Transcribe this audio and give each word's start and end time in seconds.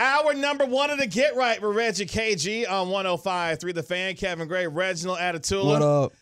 Our 0.00 0.32
number 0.32 0.64
one 0.64 0.88
of 0.88 0.96
the 0.96 1.06
Get 1.06 1.36
Right 1.36 1.60
with 1.60 1.76
Regi 1.76 2.06
KG 2.06 2.66
on 2.66 2.88
105.3 2.88 3.74
The 3.74 3.82
Fan. 3.82 4.14
Kevin 4.14 4.48
Gray, 4.48 4.66
Reginald 4.66 5.18
Atatula. 5.18 5.66
What 5.66 5.82
up? 5.82 6.14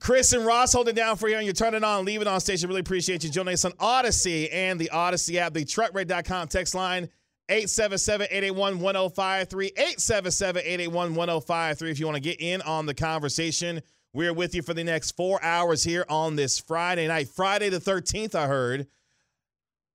Chris 0.00 0.32
and 0.32 0.46
Ross 0.46 0.72
holding 0.72 0.94
down 0.94 1.16
for 1.16 1.28
you 1.28 1.36
and 1.36 1.46
you 1.46 1.52
turn 1.52 1.74
it 1.74 1.84
on, 1.84 2.06
leave 2.06 2.22
it 2.22 2.26
on 2.26 2.40
station. 2.40 2.70
Really 2.70 2.80
appreciate 2.80 3.22
you 3.22 3.28
joining 3.28 3.52
us 3.52 3.66
on 3.66 3.74
Odyssey 3.78 4.50
and 4.50 4.80
the 4.80 4.88
Odyssey 4.88 5.38
app, 5.38 5.52
the 5.52 5.66
truckrate.com 5.66 6.48
text 6.48 6.74
line 6.74 7.10
877-881-1053, 7.50 9.74
877-881-1053 9.74 11.90
if 11.90 12.00
you 12.00 12.06
want 12.06 12.16
to 12.16 12.22
get 12.22 12.40
in 12.40 12.62
on 12.62 12.86
the 12.86 12.94
conversation. 12.94 13.82
We're 14.14 14.32
with 14.32 14.54
you 14.54 14.62
for 14.62 14.72
the 14.72 14.84
next 14.84 15.10
four 15.10 15.44
hours 15.44 15.84
here 15.84 16.06
on 16.08 16.36
this 16.36 16.58
Friday 16.58 17.06
night. 17.06 17.28
Friday 17.28 17.68
the 17.68 17.80
13th, 17.80 18.34
I 18.34 18.46
heard. 18.46 18.86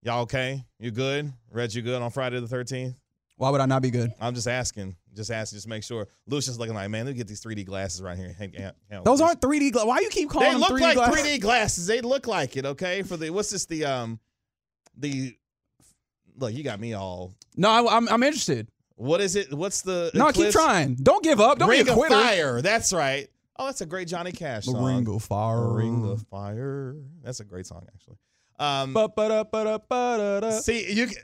Y'all 0.04 0.22
okay? 0.22 0.64
You 0.80 0.92
good? 0.92 1.34
Reg, 1.50 1.74
you 1.74 1.82
good 1.82 2.04
on 2.04 2.12
Friday 2.12 2.40
the 2.40 2.46
13th? 2.46 2.94
Why 3.38 3.50
would 3.50 3.60
I 3.62 3.66
not 3.66 3.82
be 3.82 3.92
good? 3.92 4.12
I'm 4.22 4.34
just 4.34 4.48
asking. 4.48 4.96
Just 5.14 5.32
asking, 5.32 5.58
just 5.58 5.68
make 5.68 5.84
sure. 5.84 6.08
Lucian's 6.28 6.58
looking 6.60 6.74
like, 6.76 6.90
man, 6.90 7.06
let 7.06 7.12
me 7.14 7.18
get 7.18 7.28
these 7.28 7.42
3D 7.42 7.66
glasses 7.66 8.02
right 8.02 8.18
here. 8.18 8.34
Hang- 8.38 8.54
hang- 8.54 8.72
hang. 8.90 9.04
Those 9.04 9.22
aren't 9.22 9.40
3D. 9.42 9.72
Gla- 9.72 9.86
Why 9.86 10.00
you 10.00 10.10
keep 10.10 10.30
calling 10.30 10.48
They 10.48 10.54
them 10.54 10.62
look 10.62 10.72
3D 10.72 10.82
like 10.82 10.96
glasses? 10.96 11.26
3D 11.26 11.42
glasses. 11.42 11.88
They 11.88 12.02
look 12.02 12.28
like 12.28 12.58
it. 12.58 12.66
Okay, 12.66 13.02
for 13.02 13.16
the 13.18 13.30
what's 13.30 13.50
this? 13.50 13.66
The 13.66 13.86
um, 13.86 14.20
the 14.98 15.36
look. 16.38 16.54
You 16.54 16.64
got 16.64 16.80
me 16.80 16.94
all. 16.94 17.34
No, 17.56 17.70
I, 17.70 17.96
I'm 17.98 18.08
I'm 18.10 18.24
interested. 18.24 18.68
What 18.98 19.20
is 19.22 19.36
it? 19.36 19.54
What's 19.54 19.82
the? 19.82 20.12
No, 20.14 20.32
keep 20.32 20.52
trying. 20.52 20.96
Don't 20.96 21.24
give 21.24 21.40
up. 21.42 21.60
Don't 21.60 21.70
Ring 21.70 21.84
be 21.86 21.92
a 21.92 21.94
of. 21.94 22.08
Fire. 22.08 22.62
That's 22.62 22.94
right. 22.94 23.28
Oh, 23.58 23.66
that's 23.68 23.82
a 23.82 23.86
great 23.86 24.08
Johnny 24.10 24.32
Cash 24.34 24.66
The 24.66 24.72
song. 24.74 24.84
ring 24.86 25.08
of 25.08 25.24
fire. 25.24 25.74
Ring 25.74 26.06
of 26.10 26.24
Fire. 26.30 26.96
That's 27.24 27.40
a 27.40 27.46
great 27.46 27.66
song, 27.66 27.86
actually. 27.94 28.18
Um. 28.58 28.94
See, 30.62 30.94
you. 30.94 31.08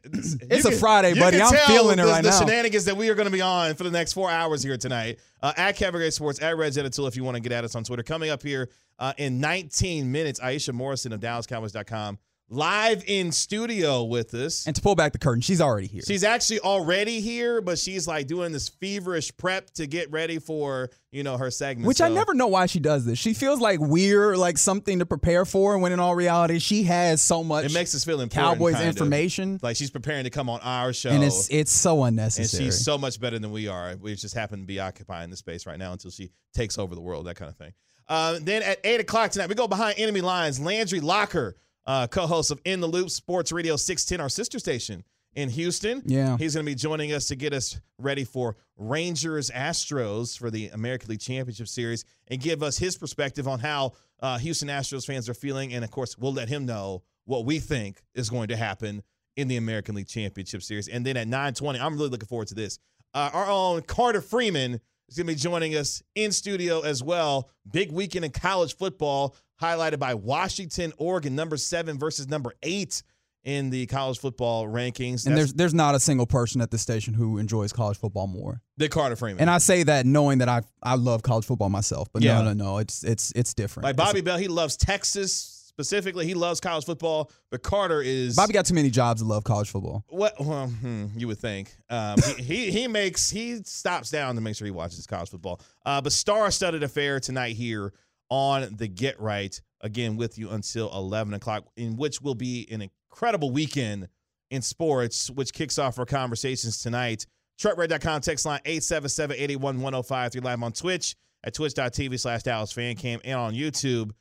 It's 0.54 0.66
a 0.66 0.72
Friday, 0.72 1.18
buddy. 1.18 1.42
I'm 1.42 1.54
feeling 1.68 1.98
it 1.98 2.02
the, 2.04 2.08
right 2.08 2.24
the 2.24 2.30
now. 2.30 2.40
shenanigans 2.40 2.86
that 2.86 2.98
we 2.98 3.10
are 3.10 3.16
going 3.16 3.28
to 3.28 3.32
be 3.32 3.42
on 3.42 3.76
for 3.76 3.84
the 3.84 3.92
next 3.92 4.14
four 4.14 4.30
hours 4.30 4.62
here 4.62 4.76
tonight. 4.78 5.20
Uh, 5.42 5.54
at 5.56 5.76
Kevin 5.78 6.12
Sports, 6.12 6.42
at 6.42 6.58
Reg 6.58 6.74
Editul, 6.74 7.08
if 7.08 7.16
you 7.16 7.24
want 7.24 7.36
to 7.36 7.42
get 7.42 7.52
at 7.52 7.64
us 7.64 7.76
on 7.76 7.84
Twitter. 7.84 8.04
Coming 8.04 8.30
up 8.30 8.44
here 8.44 8.70
uh, 9.00 9.14
in 9.18 9.40
19 9.40 10.12
minutes, 10.12 10.40
Iisha 10.40 10.74
Morrison 10.74 11.14
of 11.14 11.22
DallasCowboys.com 11.22 12.20
live 12.52 13.02
in 13.08 13.32
studio 13.32 14.04
with 14.04 14.34
us. 14.34 14.68
And 14.68 14.76
to 14.76 14.82
pull 14.82 14.94
back 14.94 15.14
the 15.14 15.18
curtain, 15.18 15.42
she's 15.42 15.62
already 15.62 15.88
here. 15.88 16.02
She's 16.06 16.24
actually 16.24 16.60
already 16.60 17.22
here, 17.22 17.62
but 17.62 17.80
she's 17.80 18.08
like 18.08 18.28
doing 18.28 18.52
this 18.52 18.68
feverish 18.70 19.36
prep 19.38 19.72
to 19.76 19.88
get 19.88 20.12
ready 20.12 20.38
for 20.38 20.90
you 21.12 21.24
know 21.24 21.38
her 21.38 21.50
segment. 21.50 21.88
Which 21.88 22.02
I 22.02 22.10
never 22.10 22.34
know 22.34 22.48
why 22.48 22.66
she 22.66 22.80
does 22.80 23.06
this. 23.06 23.18
She 23.18 23.34
feels 23.34 23.60
like 23.62 23.80
we're 23.80 24.36
like 24.36 24.58
something 24.58 25.00
to 25.00 25.06
prepare 25.06 25.46
for, 25.46 25.78
when 25.78 25.92
in 25.94 26.00
all 26.00 26.14
reality, 26.14 26.60
she 26.60 26.84
has 26.84 27.22
so 27.22 27.44
much 27.44 27.66
It 27.66 27.74
makes 27.74 27.96
us 27.96 28.04
feel 28.04 28.20
important. 28.22 28.54
Cowboys 28.58 28.74
kind 28.76 28.88
of. 28.90 28.96
information, 28.96 29.60
Like 29.62 29.78
she's 29.78 29.90
preparing 29.92 30.26
to 30.26 30.30
come 30.30 30.50
on 30.50 30.60
our 30.62 30.92
show. 30.94 31.10
and 31.10 31.24
it's 31.24 31.48
it's 31.50 31.72
so 31.72 32.04
unnecessary. 32.04 32.66
and 32.66 32.74
she's 32.74 32.84
so 32.84 32.98
much 32.98 33.20
better 33.20 33.40
than 33.40 33.52
we 33.52 33.68
are. 33.70 33.96
We 34.00 34.14
just 34.16 34.36
happen 34.36 34.60
to 34.60 34.66
be 34.66 34.80
occupying 34.80 35.30
the 35.30 35.38
space 35.38 35.66
right 35.66 35.80
now 35.80 35.94
until 35.94 36.12
she 36.12 36.32
takes 36.54 36.78
over 36.78 36.96
the 36.96 37.02
world, 37.02 37.28
that 37.28 37.38
kind 37.38 37.50
of 37.50 37.56
thing. 37.58 37.72
Uh, 38.10 38.40
then 38.42 38.62
at 38.62 38.78
8 38.84 39.00
o'clock 39.00 39.32
tonight, 39.32 39.48
we 39.48 39.56
go 39.56 39.70
behind 39.70 39.98
enemy 39.98 40.20
lines. 40.20 40.60
Landry 40.60 41.00
Locker, 41.00 41.56
uh, 41.86 42.08
co 42.08 42.28
host 42.28 42.52
of 42.52 42.60
In 42.66 42.80
the 42.80 42.88
Loop 42.88 43.10
Sports 43.10 43.52
Radio 43.52 43.76
610, 43.76 44.22
our 44.22 44.30
sister 44.30 44.60
station 44.60 45.04
in 45.34 45.50
Houston. 45.50 46.02
Yeah. 46.06 46.38
He's 46.38 46.56
going 46.56 46.66
to 46.66 46.70
be 46.70 46.76
joining 46.76 47.14
us 47.14 47.28
to 47.28 47.36
get 47.36 47.54
us 47.54 47.80
ready 47.98 48.24
for 48.24 48.58
Rangers 48.78 49.50
Astros 49.50 50.38
for 50.38 50.52
the 50.52 50.68
American 50.70 51.10
League 51.10 51.22
Championship 51.22 51.68
Series 51.68 52.06
and 52.28 52.40
give 52.42 52.64
us 52.64 52.78
his 52.78 52.98
perspective 52.98 53.48
on 53.48 53.60
how 53.60 53.94
uh, 54.20 54.38
Houston 54.40 54.68
Astros 54.68 55.06
fans 55.06 55.30
are 55.30 55.34
feeling. 55.34 55.74
And 55.74 55.84
of 55.84 55.92
course, 55.92 56.18
we'll 56.18 56.34
let 56.34 56.50
him 56.50 56.66
know 56.66 57.04
what 57.26 57.46
we 57.46 57.60
think 57.60 58.02
is 58.14 58.30
going 58.30 58.50
to 58.50 58.58
happen 58.58 59.04
in 59.38 59.48
the 59.48 59.58
American 59.58 59.96
League 59.96 60.08
Championship 60.08 60.62
Series. 60.64 60.88
And 60.88 61.06
then 61.06 61.18
at 61.18 61.28
9:20, 61.28 61.80
I'm 61.80 61.96
really 61.96 62.10
looking 62.10 62.28
forward 62.28 62.48
to 62.50 62.56
this. 62.56 62.80
Uh, 63.14 63.30
our 63.34 63.48
own 63.48 63.82
Carter 63.84 64.22
Freeman 64.22 64.80
is 65.10 65.18
going 65.18 65.28
to 65.28 65.34
be 65.34 65.36
joining 65.36 65.76
us 65.76 66.02
in 66.16 66.32
studio 66.32 66.82
as 66.82 67.04
well. 67.04 67.50
Big 67.70 67.92
weekend 67.92 68.26
in 68.26 68.32
college 68.32 68.76
football, 68.76 69.36
highlighted 69.62 70.00
by 70.00 70.14
Washington, 70.14 70.94
Oregon, 70.98 71.36
number 71.36 71.58
seven 71.58 71.98
versus 72.00 72.28
number 72.28 72.54
eight 72.64 73.04
in 73.44 73.70
the 73.70 73.86
college 73.88 74.20
football 74.20 74.68
rankings. 74.68 75.26
and 75.26 75.36
That's 75.36 75.52
there's 75.52 75.54
there's 75.54 75.74
not 75.74 75.96
a 75.96 76.00
single 76.00 76.28
person 76.28 76.62
at 76.62 76.70
the 76.72 76.78
station 76.78 77.14
who 77.14 77.38
enjoys 77.38 77.74
college 77.74 77.98
football 77.98 78.28
more. 78.28 78.62
the 78.78 78.88
Carter 78.90 79.16
Freeman. 79.16 79.42
And 79.42 79.50
I 79.50 79.58
say 79.58 79.84
that 79.84 80.06
knowing 80.06 80.40
that 80.40 80.50
I 80.50 80.62
I 80.84 80.96
love 80.96 81.24
college 81.24 81.46
football 81.46 81.70
myself, 81.70 82.08
but 82.14 82.22
Yeah. 82.22 82.42
no, 82.42 82.54
no, 82.54 82.66
no, 82.66 82.78
it's 82.78 83.04
it's 83.04 83.32
it's 83.36 83.54
different. 83.54 83.86
like 83.86 83.96
Bobby 83.96 84.22
Bell, 84.22 84.38
he 84.38 84.48
loves 84.48 84.78
Texas 84.78 85.58
specifically. 85.68 86.28
He 86.28 86.36
loves 86.36 86.60
college 86.60 86.86
football, 86.86 87.32
but 87.50 87.64
Carter 87.64 88.02
is 88.02 88.36
Bobby 88.36 88.54
got 88.54 88.66
too 88.66 88.76
many 88.76 88.92
jobs 88.92 89.22
to 89.22 89.28
love 89.28 89.44
college 89.44 89.72
football. 89.72 90.04
What 90.10 90.40
well, 90.40 90.68
hmm, 90.68 91.06
you 91.16 91.28
would 91.28 91.40
think? 91.40 91.76
Um, 91.90 92.20
he, 92.38 92.44
he 92.44 92.72
he 92.72 92.88
makes 92.88 93.30
he 93.32 93.56
stops 93.64 94.12
down 94.12 94.36
to 94.36 94.42
make 94.42 94.56
sure 94.56 94.66
he 94.66 94.72
watches 94.72 95.08
college 95.08 95.30
football. 95.30 95.62
Uh, 95.84 96.00
but 96.02 96.12
star-studded 96.12 96.84
affair 96.84 97.20
tonight 97.20 97.56
here 97.56 97.94
on 98.32 98.76
the 98.78 98.88
Get 98.88 99.20
Right 99.20 99.60
again 99.82 100.18
with 100.18 100.40
you 100.40 100.50
until 100.50 100.92
eleven 100.92 101.36
o'clock, 101.36 101.66
in 101.76 101.98
which 101.98 102.22
will 102.22 102.34
be 102.34 102.68
an 102.72 102.82
incredible 102.82 103.52
weekend 103.52 104.08
in 104.50 104.64
sports, 104.64 105.30
which 105.30 105.54
kicks 105.54 105.78
off 105.78 106.00
our 106.00 106.06
conversations 106.06 106.82
tonight. 106.82 107.28
Truckrate.com 107.60 108.22
text 108.22 108.46
line 108.46 108.60
877-881-1053 108.66 110.44
live 110.44 110.64
on 110.64 110.72
Twitch 110.72 111.16
at 111.44 111.54
twitch.tv 111.54 112.20
slash 112.20 112.42
Dallas 112.42 112.72
Fan 112.72 112.96
Cam 112.96 113.20
and 113.24 113.38
on 113.38 113.54
YouTube. 113.54 114.12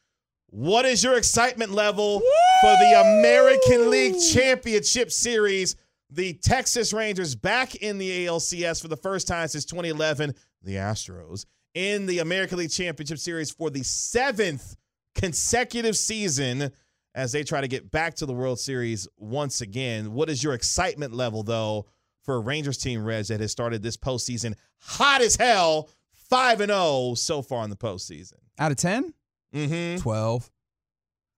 What 0.48 0.84
is 0.84 1.02
your 1.02 1.16
excitement 1.16 1.70
level 1.70 2.20
for 2.60 2.76
the 2.76 3.00
American 3.00 3.90
League 3.90 4.16
Championship 4.32 5.10
Series? 5.10 5.76
The 6.10 6.34
Texas 6.34 6.92
Rangers 6.92 7.34
back 7.34 7.76
in 7.76 7.98
the 7.98 8.26
ALCS 8.26 8.82
for 8.82 8.88
the 8.88 8.96
first 8.96 9.28
time 9.28 9.48
since 9.48 9.64
2011. 9.64 10.34
The 10.62 10.74
Astros 10.74 11.46
in 11.74 12.06
the 12.06 12.18
American 12.18 12.58
League 12.58 12.70
Championship 12.70 13.18
Series 13.18 13.50
for 13.50 13.70
the 13.70 13.82
seventh 13.82 14.76
consecutive 15.14 15.96
season 15.96 16.70
as 17.14 17.32
they 17.32 17.42
try 17.42 17.60
to 17.60 17.68
get 17.68 17.90
back 17.90 18.14
to 18.14 18.26
the 18.26 18.32
World 18.32 18.60
Series 18.60 19.08
once 19.16 19.60
again. 19.60 20.12
What 20.12 20.30
is 20.30 20.42
your 20.42 20.54
excitement 20.54 21.12
level, 21.12 21.42
though, 21.42 21.86
for 22.22 22.36
a 22.36 22.40
Rangers 22.40 22.78
team, 22.78 23.04
Reg, 23.04 23.26
that 23.26 23.40
has 23.40 23.50
started 23.50 23.82
this 23.82 23.96
postseason 23.96 24.54
hot 24.78 25.20
as 25.20 25.36
hell, 25.36 25.88
5 26.12 26.60
and 26.60 26.70
0 26.70 27.14
so 27.16 27.42
far 27.42 27.64
in 27.64 27.70
the 27.70 27.76
postseason? 27.76 28.34
Out 28.58 28.70
of 28.70 28.78
10? 28.78 29.12
Mm-hmm. 29.54 30.00
12. 30.00 30.50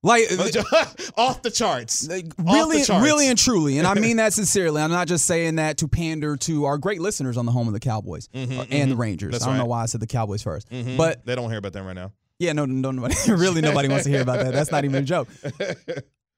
Like 0.04 0.24
off 1.16 1.42
the 1.42 1.50
charts. 1.50 2.08
Like, 2.08 2.26
really, 2.38 2.80
the 2.80 2.86
charts. 2.86 3.04
really 3.04 3.28
and 3.28 3.38
truly, 3.38 3.78
and 3.78 3.86
I 3.86 3.94
mean 3.94 4.16
that 4.16 4.32
sincerely. 4.32 4.82
I'm 4.82 4.90
not 4.90 5.06
just 5.06 5.26
saying 5.26 5.56
that 5.56 5.78
to 5.78 5.88
pander 5.88 6.36
to 6.38 6.64
our 6.64 6.76
great 6.78 7.00
listeners 7.00 7.36
on 7.36 7.46
the 7.46 7.52
home 7.52 7.68
of 7.68 7.72
the 7.72 7.80
Cowboys 7.80 8.28
Mhm, 8.34 8.58
uh, 8.58 8.64
and 8.70 8.90
the 8.90 8.96
mhm. 8.96 8.98
Rangers. 8.98 9.32
That's 9.32 9.44
I 9.44 9.48
don't 9.48 9.58
know 9.58 9.66
why 9.66 9.82
I 9.82 9.86
said 9.86 10.00
the 10.00 10.06
Cowboys 10.08 10.42
1st 10.42 10.68
Mhm. 10.70 10.96
but 10.96 11.24
they 11.24 11.34
don't 11.36 11.48
hear 11.50 11.58
about 11.58 11.72
them 11.72 11.86
right 11.86 11.94
now. 11.94 12.12
yeah, 12.40 12.52
no, 12.52 12.64
no, 12.66 12.90
nobody, 12.90 13.14
really, 13.28 13.60
nobody 13.60 13.88
wants 13.88 14.04
to 14.04 14.10
hear 14.10 14.22
about 14.22 14.38
that. 14.44 14.52
That's 14.52 14.72
not 14.72 14.84
even 14.84 15.02
a 15.02 15.06
joke. 15.06 15.28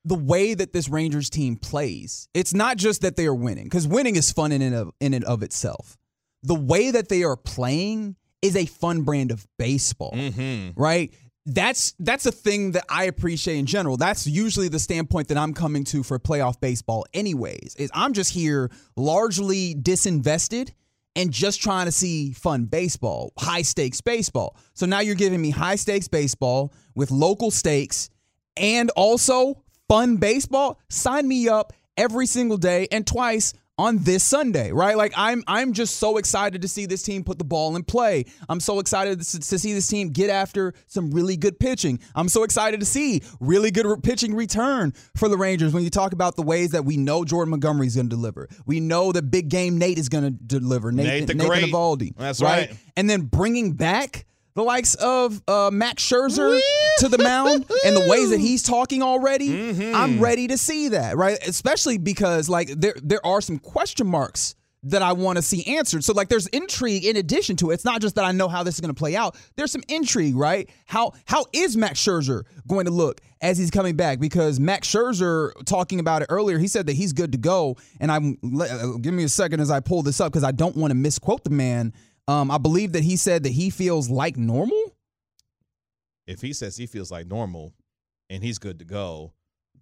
The 0.07 0.15
way 0.15 0.53
that 0.53 0.75
this 0.75 0.91
Rangers 0.91 1.31
team 1.31 1.57
plays, 1.57 2.29
it's 2.35 2.53
not 2.53 2.77
just 2.77 3.01
that 3.01 3.17
they 3.17 3.25
are 3.25 3.35
winning, 3.35 3.65
because 3.65 3.89
winning 3.89 4.17
is 4.17 4.31
fun 4.31 4.53
in 4.53 4.61
and 4.61 4.75
of 4.75 4.91
in 5.01 5.15
and 5.15 5.25
of 5.25 5.43
itself. 5.43 5.97
The 6.43 6.55
way 6.55 6.91
that 6.91 7.09
they 7.09 7.23
are 7.25 7.37
playing 7.37 8.17
is 8.43 8.55
a 8.57 8.67
fun 8.67 9.01
brand 9.05 9.31
of 9.31 9.47
baseball 9.59 10.13
Mm-hmm. 10.15 10.79
right? 10.79 11.15
That's 11.47 11.95
that's 11.99 12.25
a 12.27 12.33
thing 12.33 12.73
that 12.73 12.85
I 12.89 13.05
appreciate 13.05 13.59
in 13.59 13.67
general. 13.67 13.97
That's 13.97 14.27
usually 14.27 14.69
the 14.69 14.79
standpoint 14.79 15.29
that 15.29 15.37
I'm 15.37 15.53
coming 15.53 15.85
to 15.85 16.03
for 16.03 16.19
playoff 16.19 16.61
baseball 16.61 17.05
anyways. 17.13 17.77
Is 17.77 17.91
I'm 17.95 18.13
just 18.15 18.33
here 18.33 18.71
largely 18.97 19.75
disinvested 19.75 20.71
and 21.17 21.31
just 21.31 21.63
trying 21.63 21.87
to 21.87 21.93
see 21.93 22.33
fun 22.33 22.65
baseball, 22.65 23.33
high 23.39 23.63
stakes 23.63 24.01
baseball. 24.01 24.57
So 24.73 24.87
now 24.87 25.01
you're 25.01 25.15
giving 25.15 25.41
me 25.41 25.51
high 25.51 25.77
stakes 25.77 26.09
baseball 26.09 26.73
with 26.95 27.11
local 27.11 27.51
stakes 27.51 28.11
and 28.57 28.91
also 28.91 29.63
fun 29.89 30.17
baseball. 30.17 30.81
Sign 30.89 31.29
me 31.29 31.49
up 31.49 31.73
every 31.97 32.27
single 32.27 32.57
day 32.57 32.89
and 32.91 33.07
twice 33.07 33.53
on 33.77 33.99
this 33.99 34.23
Sunday, 34.23 34.73
right? 34.73 34.97
Like 34.97 35.13
I'm 35.17 35.43
I'm 35.47 35.73
just 35.73 35.97
so 35.97 36.17
excited 36.17 36.63
to 36.63 36.69
see 36.69 36.87
this 36.87 37.03
team 37.03 37.25
put 37.25 37.39
the 37.39 37.45
ball 37.45 37.75
in 37.77 37.85
play. 37.85 38.25
I'm 38.49 38.61
so 38.61 38.79
excited 38.79 39.21
to, 39.21 39.41
to 39.41 39.59
see 39.59 39.73
this 39.73 39.89
team 39.89 40.11
get 40.11 40.31
after 40.31 40.75
some 40.87 41.11
really 41.11 41.37
good 41.37 41.59
pitching. 41.59 41.99
I'm 42.15 42.29
so 42.29 42.45
excited 42.45 42.81
to 42.81 42.87
see 42.87 43.23
really 43.41 43.71
good 43.71 43.87
re- 43.87 43.97
pitching 44.03 44.35
return 44.35 44.93
for 45.17 45.29
the 45.29 45.37
Rangers 45.37 45.73
when 45.73 45.83
you 45.83 45.91
talk 45.91 46.13
about 46.13 46.37
the 46.37 46.43
ways 46.43 46.71
that 46.71 46.85
we 46.85 46.97
know 46.97 47.25
Jordan 47.25 47.51
Montgomery 47.51 47.87
is 47.87 47.97
going 47.97 48.09
to 48.09 48.15
deliver. 48.17 48.49
We 48.67 48.81
know 48.81 49.13
that 49.13 49.31
big 49.31 49.49
game 49.49 49.79
Nate 49.79 49.99
is 49.99 50.09
going 50.09 50.25
to 50.25 50.31
deliver. 50.31 50.93
Nate 50.93 51.27
the 51.27 51.35
Nathan 51.35 51.49
Great. 51.49 51.65
Eovaldi, 51.65 52.17
That's 52.17 52.41
right. 52.41 52.73
And 52.97 53.11
then 53.11 53.23
bringing 53.23 53.73
back 53.73 54.27
the 54.55 54.63
likes 54.63 54.95
of 54.95 55.43
uh, 55.49 55.71
Max 55.73 56.03
Scherzer 56.09 56.61
to 56.99 57.09
the 57.09 57.19
mound 57.19 57.67
and 57.85 57.97
the 57.97 58.07
ways 58.09 58.31
that 58.31 58.39
he's 58.41 58.63
talking 58.63 59.03
already, 59.03 59.49
Mm-hmm. 59.49 59.95
I'm 59.95 60.21
ready 60.21 60.47
to 60.49 60.57
see 60.59 60.89
that, 60.89 61.17
right? 61.17 61.39
Especially 61.47 61.99
because 61.99 62.49
like 62.49 62.69
there 62.69 62.95
there 63.03 63.25
are 63.27 63.41
some 63.41 63.59
question 63.59 64.07
marks 64.07 64.55
that 64.87 65.01
I 65.01 65.13
want 65.15 65.37
to 65.37 65.43
see 65.43 65.65
answered. 65.77 66.05
So 66.05 66.13
like 66.13 66.29
there's 66.29 66.47
intrigue 66.49 67.05
in 67.07 67.17
addition 67.17 67.57
to 67.57 67.71
it. 67.71 67.75
It's 67.75 67.85
not 67.87 68.03
just 68.03 68.17
that 68.17 68.25
I 68.25 68.33
know 68.33 68.49
how 68.49 68.63
this 68.63 68.75
is 68.75 68.81
going 68.81 68.95
to 68.95 68.99
play 68.99 69.17
out. 69.17 69.35
There's 69.57 69.73
some 69.73 69.83
intrigue, 69.89 70.37
right? 70.37 70.69
How 70.87 71.13
how 71.25 71.47
is 71.53 71.77
Max 71.77 71.99
Scherzer 72.01 72.43
going 72.69 72.85
to 72.85 72.91
look 72.93 73.21
as 73.41 73.57
he's 73.59 73.71
coming 73.71 73.97
back? 73.97 74.21
Because 74.21 74.61
Max 74.61 74.87
Scherzer 74.87 75.53
talking 75.65 76.01
about 76.01 76.23
it 76.23 76.27
earlier, 76.29 76.59
he 76.59 76.69
said 76.69 76.87
that 76.87 76.93
he's 76.93 77.13
good 77.13 77.33
to 77.33 77.39
go. 77.39 77.77
And 77.99 78.13
I'm 78.13 78.39
uh, 78.61 78.99
give 79.01 79.15
me 79.15 79.25
a 79.25 79.29
second 79.29 79.61
as 79.61 79.71
I 79.71 79.81
pull 79.81 80.03
this 80.03 80.21
up 80.21 80.31
because 80.33 80.45
I 80.45 80.53
don't 80.53 80.77
want 80.77 80.91
to 80.91 80.97
misquote 80.97 81.45
the 81.45 81.51
man. 81.51 81.93
Um, 82.27 82.51
I 82.51 82.59
believe 82.59 82.93
that 82.93 83.05
he 83.05 83.17
said 83.17 83.43
that 83.43 83.53
he 83.53 83.71
feels 83.71 84.09
like 84.09 84.37
normal. 84.37 84.95
If 86.27 86.41
he 86.41 86.53
says 86.53 86.77
he 86.77 86.87
feels 86.87 87.11
like 87.11 87.27
normal 87.27 87.75
and 88.31 88.43
he's 88.43 88.59
good 88.59 88.79
to 88.79 88.85
go, 88.85 89.33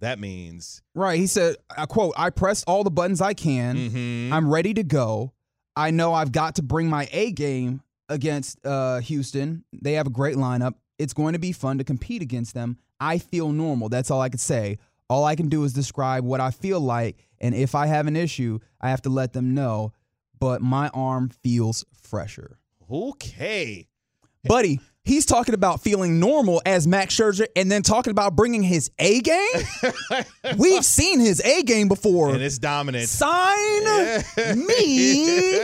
that 0.01 0.19
means 0.19 0.83
Right. 0.95 1.19
He 1.21 1.29
said, 1.29 1.57
I 1.77 1.87
quote, 1.87 2.15
I 2.17 2.31
pressed 2.31 2.65
all 2.67 2.83
the 2.83 2.91
buttons 2.91 3.21
I 3.21 3.35
can. 3.35 3.77
mhm, 3.77 4.33
I'm 4.33 4.51
ready 4.53 4.75
to 4.75 4.83
go. 4.83 5.33
I 5.77 5.91
know 5.93 6.13
I've 6.13 6.33
got 6.33 6.57
to 6.57 6.63
bring 6.63 6.89
my 6.91 7.09
A 7.13 7.31
game 7.31 7.83
against 8.09 8.59
uh, 8.67 8.99
Houston. 9.01 9.65
They 9.73 9.93
have 9.93 10.07
a 10.09 10.11
great 10.11 10.37
lineup. 10.37 10.75
It's 10.99 11.13
going 11.15 11.33
to 11.35 11.39
be 11.39 11.53
fun 11.53 11.79
to 11.79 11.85
compete 11.85 12.23
against 12.23 12.55
them. 12.55 12.77
I 13.01 13.19
feel 13.19 13.53
normal. 13.53 13.89
That's 13.89 14.11
all 14.11 14.21
I 14.21 14.29
could 14.29 14.41
say. 14.41 14.79
All 15.09 15.25
I 15.25 15.37
can 15.37 15.49
do 15.49 15.63
is 15.65 15.73
describe 15.73 16.25
what 16.25 16.41
I 16.41 16.51
feel 16.51 16.81
like. 16.81 17.17
And 17.41 17.55
if 17.55 17.75
I 17.75 17.87
have 17.87 18.07
an 18.07 18.17
issue, 18.17 18.59
I 18.81 18.91
have 18.91 19.03
to 19.03 19.11
let 19.11 19.33
them 19.33 19.55
know. 19.55 19.93
But 20.43 20.61
my 20.61 20.89
arm 20.89 21.29
feels 21.29 21.85
fresher. 21.93 22.59
okay. 22.91 23.87
Buddy, 24.45 24.81
he's 25.05 25.25
talking 25.25 25.55
about 25.55 25.83
feeling 25.83 26.19
normal 26.19 26.61
as 26.67 26.85
Max 26.85 27.15
Scherzer 27.15 27.47
and 27.55 27.71
then 27.71 27.83
talking 27.83 28.11
about 28.11 28.35
bringing 28.35 28.65
his 28.65 28.91
A 28.99 29.21
game. 29.21 29.63
We've 30.59 30.85
seen 30.85 31.21
his 31.21 31.41
A 31.43 31.63
game 31.63 31.87
before. 31.87 32.35
And 32.35 32.43
it's 32.43 32.59
dominant. 32.59 33.09
Sign 33.09 33.85
me 34.67 35.61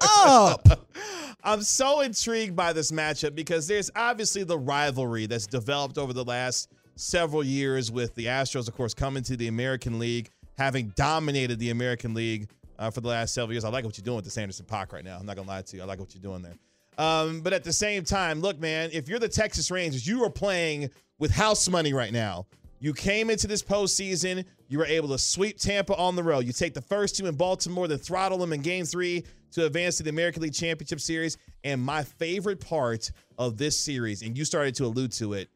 up. 0.00 0.66
I'm 1.44 1.62
so 1.62 2.00
intrigued 2.00 2.56
by 2.56 2.72
this 2.72 2.90
matchup 2.90 3.36
because 3.36 3.68
there's 3.68 3.92
obviously 3.94 4.42
the 4.42 4.58
rivalry 4.58 5.26
that's 5.26 5.46
developed 5.46 5.98
over 5.98 6.12
the 6.12 6.24
last 6.24 6.72
several 6.96 7.44
years 7.44 7.92
with 7.92 8.12
the 8.16 8.24
Astros, 8.24 8.66
of 8.66 8.74
course, 8.74 8.92
coming 8.92 9.22
to 9.22 9.36
the 9.36 9.46
American 9.46 10.00
League, 10.00 10.30
having 10.58 10.88
dominated 10.96 11.60
the 11.60 11.70
American 11.70 12.12
League 12.12 12.48
uh, 12.78 12.90
for 12.90 13.00
the 13.00 13.08
last 13.08 13.34
several 13.34 13.52
years. 13.52 13.64
I 13.64 13.68
like 13.68 13.84
what 13.84 13.96
you're 13.96 14.04
doing 14.04 14.16
with 14.16 14.24
the 14.24 14.30
Sanderson 14.30 14.66
Park 14.66 14.92
right 14.92 15.04
now. 15.04 15.18
I'm 15.18 15.26
not 15.26 15.36
gonna 15.36 15.48
lie 15.48 15.62
to 15.62 15.76
you. 15.76 15.82
I 15.82 15.86
like 15.86 15.98
what 15.98 16.14
you're 16.14 16.22
doing 16.22 16.42
there. 16.42 16.54
Um, 16.98 17.40
but 17.40 17.52
at 17.52 17.64
the 17.64 17.72
same 17.72 18.04
time, 18.04 18.40
look, 18.40 18.58
man, 18.58 18.90
if 18.92 19.08
you're 19.08 19.18
the 19.18 19.28
Texas 19.28 19.70
Rangers, 19.70 20.06
you 20.06 20.24
are 20.24 20.30
playing 20.30 20.90
with 21.18 21.30
house 21.30 21.68
money 21.68 21.92
right 21.92 22.12
now. 22.12 22.46
You 22.78 22.92
came 22.92 23.30
into 23.30 23.46
this 23.46 23.62
postseason, 23.62 24.44
you 24.68 24.78
were 24.78 24.86
able 24.86 25.08
to 25.08 25.18
sweep 25.18 25.58
Tampa 25.58 25.96
on 25.96 26.14
the 26.14 26.22
road. 26.22 26.44
You 26.44 26.52
take 26.52 26.74
the 26.74 26.82
first 26.82 27.16
two 27.16 27.26
in 27.26 27.34
Baltimore, 27.34 27.88
then 27.88 27.98
throttle 27.98 28.38
them 28.38 28.52
in 28.52 28.60
game 28.60 28.84
three 28.84 29.24
to 29.52 29.64
advance 29.64 29.96
to 29.96 30.02
the 30.02 30.10
American 30.10 30.42
League 30.42 30.52
Championship 30.54 31.00
Series. 31.00 31.38
And 31.64 31.80
my 31.80 32.02
favorite 32.02 32.60
part 32.60 33.10
of 33.38 33.56
this 33.56 33.78
series, 33.78 34.22
and 34.22 34.36
you 34.36 34.44
started 34.44 34.74
to 34.76 34.84
allude 34.84 35.12
to 35.12 35.32
it, 35.32 35.48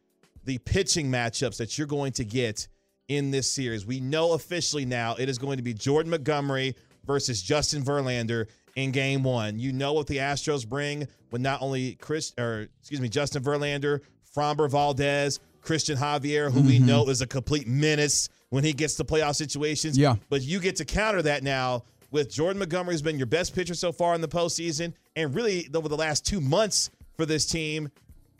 the 0.44 0.58
pitching 0.58 1.10
matchups 1.10 1.58
that 1.58 1.76
you're 1.76 1.86
going 1.86 2.12
to 2.12 2.24
get 2.24 2.66
in 3.08 3.30
this 3.30 3.50
series. 3.50 3.84
We 3.84 4.00
know 4.00 4.32
officially 4.32 4.86
now 4.86 5.16
it 5.18 5.28
is 5.28 5.36
going 5.36 5.58
to 5.58 5.62
be 5.62 5.74
Jordan 5.74 6.10
Montgomery 6.10 6.74
versus 7.06 7.42
Justin 7.42 7.82
Verlander 7.82 8.46
in 8.76 8.90
game 8.90 9.22
one. 9.22 9.58
You 9.58 9.72
know 9.72 9.92
what 9.92 10.06
the 10.06 10.18
Astros 10.18 10.66
bring 10.66 11.08
with 11.30 11.40
not 11.40 11.62
only 11.62 11.94
Chris 11.96 12.32
or 12.38 12.68
excuse 12.80 13.00
me, 13.00 13.08
Justin 13.08 13.42
Verlander, 13.42 14.00
Framber 14.34 14.70
Valdez, 14.70 15.40
Cristian 15.62 15.96
Javier, 15.96 16.50
who 16.50 16.62
we 16.62 16.76
mm-hmm. 16.78 16.86
know 16.86 17.08
is 17.08 17.20
a 17.20 17.26
complete 17.26 17.66
menace 17.66 18.28
when 18.50 18.64
he 18.64 18.72
gets 18.72 18.94
to 18.96 19.04
playoff 19.04 19.36
situations. 19.36 19.96
Yeah. 19.98 20.16
But 20.28 20.42
you 20.42 20.60
get 20.60 20.76
to 20.76 20.84
counter 20.84 21.22
that 21.22 21.42
now 21.42 21.84
with 22.10 22.30
Jordan 22.30 22.58
Montgomery 22.58 22.94
has 22.94 23.02
been 23.02 23.18
your 23.18 23.26
best 23.26 23.54
pitcher 23.54 23.74
so 23.74 23.92
far 23.92 24.14
in 24.14 24.20
the 24.20 24.28
postseason, 24.28 24.92
and 25.16 25.34
really 25.34 25.68
over 25.74 25.88
the 25.88 25.96
last 25.96 26.26
two 26.26 26.40
months 26.40 26.90
for 27.16 27.26
this 27.26 27.46
team. 27.46 27.90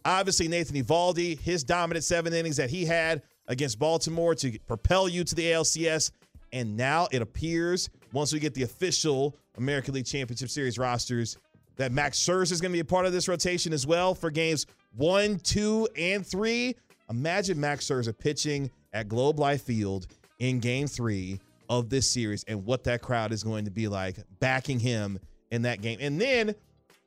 Obviously, 0.05 0.49
Nathan 0.49 0.83
Eovaldi, 0.83 1.39
his 1.39 1.63
dominant 1.63 2.05
seven 2.05 2.33
innings 2.33 2.57
that 2.57 2.71
he 2.71 2.87
had 2.87 3.23
against 3.49 3.79
Baltimore 3.79 4.35
to 4.37 4.59
propel 4.61 5.09
you 5.09 5.25
to 5.25 5.35
the 5.35 5.45
ALCS. 5.45 6.11
And 6.53 6.77
now 6.77 7.07
it 7.13 7.21
appears, 7.23 7.91
once 8.13 8.33
we 8.33 8.39
get 8.39 8.55
the 8.55 8.63
official 8.63 9.37
American 9.57 9.95
League 9.95 10.07
Championship 10.07 10.49
Series 10.51 10.79
rosters, 10.79 11.37
that 11.77 11.93
Max 11.93 12.19
Scherzer 12.19 12.53
is 12.53 12.61
going 12.61 12.73
to 12.73 12.77
be 12.77 12.81
a 12.81 12.85
part 12.85 13.07
of 13.07 13.13
this 13.13 13.29
rotation 13.29 13.73
as 13.73 13.87
well 13.87 14.15
for 14.15 14.31
games 14.31 14.67
one, 14.97 15.39
two, 15.39 15.89
and 15.97 16.27
three. 16.27 16.75
Imagine 17.09 17.59
Max 17.59 17.87
Scherzer 17.87 18.17
pitching 18.17 18.71
at 18.93 19.09
Globe 19.09 19.39
Life 19.39 19.63
Field 19.63 20.07
in 20.39 20.59
game 20.59 20.87
three 20.87 21.41
of 21.69 21.89
this 21.89 22.11
series 22.11 22.45
and 22.45 22.65
what 22.67 22.85
that 22.85 23.01
crowd 23.03 23.33
is 23.33 23.45
going 23.45 23.65
to 23.65 23.71
be 23.71 23.89
like 23.89 24.17
backing 24.41 24.81
him 24.81 25.19
in 25.51 25.63
that 25.63 25.81
game. 25.81 25.99
And 26.01 26.21
then 26.21 26.55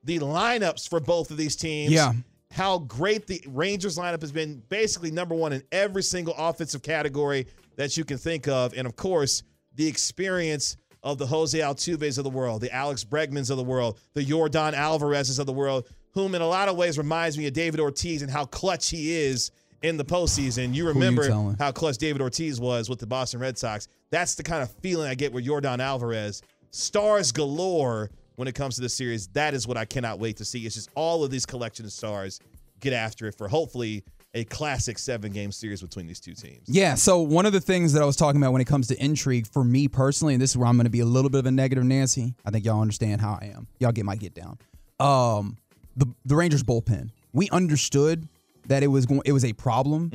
the 0.04 0.20
lineups 0.20 0.88
for 0.88 1.00
both 1.00 1.32
of 1.32 1.38
these 1.38 1.56
teams. 1.56 1.92
Yeah. 1.92 2.14
How 2.52 2.78
great 2.78 3.26
the 3.26 3.44
Rangers 3.48 3.98
lineup 3.98 4.22
has 4.22 4.32
been, 4.32 4.62
basically 4.70 5.10
number 5.10 5.34
one 5.34 5.54
in 5.54 5.64
every 5.72 6.04
single 6.04 6.36
offensive 6.38 6.84
category 6.84 7.48
that 7.78 7.98
you 7.98 8.06
can 8.06 8.20
think 8.20 8.48
of. 8.48 8.76
And 8.78 8.86
of 8.86 8.96
course, 8.96 9.42
the 9.74 9.88
experience 9.88 10.78
of 11.04 11.18
the 11.18 11.28
Jose 11.28 11.58
Altuves 11.58 12.18
of 12.18 12.24
the 12.24 12.30
world, 12.30 12.62
the 12.62 12.74
Alex 12.74 13.04
Bregmans 13.04 13.50
of 13.50 13.58
the 13.58 13.64
world, 13.64 14.00
the 14.14 14.24
Jordan 14.24 14.74
Alvarez's 14.74 15.40
of 15.40 15.46
the 15.46 15.54
world, 15.54 15.88
whom 16.14 16.36
in 16.36 16.42
a 16.42 16.48
lot 16.48 16.70
of 16.70 16.78
ways 16.78 16.98
reminds 16.98 17.38
me 17.38 17.48
of 17.48 17.54
David 17.54 17.80
Ortiz 17.80 18.22
and 18.22 18.32
how 18.32 18.46
clutch 18.46 18.90
he 18.90 19.12
is 19.12 19.52
in 19.82 19.98
the 19.98 20.06
postseason. 20.06 20.74
You 20.74 20.88
remember 20.88 21.28
telling? 21.28 21.56
how 21.58 21.72
clutch 21.72 21.98
David 21.98 22.22
Ortiz 22.22 22.60
was 22.60 22.90
with 22.90 23.00
the 23.00 23.08
Boston 23.08 23.40
Red 23.40 23.58
Sox. 23.58 23.88
That's 24.12 24.36
the 24.36 24.44
kind 24.44 24.64
of 24.64 24.72
feeling 24.72 25.10
I 25.10 25.16
get 25.16 25.34
with 25.34 25.44
Jordan 25.46 25.82
Alvarez. 25.82 26.42
Stars 26.72 27.32
galore 27.32 28.10
when 28.36 28.48
it 28.48 28.56
comes 28.56 28.76
to 28.76 28.82
this 28.82 28.96
series. 28.96 29.28
That 29.28 29.54
is 29.54 29.68
what 29.68 29.78
I 29.78 29.86
cannot 29.86 30.20
wait 30.20 30.38
to 30.38 30.46
see. 30.46 30.66
It's 30.66 30.76
just 30.76 30.90
all 30.96 31.24
of 31.24 31.32
these 31.32 31.46
collection 31.46 31.86
of 31.86 31.92
stars 31.92 32.40
get 32.80 32.94
after 32.94 33.28
it 33.28 33.36
for 33.36 33.48
hopefully 33.48 34.04
a 34.36 34.44
classic 34.46 34.98
seven 34.98 35.32
game 35.32 35.52
series 35.52 35.82
between 35.82 36.08
these 36.08 36.20
two 36.20 36.34
teams. 36.34 36.68
Yeah. 36.68 36.96
So 36.96 37.20
one 37.20 37.46
of 37.46 37.54
the 37.54 37.62
things 37.62 37.94
that 37.94 38.02
I 38.02 38.06
was 38.06 38.16
talking 38.16 38.42
about 38.42 38.52
when 38.52 38.62
it 38.62 38.68
comes 38.68 38.88
to 38.88 39.04
intrigue 39.04 39.46
for 39.48 39.64
me 39.64 39.88
personally, 39.88 40.34
and 40.34 40.42
this 40.42 40.52
is 40.52 40.58
where 40.58 40.68
I'm 40.68 40.76
going 40.76 40.86
to 40.86 40.90
be 40.92 41.02
a 41.02 41.06
little 41.06 41.30
bit 41.30 41.40
of 41.40 41.46
a 41.46 41.52
negative 41.52 41.84
Nancy. 41.84 42.34
I 42.46 42.50
think 42.50 42.66
y'all 42.66 42.82
understand 42.82 43.22
how 43.22 43.38
I 43.40 43.52
am. 43.56 43.68
Y'all 43.80 43.92
get 43.92 44.06
my 44.06 44.16
get 44.16 44.34
down. 44.34 44.58
Um, 45.00 45.58
the 45.96 46.08
the 46.26 46.36
Rangers 46.36 46.64
bullpen. 46.64 47.12
We 47.34 47.50
understood 47.50 48.28
that 48.68 48.82
it 48.84 48.88
was 48.88 49.06
going. 49.06 49.22
It 49.26 49.34
was 49.34 49.46
a 49.46 49.54
problem 49.54 50.12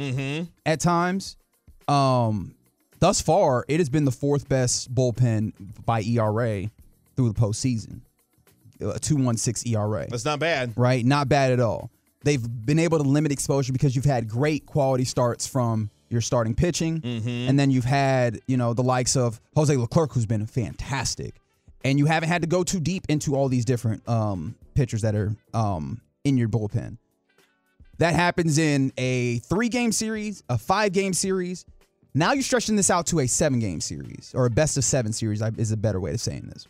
at 0.66 0.80
times. 0.80 1.36
Um, 1.86 2.54
thus 2.98 3.20
far, 3.20 3.64
it 3.68 3.78
has 3.78 3.88
been 3.88 4.04
the 4.04 4.12
fourth 4.12 4.48
best 4.48 4.92
bullpen 4.94 5.52
by 5.84 6.02
ERA 6.02 6.70
through 7.16 7.32
the 7.32 7.38
postseason. 7.40 8.00
A 8.80 8.98
two 8.98 9.16
one 9.16 9.36
six 9.36 9.64
ERA 9.66 10.06
That's 10.08 10.24
not 10.24 10.38
bad. 10.38 10.72
right? 10.76 11.04
Not 11.04 11.28
bad 11.28 11.52
at 11.52 11.60
all. 11.60 11.90
They've 12.24 12.42
been 12.66 12.78
able 12.78 12.98
to 12.98 13.04
limit 13.04 13.32
exposure 13.32 13.72
because 13.72 13.94
you've 13.94 14.04
had 14.04 14.28
great 14.28 14.66
quality 14.66 15.04
starts 15.04 15.46
from 15.46 15.90
your 16.10 16.20
starting 16.20 16.54
pitching, 16.54 17.00
and 17.48 17.58
then 17.58 17.70
you've 17.70 17.84
had 17.84 18.40
you 18.46 18.56
know 18.56 18.74
the 18.74 18.82
likes 18.82 19.16
of 19.16 19.40
Jose 19.54 19.74
Leclerc, 19.76 20.12
who's 20.12 20.26
been 20.26 20.46
fantastic, 20.46 21.34
and 21.84 21.98
you 21.98 22.06
haven't 22.06 22.28
had 22.28 22.42
to 22.42 22.48
go 22.48 22.64
too 22.64 22.80
deep 22.80 23.04
into 23.08 23.36
all 23.36 23.48
these 23.48 23.64
different 23.64 24.08
um, 24.08 24.54
pitchers 24.74 25.02
that 25.02 25.14
are 25.14 25.34
um, 25.54 26.00
in 26.24 26.36
your 26.36 26.48
bullpen. 26.48 26.98
That 27.98 28.14
happens 28.14 28.58
in 28.58 28.92
a 28.96 29.38
three-game 29.40 29.92
series, 29.92 30.42
a 30.48 30.56
five-game 30.56 31.12
series. 31.14 31.64
Now 32.14 32.32
you're 32.32 32.42
stretching 32.42 32.76
this 32.76 32.90
out 32.90 33.06
to 33.08 33.20
a 33.20 33.26
seven-game 33.26 33.80
series 33.80 34.32
or 34.34 34.46
a 34.46 34.50
best 34.50 34.76
of 34.76 34.84
seven 34.84 35.12
series 35.12 35.42
is 35.56 35.72
a 35.72 35.76
better 35.76 36.00
way 36.00 36.12
of 36.12 36.20
saying 36.20 36.48
this. 36.52 36.66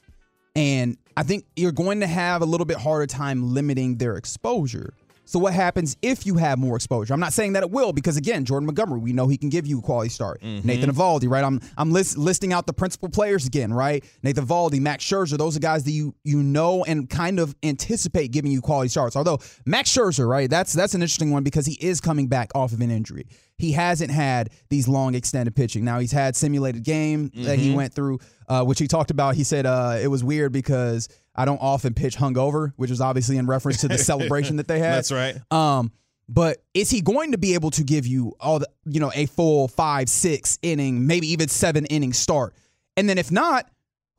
And 0.57 0.97
I 1.17 1.23
think 1.23 1.45
you're 1.55 1.73
going 1.73 2.00
to 2.00 2.07
have 2.07 2.43
a 2.43 2.45
little 2.45 2.64
bit 2.67 2.78
harder 2.78 3.07
time 3.07 3.55
limiting 3.55 3.99
their 3.99 4.17
exposure. 4.17 4.95
So 5.28 5.38
what 5.38 5.52
happens 5.52 5.94
if 6.00 6.25
you 6.25 6.38
have 6.38 6.58
more 6.58 6.75
exposure? 6.75 7.12
I'm 7.12 7.20
not 7.20 7.35
saying 7.35 7.52
that 7.52 7.62
it 7.62 7.70
will 7.70 7.92
because 7.92 8.16
again, 8.16 8.47
Jordan 8.47 8.64
Montgomery, 8.64 8.99
we 8.99 9.12
know 9.12 9.28
he 9.28 9.37
can 9.37 9.50
give 9.50 9.66
you 9.66 9.80
a 9.80 9.82
quality 9.82 10.08
start. 10.08 10.40
Mm-hmm. 10.40 10.66
Nathan 10.66 10.90
Eovaldi, 10.90 11.28
right? 11.28 11.44
I'm 11.44 11.61
I'm 11.76 11.92
list, 11.92 12.16
listing 12.16 12.54
out 12.54 12.66
the 12.66 12.73
principal 12.73 13.11
players 13.11 13.47
again, 13.47 13.70
right? 13.70 14.02
Nathan 14.23 14.47
Eovaldi, 14.47 14.80
Max 14.80 15.04
Scherzer, 15.04 15.37
those 15.37 15.54
are 15.54 15.61
guys 15.61 15.85
that 15.85 15.90
you 15.90 16.14
you 16.25 16.42
know 16.42 16.82
and 16.82 17.11
kind 17.11 17.40
of 17.40 17.54
anticipate 17.62 18.32
giving 18.32 18.50
you 18.50 18.62
quality 18.62 18.88
starts. 18.88 19.16
Although 19.16 19.38
Max 19.66 19.94
Scherzer, 19.94 20.26
right? 20.26 20.49
That's 20.49 20.73
that's 20.73 20.94
an 20.94 21.02
interesting 21.02 21.30
one 21.30 21.42
because 21.42 21.66
he 21.66 21.75
is 21.75 22.00
coming 22.00 22.28
back 22.28 22.50
off 22.54 22.73
of 22.73 22.80
an 22.80 22.90
injury. 22.90 23.26
He 23.58 23.72
hasn't 23.72 24.10
had 24.10 24.50
these 24.70 24.86
long 24.88 25.14
extended 25.14 25.54
pitching. 25.54 25.84
Now 25.84 25.98
he's 25.98 26.12
had 26.12 26.36
simulated 26.36 26.84
game 26.84 27.30
that 27.34 27.58
he 27.58 27.74
went 27.74 27.92
through, 27.92 28.20
uh, 28.48 28.64
which 28.64 28.78
he 28.78 28.86
talked 28.86 29.10
about. 29.10 29.34
He 29.34 29.44
said 29.44 29.66
uh, 29.66 29.98
it 30.00 30.06
was 30.06 30.22
weird 30.22 30.52
because 30.52 31.08
I 31.34 31.44
don't 31.44 31.60
often 31.60 31.92
pitch 31.92 32.16
hungover, 32.16 32.72
which 32.76 32.90
was 32.90 33.00
obviously 33.00 33.36
in 33.36 33.46
reference 33.46 33.80
to 33.80 33.88
the 33.88 33.98
celebration 33.98 34.56
that 34.56 34.68
they 34.68 34.78
had. 34.78 34.94
That's 34.94 35.12
right. 35.12 35.36
Um, 35.50 35.92
but 36.28 36.58
is 36.74 36.90
he 36.90 37.00
going 37.00 37.32
to 37.32 37.38
be 37.38 37.54
able 37.54 37.70
to 37.72 37.82
give 37.82 38.06
you 38.06 38.34
all 38.38 38.58
the, 38.58 38.68
you 38.84 39.00
know, 39.00 39.10
a 39.14 39.26
full 39.26 39.66
five, 39.66 40.08
six 40.08 40.58
inning, 40.62 41.06
maybe 41.06 41.26
even 41.32 41.48
seven 41.48 41.84
inning 41.86 42.12
start? 42.12 42.54
And 42.96 43.08
then 43.08 43.18
if 43.18 43.32
not, 43.32 43.68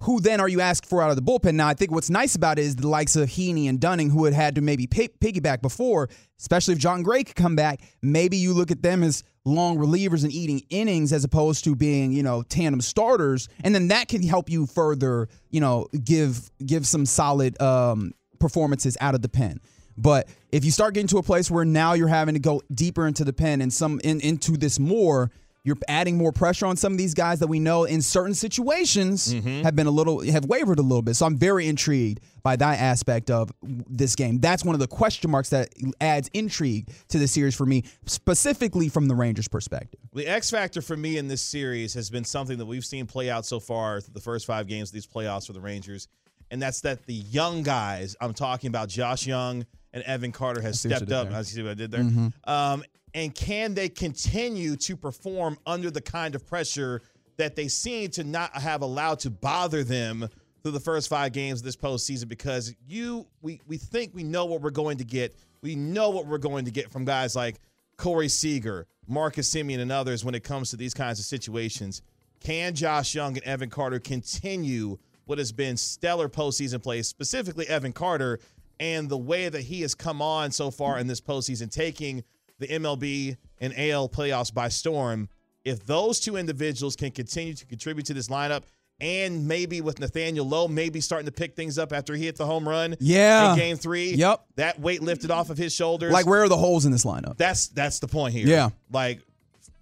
who 0.03 0.21
then 0.21 0.39
are 0.39 0.47
you 0.47 0.61
asked 0.61 0.85
for 0.85 1.01
out 1.01 1.09
of 1.09 1.17
the 1.17 1.21
bullpen? 1.21 1.55
Now, 1.55 1.67
I 1.67 1.73
think 1.73 1.91
what's 1.91 2.09
nice 2.09 2.35
about 2.35 2.57
it 2.57 2.63
is 2.63 2.77
the 2.77 2.87
likes 2.87 3.15
of 3.15 3.29
Heaney 3.29 3.67
and 3.67 3.79
Dunning, 3.79 4.09
who 4.09 4.25
had 4.25 4.33
had 4.33 4.55
to 4.55 4.61
maybe 4.61 4.87
pay, 4.87 5.09
piggyback 5.09 5.61
before, 5.61 6.09
especially 6.39 6.73
if 6.73 6.79
Jon 6.79 7.03
Gray 7.03 7.23
could 7.23 7.35
come 7.35 7.55
back. 7.55 7.81
Maybe 8.01 8.37
you 8.37 8.53
look 8.53 8.71
at 8.71 8.81
them 8.81 9.03
as 9.03 9.23
long 9.43 9.77
relievers 9.77 10.23
and 10.23 10.31
eating 10.31 10.61
innings 10.69 11.11
as 11.11 11.23
opposed 11.23 11.65
to 11.65 11.75
being, 11.75 12.13
you 12.13 12.23
know, 12.23 12.43
tandem 12.43 12.79
starters, 12.79 13.49
and 13.63 13.75
then 13.75 13.89
that 13.89 14.07
can 14.07 14.23
help 14.23 14.49
you 14.49 14.65
further, 14.65 15.27
you 15.49 15.59
know, 15.59 15.87
give 16.03 16.49
give 16.65 16.87
some 16.87 17.05
solid 17.05 17.61
um, 17.61 18.13
performances 18.39 18.97
out 19.01 19.15
of 19.15 19.21
the 19.21 19.29
pen. 19.29 19.59
But 19.97 20.29
if 20.53 20.63
you 20.63 20.71
start 20.71 20.93
getting 20.93 21.07
to 21.07 21.17
a 21.17 21.23
place 21.23 21.51
where 21.51 21.65
now 21.65 21.91
you're 21.93 22.07
having 22.07 22.35
to 22.35 22.39
go 22.39 22.61
deeper 22.73 23.05
into 23.05 23.25
the 23.25 23.33
pen 23.33 23.59
and 23.61 23.73
some 23.73 23.99
in, 24.01 24.21
into 24.21 24.55
this 24.55 24.79
more, 24.79 25.29
you're 25.63 25.77
adding 25.87 26.17
more 26.17 26.31
pressure 26.31 26.65
on 26.65 26.77
some 26.77 26.93
of 26.93 26.97
these 26.97 27.13
guys 27.13 27.39
that 27.39 27.47
we 27.47 27.59
know 27.59 27.83
in 27.83 28.01
certain 28.01 28.33
situations 28.33 29.31
have 29.33 29.75
been 29.75 29.87
a 29.87 29.91
little 29.91 30.21
have 30.21 30.45
wavered 30.45 30.79
a 30.79 30.81
little 30.81 31.01
bit. 31.01 31.15
So 31.15 31.25
I'm 31.25 31.37
very 31.37 31.67
intrigued 31.67 32.21
by 32.43 32.55
that 32.55 32.79
aspect 32.79 33.29
of 33.29 33.51
this 33.61 34.15
game. 34.15 34.39
That's 34.39 34.63
one 34.63 34.73
of 34.73 34.79
the 34.79 34.87
question 34.87 35.29
marks 35.29 35.49
that 35.49 35.69
adds 35.99 36.29
intrigue 36.33 36.89
to 37.09 37.19
the 37.19 37.27
series 37.27 37.55
for 37.55 37.65
me, 37.65 37.83
specifically 38.05 38.89
from 38.89 39.07
the 39.07 39.15
Rangers' 39.15 39.47
perspective. 39.47 39.99
The 40.13 40.27
X 40.27 40.49
factor 40.49 40.81
for 40.81 40.95
me 40.95 41.17
in 41.17 41.27
this 41.27 41.41
series 41.41 41.93
has 41.93 42.09
been 42.09 42.23
something 42.23 42.57
that 42.57 42.65
we've 42.65 42.85
seen 42.85 43.05
play 43.05 43.29
out 43.29 43.45
so 43.45 43.59
far 43.59 43.99
through 44.01 44.13
the 44.13 44.21
first 44.21 44.45
five 44.45 44.67
games 44.67 44.89
of 44.89 44.93
these 44.93 45.07
playoffs 45.07 45.47
for 45.47 45.53
the 45.53 45.61
Rangers, 45.61 46.07
and 46.49 46.61
that's 46.61 46.81
that 46.81 47.05
the 47.05 47.13
young 47.13 47.63
guys. 47.63 48.15
I'm 48.21 48.33
talking 48.33 48.69
about 48.69 48.89
Josh 48.89 49.27
Jung 49.27 49.65
and 49.91 50.03
Evan 50.03 50.31
Carter 50.31 50.61
has 50.61 50.79
see 50.79 50.87
what 50.89 51.01
you 51.01 51.07
stepped 51.07 51.11
up. 51.11 51.29
there. 51.29 51.31
Mm-hmm. 51.31 51.39
I 51.39 51.41
see 51.41 51.61
what 51.63 51.71
I 51.71 51.73
did 51.73 51.91
there. 51.91 52.31
Um, 52.45 52.83
and 53.13 53.33
can 53.33 53.73
they 53.73 53.89
continue 53.89 54.75
to 54.77 54.95
perform 54.95 55.57
under 55.65 55.89
the 55.91 56.01
kind 56.01 56.35
of 56.35 56.45
pressure 56.45 57.01
that 57.37 57.55
they 57.55 57.67
seem 57.67 58.09
to 58.11 58.23
not 58.23 58.53
have 58.53 58.81
allowed 58.81 59.19
to 59.19 59.29
bother 59.29 59.83
them 59.83 60.27
through 60.61 60.73
the 60.73 60.79
first 60.79 61.09
five 61.09 61.31
games 61.31 61.59
of 61.59 61.65
this 61.65 61.75
postseason? 61.75 62.27
Because 62.27 62.73
you, 62.87 63.25
we, 63.41 63.61
we 63.67 63.77
think 63.77 64.13
we 64.13 64.23
know 64.23 64.45
what 64.45 64.61
we're 64.61 64.69
going 64.69 64.97
to 64.97 65.05
get. 65.05 65.35
We 65.61 65.75
know 65.75 66.09
what 66.09 66.27
we're 66.27 66.37
going 66.37 66.65
to 66.65 66.71
get 66.71 66.91
from 66.91 67.05
guys 67.05 67.35
like 67.35 67.59
Corey 67.97 68.29
Seager, 68.29 68.87
Marcus 69.07 69.53
Semien, 69.53 69.79
and 69.79 69.91
others 69.91 70.23
when 70.23 70.35
it 70.35 70.43
comes 70.43 70.69
to 70.69 70.77
these 70.77 70.93
kinds 70.93 71.19
of 71.19 71.25
situations. 71.25 72.01
Can 72.39 72.73
Josh 72.73 73.13
Jung 73.15 73.35
and 73.35 73.45
Evan 73.45 73.69
Carter 73.69 73.99
continue 73.99 74.97
what 75.25 75.37
has 75.37 75.51
been 75.51 75.77
stellar 75.77 76.29
postseason 76.29 76.81
play, 76.81 77.01
specifically 77.01 77.67
Evan 77.67 77.91
Carter, 77.91 78.39
and 78.79 79.09
the 79.09 79.17
way 79.17 79.49
that 79.49 79.61
he 79.61 79.81
has 79.81 79.93
come 79.93 80.21
on 80.21 80.51
so 80.51 80.71
far 80.71 80.97
in 80.97 81.07
this 81.07 81.19
postseason, 81.21 81.69
taking 81.69 82.23
the 82.59 82.67
MLB 82.67 83.37
and 83.59 83.73
AL 83.77 84.09
playoffs 84.09 84.53
by 84.53 84.69
storm? 84.69 85.27
If 85.65 85.85
those 85.85 86.19
two 86.19 86.37
individuals 86.37 86.95
can 86.95 87.11
continue 87.11 87.53
to 87.53 87.65
contribute 87.65 88.05
to 88.07 88.13
this 88.13 88.27
lineup, 88.29 88.63
and 89.01 89.47
maybe 89.47 89.79
with 89.81 89.99
Nathaniel 89.99 90.45
Lowe, 90.45 90.67
maybe 90.67 90.99
starting 90.99 91.25
to 91.25 91.31
pick 91.31 91.55
things 91.55 91.77
up 91.77 91.93
after 91.93 92.13
he 92.15 92.25
hit 92.25 92.35
the 92.35 92.45
home 92.45 92.67
run 92.67 92.95
Yeah. 92.99 93.53
in 93.53 93.57
game 93.59 93.77
three. 93.77 94.13
Yep. 94.13 94.43
That 94.57 94.79
weight 94.79 95.01
lifted 95.01 95.31
off 95.31 95.49
of 95.49 95.57
his 95.57 95.73
shoulders. 95.73 96.11
Like, 96.11 96.25
where 96.25 96.43
are 96.43 96.49
the 96.49 96.57
holes 96.57 96.85
in 96.85 96.91
this 96.91 97.05
lineup? 97.05 97.37
That's 97.37 97.67
that's 97.67 97.99
the 97.99 98.07
point 98.09 98.33
here. 98.33 98.45
Yeah. 98.47 98.69
Like 98.91 99.21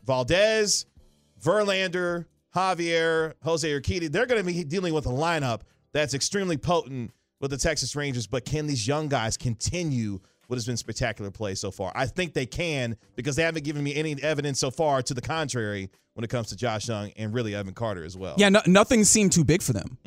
Valdez, 0.05 0.85
Verlander, 1.43 2.25
Javier, 2.55 3.33
Jose 3.43 3.67
Urquidy, 3.67 4.11
they're 4.11 4.25
going 4.25 4.43
to 4.43 4.45
be 4.45 4.63
dealing 4.63 4.93
with 4.93 5.05
a 5.05 5.09
lineup 5.11 5.61
that's 5.93 6.13
extremely 6.13 6.57
potent 6.57 7.11
with 7.39 7.51
the 7.51 7.57
Texas 7.57 7.95
Rangers. 7.95 8.27
But 8.27 8.45
can 8.45 8.67
these 8.67 8.87
young 8.87 9.07
guys 9.07 9.37
continue 9.37 10.19
what 10.47 10.55
has 10.55 10.65
been 10.65 10.77
spectacular 10.77 11.29
play 11.29 11.55
so 11.55 11.71
far? 11.71 11.91
I 11.95 12.05
think 12.05 12.33
they 12.33 12.45
can 12.45 12.97
because 13.15 13.35
they 13.35 13.43
haven't 13.43 13.63
given 13.63 13.83
me 13.83 13.95
any 13.95 14.21
evidence 14.21 14.59
so 14.59 14.71
far 14.71 15.01
to 15.03 15.13
the 15.13 15.21
contrary 15.21 15.89
when 16.13 16.23
it 16.23 16.29
comes 16.29 16.47
to 16.49 16.55
Josh 16.55 16.87
Jung 16.87 17.11
and 17.17 17.33
really 17.33 17.53
Evan 17.53 17.73
Carter 17.73 18.03
as 18.03 18.17
well. 18.17 18.35
Yeah, 18.37 18.49
no, 18.49 18.61
nothing 18.65 19.03
seemed 19.03 19.33
too 19.33 19.43
big 19.43 19.61
for 19.61 19.73
them 19.73 19.99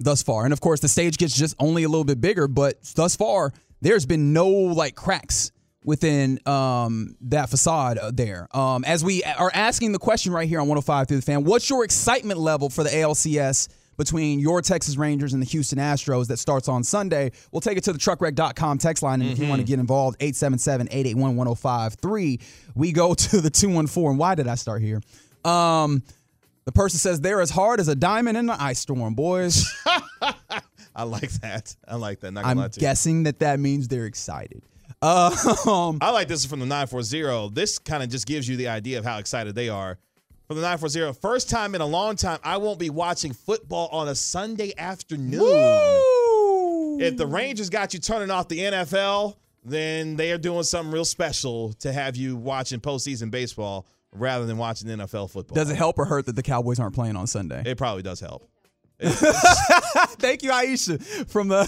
thus 0.00 0.22
far. 0.22 0.44
And 0.44 0.52
of 0.52 0.60
course, 0.60 0.80
the 0.80 0.88
stage 0.88 1.18
gets 1.18 1.36
just 1.36 1.54
only 1.58 1.82
a 1.82 1.88
little 1.88 2.04
bit 2.04 2.20
bigger, 2.20 2.48
but 2.48 2.82
thus 2.94 3.14
far, 3.14 3.52
there's 3.82 4.06
been 4.06 4.32
no 4.32 4.48
like 4.48 4.94
cracks 4.94 5.52
within 5.84 6.38
um, 6.46 7.16
that 7.22 7.48
facade 7.48 7.98
there. 8.12 8.48
Um, 8.56 8.84
as 8.84 9.04
we 9.04 9.22
are 9.24 9.50
asking 9.52 9.92
the 9.92 9.98
question 9.98 10.32
right 10.32 10.48
here 10.48 10.60
on 10.60 10.68
105 10.68 11.08
through 11.08 11.16
the 11.16 11.22
fan, 11.22 11.44
what's 11.44 11.68
your 11.68 11.84
excitement 11.84 12.38
level 12.38 12.70
for 12.70 12.84
the 12.84 12.90
ALCS? 12.90 13.68
Between 14.00 14.40
your 14.40 14.62
Texas 14.62 14.96
Rangers 14.96 15.34
and 15.34 15.42
the 15.42 15.46
Houston 15.46 15.78
Astros 15.78 16.26
that 16.28 16.38
starts 16.38 16.68
on 16.68 16.82
Sunday. 16.82 17.32
We'll 17.52 17.60
take 17.60 17.76
it 17.76 17.84
to 17.84 17.92
the 17.92 17.98
truckwreck.com 17.98 18.78
text 18.78 19.02
line. 19.02 19.20
And 19.20 19.30
if 19.30 19.38
you 19.38 19.46
want 19.46 19.60
to 19.60 19.66
get 19.66 19.78
involved, 19.78 20.16
877 20.20 20.86
881 20.86 21.36
1053. 21.36 22.40
We 22.74 22.92
go 22.92 23.12
to 23.12 23.40
the 23.42 23.50
214. 23.50 24.12
And 24.12 24.18
why 24.18 24.34
did 24.34 24.48
I 24.48 24.54
start 24.54 24.80
here? 24.80 25.02
Um, 25.44 26.02
the 26.64 26.72
person 26.72 26.98
says 26.98 27.20
they're 27.20 27.42
as 27.42 27.50
hard 27.50 27.78
as 27.78 27.88
a 27.88 27.94
diamond 27.94 28.38
in 28.38 28.48
an 28.48 28.56
ice 28.58 28.78
storm, 28.78 29.12
boys. 29.12 29.66
I 30.96 31.02
like 31.02 31.30
that. 31.42 31.76
I 31.86 31.96
like 31.96 32.20
that. 32.20 32.30
Not 32.30 32.44
gonna 32.44 32.62
I'm 32.62 32.70
to 32.70 32.80
you. 32.80 32.80
guessing 32.80 33.24
that 33.24 33.40
that 33.40 33.60
means 33.60 33.88
they're 33.88 34.06
excited. 34.06 34.62
Um, 35.02 35.98
I 36.00 36.10
like 36.10 36.28
this 36.28 36.46
from 36.46 36.60
the 36.60 36.66
940. 36.66 37.54
This 37.54 37.78
kind 37.78 38.02
of 38.02 38.08
just 38.08 38.26
gives 38.26 38.48
you 38.48 38.56
the 38.56 38.68
idea 38.68 38.98
of 38.98 39.04
how 39.04 39.18
excited 39.18 39.54
they 39.54 39.68
are. 39.68 39.98
From 40.50 40.56
the 40.56 40.62
940, 40.62 41.20
first 41.20 41.48
time 41.48 41.76
in 41.76 41.80
a 41.80 41.86
long 41.86 42.16
time, 42.16 42.40
I 42.42 42.56
won't 42.56 42.80
be 42.80 42.90
watching 42.90 43.32
football 43.32 43.86
on 43.92 44.08
a 44.08 44.16
Sunday 44.16 44.72
afternoon. 44.76 45.40
If 47.00 47.16
the 47.16 47.24
Rangers 47.24 47.70
got 47.70 47.94
you 47.94 48.00
turning 48.00 48.32
off 48.32 48.48
the 48.48 48.58
NFL, 48.58 49.36
then 49.64 50.16
they 50.16 50.32
are 50.32 50.38
doing 50.38 50.64
something 50.64 50.92
real 50.92 51.04
special 51.04 51.72
to 51.74 51.92
have 51.92 52.16
you 52.16 52.34
watching 52.34 52.80
postseason 52.80 53.30
baseball 53.30 53.86
rather 54.10 54.44
than 54.44 54.58
watching 54.58 54.88
NFL 54.88 55.30
football. 55.30 55.54
does 55.54 55.70
it 55.70 55.76
help 55.76 56.00
or 56.00 56.04
hurt 56.04 56.26
that 56.26 56.34
the 56.34 56.42
Cowboys 56.42 56.80
aren't 56.80 56.96
playing 56.96 57.14
on 57.14 57.28
Sunday? 57.28 57.62
It 57.64 57.78
probably 57.78 58.02
does 58.02 58.18
help. 58.18 58.50
Thank 59.00 60.42
you, 60.42 60.50
Iisha, 60.50 61.30
from 61.30 61.46
the. 61.46 61.60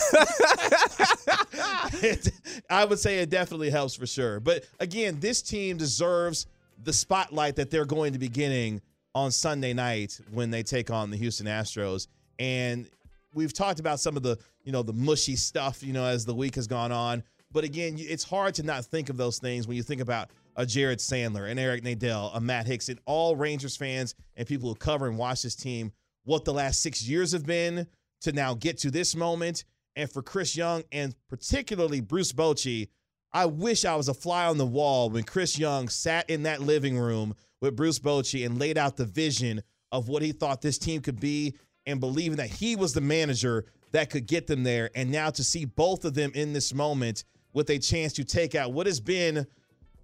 I 2.68 2.84
would 2.84 2.98
say 2.98 3.20
it 3.20 3.30
definitely 3.30 3.70
helps 3.70 3.94
for 3.94 4.08
sure. 4.08 4.40
But 4.40 4.64
again, 4.80 5.20
this 5.20 5.40
team 5.40 5.76
deserves 5.76 6.48
the 6.84 6.92
spotlight 6.92 7.56
that 7.56 7.70
they're 7.70 7.84
going 7.84 8.12
to 8.12 8.18
be 8.18 8.28
getting 8.28 8.80
on 9.14 9.30
Sunday 9.30 9.72
night 9.72 10.18
when 10.30 10.50
they 10.50 10.62
take 10.62 10.90
on 10.90 11.10
the 11.10 11.16
Houston 11.16 11.46
Astros. 11.46 12.08
And 12.38 12.88
we've 13.34 13.52
talked 13.52 13.80
about 13.80 14.00
some 14.00 14.16
of 14.16 14.22
the, 14.22 14.38
you 14.64 14.72
know, 14.72 14.82
the 14.82 14.92
mushy 14.92 15.36
stuff, 15.36 15.82
you 15.82 15.92
know, 15.92 16.04
as 16.04 16.24
the 16.24 16.34
week 16.34 16.54
has 16.54 16.66
gone 16.66 16.92
on. 16.92 17.22
But 17.52 17.64
again, 17.64 17.96
it's 17.98 18.24
hard 18.24 18.54
to 18.54 18.62
not 18.62 18.84
think 18.84 19.10
of 19.10 19.16
those 19.16 19.38
things 19.38 19.68
when 19.68 19.76
you 19.76 19.82
think 19.82 20.00
about 20.00 20.30
a 20.56 20.64
Jared 20.64 20.98
Sandler, 20.98 21.50
an 21.50 21.58
Eric 21.58 21.82
Nadell, 21.82 22.34
a 22.34 22.40
Matt 22.40 22.66
Hickson, 22.66 22.98
all 23.04 23.36
Rangers 23.36 23.76
fans 23.76 24.14
and 24.36 24.46
people 24.46 24.68
who 24.68 24.74
cover 24.74 25.06
and 25.06 25.18
watch 25.18 25.42
this 25.42 25.54
team, 25.54 25.92
what 26.24 26.44
the 26.44 26.52
last 26.52 26.80
six 26.80 27.06
years 27.06 27.32
have 27.32 27.46
been 27.46 27.86
to 28.22 28.32
now 28.32 28.54
get 28.54 28.78
to 28.78 28.90
this 28.90 29.14
moment. 29.14 29.64
And 29.96 30.10
for 30.10 30.22
Chris 30.22 30.56
Young 30.56 30.84
and 30.92 31.14
particularly 31.28 32.00
Bruce 32.00 32.32
Bochy, 32.32 32.88
I 33.34 33.46
wish 33.46 33.84
I 33.84 33.96
was 33.96 34.08
a 34.08 34.14
fly 34.14 34.46
on 34.46 34.58
the 34.58 34.66
wall 34.66 35.08
when 35.08 35.24
Chris 35.24 35.58
Young 35.58 35.88
sat 35.88 36.28
in 36.28 36.42
that 36.42 36.60
living 36.60 36.98
room 36.98 37.34
with 37.62 37.76
Bruce 37.76 37.98
Bochy 37.98 38.44
and 38.44 38.58
laid 38.58 38.76
out 38.76 38.96
the 38.96 39.06
vision 39.06 39.62
of 39.90 40.08
what 40.08 40.22
he 40.22 40.32
thought 40.32 40.60
this 40.60 40.78
team 40.78 41.00
could 41.00 41.18
be 41.18 41.54
and 41.86 41.98
believing 41.98 42.36
that 42.36 42.50
he 42.50 42.76
was 42.76 42.92
the 42.92 43.00
manager 43.00 43.64
that 43.92 44.10
could 44.10 44.26
get 44.26 44.46
them 44.46 44.64
there. 44.64 44.90
And 44.94 45.10
now 45.10 45.30
to 45.30 45.42
see 45.42 45.64
both 45.64 46.04
of 46.04 46.14
them 46.14 46.32
in 46.34 46.52
this 46.52 46.74
moment 46.74 47.24
with 47.54 47.70
a 47.70 47.78
chance 47.78 48.12
to 48.14 48.24
take 48.24 48.54
out 48.54 48.72
what 48.72 48.86
has 48.86 49.00
been, 49.00 49.46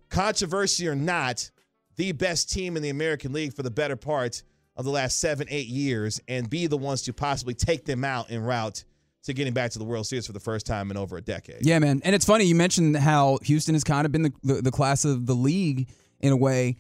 controversy 0.08 0.88
or 0.88 0.94
not, 0.94 1.50
the 1.97 2.12
best 2.12 2.50
team 2.50 2.76
in 2.76 2.82
the 2.82 2.90
American 2.90 3.32
League 3.32 3.54
for 3.54 3.62
the 3.62 3.70
better 3.70 3.97
part 3.97 4.42
of 4.76 4.85
the 4.85 4.90
last 4.90 5.20
seven, 5.20 5.47
eight 5.50 5.66
years 5.66 6.20
and 6.28 6.49
be 6.49 6.66
the 6.66 6.76
ones 6.78 7.02
to 7.02 7.12
possibly 7.12 7.54
take 7.54 7.85
them 7.85 8.04
out 8.04 8.30
en 8.30 8.42
route 8.42 8.85
to 9.28 9.35
getting 9.35 9.54
back 9.54 9.70
to 9.70 9.78
the 9.78 9.85
World 9.85 10.06
Series 10.06 10.26
for 10.26 10.32
the 10.32 10.40
first 10.40 10.66
time 10.66 10.90
in 10.90 10.97
over 10.97 11.16
a 11.16 11.23
decade. 11.23 11.64
Yeah, 11.64 11.78
man. 11.78 12.02
And 12.04 12.14
it's 12.14 12.25
funny 12.25 12.44
you 12.44 12.54
mentioned 12.54 12.97
how 12.97 13.38
Houston 13.44 13.75
has 13.75 13.85
kind 13.85 14.04
of 14.04 14.12
been 14.12 14.23
the, 14.23 14.32
the, 14.42 14.54
the 14.62 14.70
class 14.70 15.04
of 15.04 15.26
the 15.26 15.35
league 15.35 15.88
in 16.20 16.32
a 16.32 16.37
way. 16.37 16.76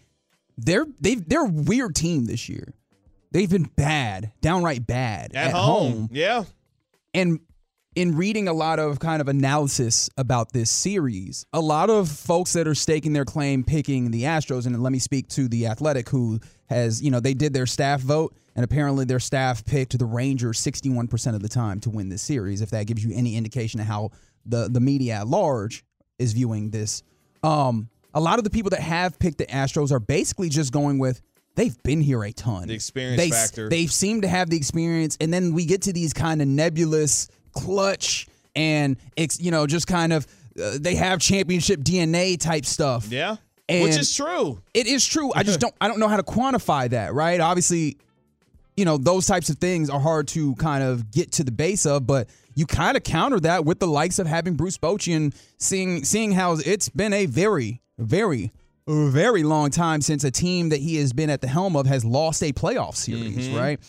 They're 0.56 0.86
they 1.00 1.14
they're 1.14 1.46
a 1.46 1.50
weird 1.50 1.94
team 1.94 2.26
this 2.26 2.48
year. 2.48 2.74
They've 3.30 3.48
been 3.48 3.70
bad, 3.76 4.32
downright 4.40 4.86
bad 4.86 5.34
At, 5.34 5.52
home. 5.52 6.08
Yeah. 6.10 6.44
And 7.14 7.40
in 7.94 8.16
reading 8.16 8.48
a 8.48 8.52
lot 8.52 8.78
of 8.78 9.00
kind 9.00 9.20
of 9.20 9.28
analysis 9.28 10.08
about 10.16 10.52
this 10.52 10.70
series, 10.70 11.44
a 11.52 11.60
lot 11.60 11.90
of 11.90 12.08
folks 12.08 12.52
that 12.52 12.66
are 12.68 12.74
staking 12.74 13.12
their 13.12 13.24
claim 13.24 13.64
picking 13.64 14.10
the 14.10 14.22
Astros, 14.22 14.66
and 14.66 14.82
let 14.82 14.92
me 14.92 14.98
speak 14.98 15.28
to 15.30 15.48
the 15.48 15.66
Athletic, 15.66 16.08
who 16.08 16.38
has, 16.68 17.02
you 17.02 17.10
know, 17.10 17.20
they 17.20 17.34
did 17.34 17.52
their 17.52 17.66
staff 17.66 18.00
vote, 18.00 18.36
and 18.58 18.64
apparently 18.64 19.04
their 19.04 19.20
staff 19.20 19.64
picked 19.64 19.96
the 19.96 20.04
Rangers 20.04 20.58
61% 20.58 21.36
of 21.36 21.42
the 21.42 21.48
time 21.48 21.78
to 21.78 21.90
win 21.90 22.08
this 22.08 22.22
series, 22.22 22.60
if 22.60 22.70
that 22.70 22.88
gives 22.88 23.04
you 23.04 23.12
any 23.14 23.36
indication 23.36 23.78
of 23.78 23.86
how 23.86 24.10
the, 24.44 24.68
the 24.68 24.80
media 24.80 25.14
at 25.14 25.28
large 25.28 25.84
is 26.18 26.32
viewing 26.32 26.70
this. 26.70 27.04
Um, 27.44 27.88
a 28.12 28.20
lot 28.20 28.38
of 28.38 28.42
the 28.42 28.50
people 28.50 28.70
that 28.70 28.80
have 28.80 29.16
picked 29.20 29.38
the 29.38 29.46
Astros 29.46 29.92
are 29.92 30.00
basically 30.00 30.48
just 30.48 30.72
going 30.72 30.98
with 30.98 31.22
they've 31.54 31.80
been 31.84 32.00
here 32.00 32.24
a 32.24 32.32
ton. 32.32 32.66
The 32.66 32.74
experience 32.74 33.22
they, 33.22 33.30
factor. 33.30 33.68
They 33.68 33.86
seem 33.86 34.22
to 34.22 34.28
have 34.28 34.50
the 34.50 34.56
experience, 34.56 35.16
and 35.20 35.32
then 35.32 35.54
we 35.54 35.64
get 35.64 35.82
to 35.82 35.92
these 35.92 36.12
kind 36.12 36.42
of 36.42 36.48
nebulous 36.48 37.28
clutch 37.52 38.26
and 38.56 38.96
it's 39.14 39.40
you 39.40 39.52
know 39.52 39.68
just 39.68 39.86
kind 39.86 40.12
of 40.12 40.26
uh, 40.60 40.78
they 40.80 40.96
have 40.96 41.20
championship 41.20 41.78
DNA 41.78 42.36
type 42.40 42.66
stuff. 42.66 43.06
Yeah. 43.08 43.36
And 43.68 43.84
Which 43.84 43.98
is 43.98 44.12
true. 44.16 44.60
It 44.74 44.88
is 44.88 45.06
true. 45.06 45.30
I 45.32 45.44
just 45.44 45.60
don't 45.60 45.74
I 45.80 45.86
don't 45.86 46.00
know 46.00 46.08
how 46.08 46.16
to 46.16 46.24
quantify 46.24 46.90
that, 46.90 47.14
right? 47.14 47.38
Obviously, 47.38 47.98
you 48.78 48.84
know, 48.84 48.96
those 48.96 49.26
types 49.26 49.50
of 49.50 49.58
things 49.58 49.90
are 49.90 49.98
hard 49.98 50.28
to 50.28 50.54
kind 50.54 50.84
of 50.84 51.10
get 51.10 51.32
to 51.32 51.42
the 51.42 51.50
base 51.50 51.84
of, 51.84 52.06
but 52.06 52.28
you 52.54 52.64
kind 52.64 52.96
of 52.96 53.02
counter 53.02 53.40
that 53.40 53.64
with 53.64 53.80
the 53.80 53.88
likes 53.88 54.20
of 54.20 54.28
having 54.28 54.54
Bruce 54.54 54.78
Bochy 54.78 55.16
and 55.16 55.34
seeing 55.58 56.04
seeing 56.04 56.30
how 56.30 56.56
it's 56.64 56.88
been 56.88 57.12
a 57.12 57.26
very 57.26 57.82
very 57.98 58.52
very 58.86 59.42
long 59.42 59.70
time 59.70 60.00
since 60.00 60.22
a 60.22 60.30
team 60.30 60.68
that 60.68 60.78
he 60.80 60.94
has 60.96 61.12
been 61.12 61.28
at 61.28 61.40
the 61.40 61.48
helm 61.48 61.74
of 61.74 61.86
has 61.86 62.04
lost 62.04 62.40
a 62.44 62.52
playoff 62.52 62.94
series, 62.94 63.48
right? 63.50 63.80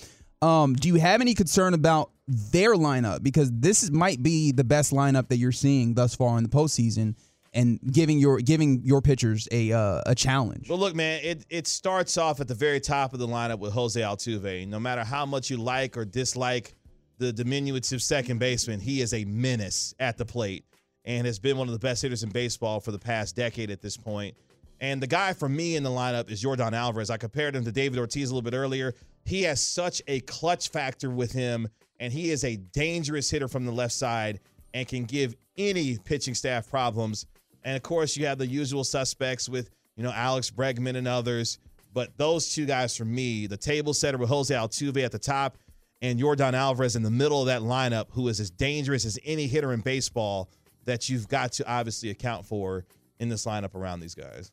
Um, 0.41 0.73
do 0.73 0.87
you 0.87 0.95
have 0.95 1.21
any 1.21 1.35
concern 1.35 1.75
about 1.75 2.09
their 2.27 2.73
lineup? 2.73 3.21
Because 3.21 3.51
this 3.51 3.91
might 3.91 4.23
be 4.23 4.51
the 4.51 4.63
best 4.63 4.91
lineup 4.91 5.27
that 5.29 5.37
you're 5.37 5.51
seeing 5.51 5.93
thus 5.93 6.15
far 6.15 6.37
in 6.37 6.43
the 6.43 6.49
postseason, 6.49 7.15
and 7.53 7.79
giving 7.91 8.19
your 8.19 8.39
giving 8.39 8.81
your 8.83 9.01
pitchers 9.01 9.47
a 9.51 9.71
uh, 9.71 10.01
a 10.05 10.15
challenge. 10.15 10.69
Well, 10.69 10.79
look, 10.79 10.95
man, 10.95 11.19
it, 11.23 11.45
it 11.49 11.67
starts 11.67 12.17
off 12.17 12.39
at 12.39 12.47
the 12.47 12.55
very 12.55 12.79
top 12.79 13.13
of 13.13 13.19
the 13.19 13.27
lineup 13.27 13.59
with 13.59 13.73
Jose 13.73 13.99
Altuve. 13.99 14.67
No 14.67 14.79
matter 14.79 15.03
how 15.03 15.25
much 15.25 15.49
you 15.49 15.57
like 15.57 15.97
or 15.97 16.05
dislike 16.05 16.75
the 17.17 17.33
diminutive 17.33 18.01
second 18.01 18.39
baseman, 18.39 18.79
he 18.79 19.01
is 19.01 19.13
a 19.13 19.25
menace 19.25 19.93
at 19.99 20.17
the 20.17 20.25
plate 20.25 20.65
and 21.05 21.25
has 21.25 21.39
been 21.39 21.57
one 21.57 21.67
of 21.67 21.73
the 21.73 21.79
best 21.79 22.01
hitters 22.01 22.23
in 22.23 22.29
baseball 22.29 22.79
for 22.79 22.91
the 22.91 22.99
past 22.99 23.35
decade 23.35 23.71
at 23.71 23.81
this 23.81 23.97
point. 23.97 24.35
And 24.81 25.01
the 25.01 25.07
guy 25.07 25.33
for 25.33 25.49
me 25.49 25.75
in 25.75 25.83
the 25.83 25.89
lineup 25.89 26.29
is 26.31 26.41
Jordan 26.41 26.73
Alvarez. 26.73 27.09
I 27.09 27.17
compared 27.17 27.55
him 27.55 27.65
to 27.65 27.71
David 27.71 27.99
Ortiz 27.99 28.29
a 28.29 28.33
little 28.33 28.49
bit 28.49 28.55
earlier. 28.55 28.93
He 29.25 29.43
has 29.43 29.61
such 29.61 30.01
a 30.07 30.21
clutch 30.21 30.69
factor 30.69 31.09
with 31.09 31.31
him, 31.31 31.67
and 31.99 32.13
he 32.13 32.31
is 32.31 32.43
a 32.43 32.55
dangerous 32.55 33.29
hitter 33.29 33.47
from 33.47 33.65
the 33.65 33.71
left 33.71 33.93
side 33.93 34.39
and 34.73 34.87
can 34.87 35.03
give 35.03 35.35
any 35.57 35.97
pitching 35.97 36.33
staff 36.33 36.69
problems. 36.69 37.25
And 37.69 37.75
of 37.75 37.83
course, 37.83 38.17
you 38.17 38.25
have 38.25 38.39
the 38.39 38.47
usual 38.47 38.83
suspects 38.83 39.47
with, 39.47 39.69
you 39.95 40.01
know, 40.01 40.11
Alex 40.11 40.49
Bregman 40.49 40.95
and 40.95 41.07
others. 41.07 41.59
But 41.93 42.17
those 42.17 42.51
two 42.51 42.65
guys 42.65 42.97
for 42.97 43.05
me, 43.05 43.45
the 43.45 43.57
table 43.57 43.93
setter 43.93 44.17
with 44.17 44.27
Jose 44.27 44.51
Altuve 44.51 45.05
at 45.05 45.11
the 45.11 45.19
top 45.19 45.55
and 46.01 46.17
Jordan 46.17 46.55
Alvarez 46.55 46.95
in 46.95 47.03
the 47.03 47.11
middle 47.11 47.41
of 47.41 47.45
that 47.45 47.61
lineup, 47.61 48.07
who 48.09 48.27
is 48.27 48.39
as 48.39 48.49
dangerous 48.49 49.05
as 49.05 49.19
any 49.23 49.45
hitter 49.45 49.71
in 49.71 49.81
baseball 49.81 50.49
that 50.85 51.09
you've 51.09 51.27
got 51.27 51.51
to 51.53 51.71
obviously 51.71 52.09
account 52.09 52.43
for 52.43 52.85
in 53.19 53.29
this 53.29 53.45
lineup 53.45 53.75
around 53.75 53.99
these 53.99 54.15
guys. 54.15 54.51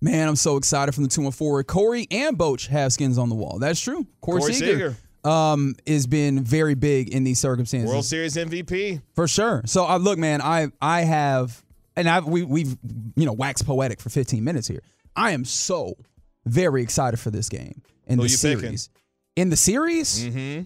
Man, 0.00 0.26
I'm 0.26 0.36
so 0.36 0.56
excited 0.56 0.94
from 0.94 1.04
the 1.04 1.10
two 1.10 1.20
and 1.20 1.34
forward. 1.34 1.66
Corey 1.66 2.06
and 2.10 2.38
Boch 2.38 2.66
have 2.68 2.94
skins 2.94 3.18
on 3.18 3.28
the 3.28 3.34
wall. 3.34 3.58
That's 3.58 3.78
true. 3.78 4.06
Corey, 4.22 4.40
Corey 4.40 4.52
Seager, 4.54 4.96
um, 5.22 5.74
has 5.86 6.06
been 6.06 6.42
very 6.42 6.74
big 6.74 7.10
in 7.10 7.24
these 7.24 7.40
circumstances. 7.40 7.90
World 7.90 8.06
Series 8.06 8.36
MVP. 8.36 9.02
For 9.14 9.28
sure. 9.28 9.62
So 9.66 9.86
uh, 9.86 9.98
look, 9.98 10.18
man, 10.18 10.40
I 10.40 10.68
I 10.80 11.02
have 11.02 11.62
and 11.96 12.08
I've, 12.08 12.24
we 12.26 12.42
we've 12.42 12.76
you 13.16 13.26
know 13.26 13.32
waxed 13.32 13.66
poetic 13.66 14.00
for 14.00 14.10
15 14.10 14.42
minutes 14.44 14.66
here. 14.68 14.80
I 15.16 15.32
am 15.32 15.44
so 15.44 15.94
very 16.46 16.82
excited 16.82 17.18
for 17.18 17.30
this 17.30 17.48
game 17.48 17.82
in 18.06 18.18
Who 18.18 18.24
the 18.24 18.28
series. 18.30 18.88
picking? 18.88 19.00
In 19.36 19.50
the 19.50 19.56
series, 19.56 20.24
Mm-hmm. 20.24 20.62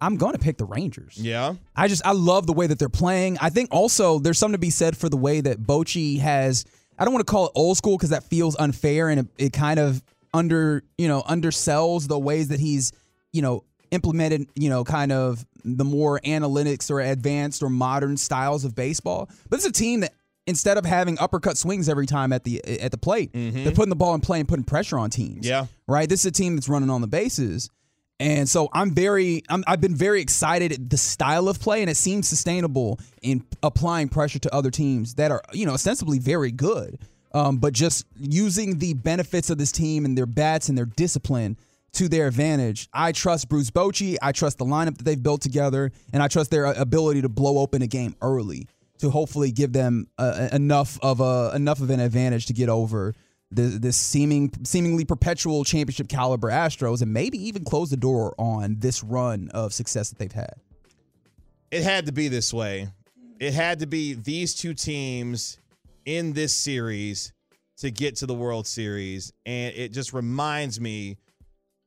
I'm 0.00 0.16
going 0.16 0.32
to 0.32 0.38
pick 0.38 0.58
the 0.58 0.64
Rangers. 0.64 1.16
Yeah. 1.16 1.54
I 1.76 1.86
just 1.88 2.04
I 2.04 2.12
love 2.12 2.46
the 2.46 2.52
way 2.52 2.66
that 2.66 2.78
they're 2.78 2.88
playing. 2.88 3.38
I 3.40 3.50
think 3.50 3.68
also 3.72 4.18
there's 4.18 4.38
something 4.38 4.54
to 4.54 4.58
be 4.58 4.70
said 4.70 4.96
for 4.96 5.08
the 5.08 5.16
way 5.16 5.40
that 5.40 5.62
Bochy 5.62 6.18
has. 6.18 6.64
I 6.98 7.04
don't 7.04 7.14
want 7.14 7.24
to 7.26 7.30
call 7.30 7.46
it 7.46 7.52
old 7.54 7.76
school 7.76 7.96
because 7.96 8.10
that 8.10 8.24
feels 8.24 8.56
unfair 8.56 9.08
and 9.08 9.20
it, 9.20 9.26
it 9.38 9.52
kind 9.52 9.78
of 9.78 10.02
under 10.34 10.82
you 10.98 11.08
know 11.08 11.22
undersells 11.22 12.08
the 12.08 12.18
ways 12.18 12.48
that 12.48 12.58
he's 12.58 12.92
you 13.32 13.42
know 13.42 13.64
implemented 13.92 14.48
you 14.56 14.68
know 14.68 14.82
kind 14.82 15.12
of 15.12 15.46
the 15.64 15.84
more 15.84 16.18
analytics 16.24 16.90
or 16.90 17.00
advanced 17.00 17.62
or 17.62 17.70
modern 17.70 18.16
styles 18.16 18.64
of 18.64 18.74
baseball. 18.74 19.30
But 19.48 19.58
it's 19.58 19.66
a 19.66 19.70
team 19.72 20.00
that 20.00 20.12
instead 20.46 20.76
of 20.76 20.84
having 20.84 21.16
uppercut 21.20 21.56
swings 21.56 21.88
every 21.88 22.06
time 22.06 22.32
at 22.32 22.42
the 22.42 22.80
at 22.80 22.90
the 22.90 22.98
plate, 22.98 23.30
they're 23.32 23.72
putting 23.72 23.90
the 23.90 23.96
ball 23.96 24.14
in 24.14 24.20
play 24.20 24.40
and 24.40 24.48
putting 24.48 24.64
pressure 24.64 24.98
on 24.98 25.10
teams. 25.10 25.46
Yeah. 25.46 25.66
right. 25.86 26.08
This 26.08 26.20
is 26.20 26.26
a 26.26 26.32
team 26.32 26.56
that's 26.56 26.68
running 26.68 26.90
on 26.90 27.00
the 27.00 27.06
bases. 27.06 27.70
And 28.20 28.48
so 28.48 28.68
I'm 28.72 28.94
very, 28.94 29.42
I'm, 29.48 29.64
I've 29.66 29.80
been 29.80 29.96
very 29.96 30.20
excited 30.20 30.70
at 30.70 30.90
the 30.90 30.96
style 30.96 31.48
of 31.48 31.58
play, 31.58 31.80
and 31.80 31.90
it 31.90 31.96
seems 31.96 32.28
sustainable 32.28 33.00
in 33.20 33.44
applying 33.64 34.08
pressure 34.10 34.38
to 34.40 34.54
other 34.54 34.70
teams 34.70 35.14
that 35.14 35.32
are, 35.32 35.42
you 35.52 35.66
know, 35.66 35.72
ostensibly 35.72 36.20
very 36.20 36.52
good, 36.52 37.00
um, 37.34 37.56
but 37.56 37.72
just 37.72 38.06
using 38.16 38.78
the 38.78 38.94
benefits 38.94 39.50
of 39.50 39.58
this 39.58 39.72
team 39.72 40.04
and 40.04 40.16
their 40.16 40.26
bats 40.26 40.68
and 40.68 40.78
their 40.78 40.84
discipline 40.84 41.56
to 41.94 42.08
their 42.08 42.26
advantage. 42.26 42.88
I 42.92 43.12
trust 43.12 43.48
Bruce 43.48 43.70
Bochy. 43.70 44.16
I 44.22 44.32
trust 44.32 44.58
the 44.58 44.64
lineup 44.64 44.96
that 44.98 45.04
they've 45.04 45.22
built 45.22 45.42
together, 45.42 45.92
and 46.12 46.22
I 46.22 46.28
trust 46.28 46.50
their 46.50 46.64
ability 46.64 47.22
to 47.22 47.28
blow 47.28 47.58
open 47.58 47.82
a 47.82 47.86
game 47.86 48.16
early 48.22 48.66
to 48.98 49.10
hopefully 49.10 49.50
give 49.50 49.72
them 49.72 50.06
uh, 50.16 50.48
enough 50.52 50.98
of 51.02 51.20
a 51.20 51.52
enough 51.54 51.80
of 51.80 51.90
an 51.90 51.98
advantage 52.00 52.46
to 52.46 52.52
get 52.52 52.68
over 52.68 53.14
the, 53.50 53.62
this 53.62 53.96
seeming 53.96 54.50
seemingly 54.62 55.04
perpetual 55.04 55.64
championship 55.64 56.08
caliber 56.08 56.50
Astros 56.50 57.02
and 57.02 57.12
maybe 57.12 57.36
even 57.46 57.64
close 57.64 57.90
the 57.90 57.96
door 57.96 58.34
on 58.38 58.76
this 58.78 59.02
run 59.02 59.50
of 59.52 59.72
success 59.72 60.08
that 60.10 60.18
they've 60.18 60.32
had. 60.32 60.54
It 61.70 61.82
had 61.82 62.06
to 62.06 62.12
be 62.12 62.28
this 62.28 62.52
way. 62.52 62.88
It 63.38 63.54
had 63.54 63.80
to 63.80 63.86
be 63.86 64.14
these 64.14 64.54
two 64.54 64.72
teams 64.72 65.58
in 66.04 66.32
this 66.32 66.54
series 66.54 67.32
to 67.78 67.90
get 67.90 68.16
to 68.16 68.26
the 68.26 68.34
World 68.34 68.66
Series. 68.66 69.32
And 69.44 69.74
it 69.74 69.92
just 69.92 70.12
reminds 70.12 70.80
me 70.80 71.16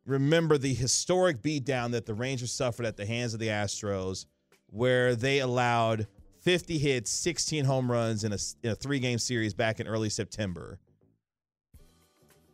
remember 0.06 0.58
the 0.58 0.74
historic 0.74 1.42
beatdown 1.42 1.92
that 1.92 2.06
the 2.06 2.14
Rangers 2.14 2.52
suffered 2.52 2.86
at 2.86 2.98
the 2.98 3.06
hands 3.06 3.34
of 3.34 3.40
the 3.40 3.48
Astros, 3.48 4.26
where 4.68 5.16
they 5.16 5.40
allowed 5.40 6.08
50 6.42 6.78
hits, 6.78 7.10
16 7.12 7.66
home 7.66 7.92
runs 7.92 8.24
in 8.24 8.34
a, 8.34 8.38
in 8.64 8.72
a 8.72 8.76
three 8.76 9.00
game 9.00 9.20
series 9.20 9.54
back 9.54 9.80
in 9.80 9.88
early 9.88 10.10
September. 10.10 10.80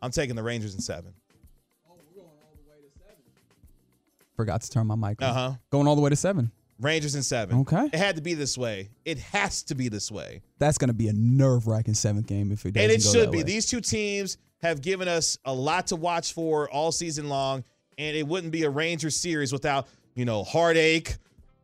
I'm 0.00 0.10
taking 0.10 0.34
the 0.34 0.42
Rangers 0.42 0.74
in 0.74 0.80
seven. 0.80 1.14
Forgot 4.34 4.62
to 4.62 4.70
turn 4.70 4.86
my 4.86 4.96
mic 4.96 5.22
on. 5.22 5.28
Uh 5.28 5.32
huh. 5.34 5.52
Going 5.70 5.86
all 5.86 5.94
the 5.94 6.00
way 6.00 6.10
to 6.10 6.16
seven. 6.16 6.50
Rangers 6.80 7.14
in 7.14 7.22
seven. 7.22 7.60
Okay. 7.60 7.86
It 7.92 7.94
had 7.94 8.16
to 8.16 8.22
be 8.22 8.34
this 8.34 8.58
way. 8.58 8.88
It 9.04 9.18
has 9.18 9.62
to 9.64 9.74
be 9.74 9.88
this 9.88 10.10
way. 10.10 10.40
That's 10.58 10.78
going 10.78 10.88
to 10.88 10.94
be 10.94 11.08
a 11.08 11.12
nerve 11.12 11.68
wracking 11.68 11.94
seventh 11.94 12.26
game 12.26 12.50
if 12.50 12.66
it 12.66 12.72
doesn't 12.72 12.90
and 12.90 12.98
it 12.98 13.02
should 13.02 13.30
be. 13.30 13.38
way. 13.38 13.44
These 13.44 13.66
two 13.66 13.80
teams 13.80 14.38
have 14.62 14.80
given 14.80 15.08
us 15.08 15.38
a 15.44 15.52
lot 15.52 15.88
to 15.88 15.96
watch 15.96 16.32
for 16.32 16.70
all 16.70 16.92
season 16.92 17.28
long, 17.28 17.64
and 17.98 18.16
it 18.16 18.26
wouldn't 18.26 18.52
be 18.52 18.62
a 18.62 18.70
Rangers 18.70 19.16
series 19.16 19.52
without, 19.52 19.88
you 20.14 20.24
know, 20.24 20.44
heartache, 20.44 21.16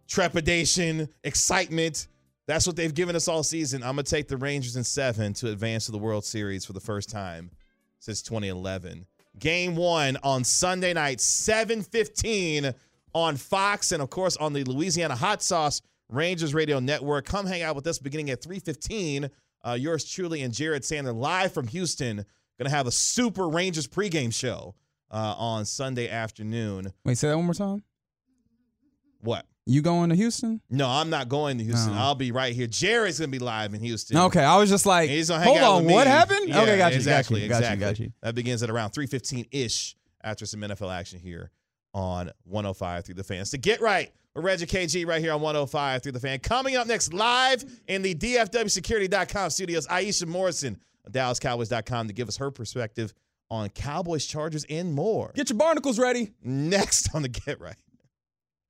trepidation, 0.08 1.08
excitement. 1.22 2.08
That's 2.46 2.66
what 2.66 2.76
they've 2.76 2.94
given 2.94 3.14
us 3.14 3.28
all 3.28 3.42
season. 3.42 3.82
I'm 3.82 3.90
gonna 3.90 4.02
take 4.02 4.26
the 4.26 4.36
Rangers 4.36 4.76
in 4.76 4.84
seven 4.84 5.32
to 5.34 5.50
advance 5.50 5.86
to 5.86 5.92
the 5.92 5.98
World 5.98 6.24
Series 6.24 6.64
for 6.64 6.72
the 6.72 6.80
first 6.80 7.10
time 7.10 7.50
since 8.00 8.22
2011. 8.22 9.06
Game 9.38 9.76
one 9.76 10.16
on 10.22 10.42
Sunday 10.42 10.92
night, 10.92 11.20
7:15 11.20 12.74
on 13.14 13.36
Fox, 13.36 13.92
and 13.92 14.02
of 14.02 14.10
course 14.10 14.36
on 14.38 14.52
the 14.52 14.64
Louisiana 14.64 15.14
Hot 15.14 15.42
Sauce 15.42 15.82
Rangers 16.08 16.54
Radio 16.54 16.80
Network. 16.80 17.26
Come 17.26 17.46
hang 17.46 17.62
out 17.62 17.76
with 17.76 17.86
us 17.86 17.98
beginning 17.98 18.30
at 18.30 18.42
3:15. 18.42 19.30
Uh, 19.64 19.72
yours 19.72 20.04
truly 20.04 20.42
and 20.42 20.54
Jared 20.54 20.82
Sandler 20.82 21.14
live 21.14 21.52
from 21.52 21.68
Houston. 21.68 22.24
Gonna 22.58 22.70
have 22.70 22.86
a 22.86 22.92
super 22.92 23.48
Rangers 23.48 23.86
pregame 23.86 24.34
show 24.34 24.74
uh, 25.10 25.34
on 25.38 25.64
Sunday 25.64 26.08
afternoon. 26.08 26.92
Wait, 27.04 27.16
say 27.16 27.28
that 27.28 27.36
one 27.36 27.46
more 27.46 27.54
time. 27.54 27.82
What? 29.20 29.46
You 29.66 29.82
going 29.82 30.08
to 30.08 30.16
Houston? 30.16 30.62
No, 30.70 30.88
I'm 30.88 31.10
not 31.10 31.28
going 31.28 31.58
to 31.58 31.64
Houston. 31.64 31.92
Oh. 31.92 31.98
I'll 31.98 32.14
be 32.14 32.32
right 32.32 32.54
here. 32.54 32.66
Jared's 32.66 33.18
gonna 33.18 33.28
be 33.28 33.38
live 33.38 33.74
in 33.74 33.80
Houston. 33.80 34.16
Okay, 34.16 34.42
I 34.42 34.56
was 34.56 34.70
just 34.70 34.86
like, 34.86 35.10
He's 35.10 35.28
gonna 35.28 35.44
hang 35.44 35.58
hold 35.58 35.62
on, 35.62 35.84
with 35.84 35.94
what 35.94 36.06
happened? 36.06 36.48
Yeah, 36.48 36.62
okay, 36.62 36.78
got 36.78 36.92
you, 36.92 36.96
exactly, 36.96 37.40
got 37.40 37.42
you, 37.42 37.48
got 37.48 37.58
exactly. 37.58 37.86
you, 37.86 37.90
got 37.90 37.98
you. 38.00 38.12
That 38.22 38.34
begins 38.34 38.62
at 38.62 38.70
around 38.70 38.92
3:15 38.92 39.46
ish 39.50 39.94
after 40.24 40.46
some 40.46 40.60
NFL 40.60 40.92
action 40.92 41.18
here 41.18 41.50
on 41.92 42.30
105 42.44 43.04
through 43.04 43.14
the 43.14 43.24
fans. 43.24 43.50
To 43.50 43.58
get 43.58 43.80
right, 43.80 44.10
we're 44.34 44.42
Regi 44.42 44.66
KG 44.66 45.06
right 45.06 45.20
here 45.20 45.32
on 45.32 45.40
105 45.42 46.02
through 46.02 46.12
the 46.12 46.20
fan. 46.20 46.38
Coming 46.38 46.76
up 46.76 46.86
next, 46.86 47.12
live 47.12 47.64
in 47.88 48.02
the 48.02 48.14
DFWSecurity.com 48.14 49.50
studios, 49.50 49.86
Iisha 49.88 50.26
Morrison 50.26 50.78
DallasCowboys.com 51.12 52.08
to 52.08 52.12
give 52.12 52.28
us 52.28 52.38
her 52.38 52.50
perspective 52.50 53.14
on 53.50 53.68
Cowboys, 53.70 54.26
Chargers, 54.26 54.66
and 54.68 54.92
more. 54.92 55.32
Get 55.34 55.48
your 55.50 55.58
barnacles 55.58 55.98
ready. 55.98 56.32
Next 56.42 57.14
on 57.14 57.22
the 57.22 57.28
Get 57.28 57.60
Right. 57.60 57.76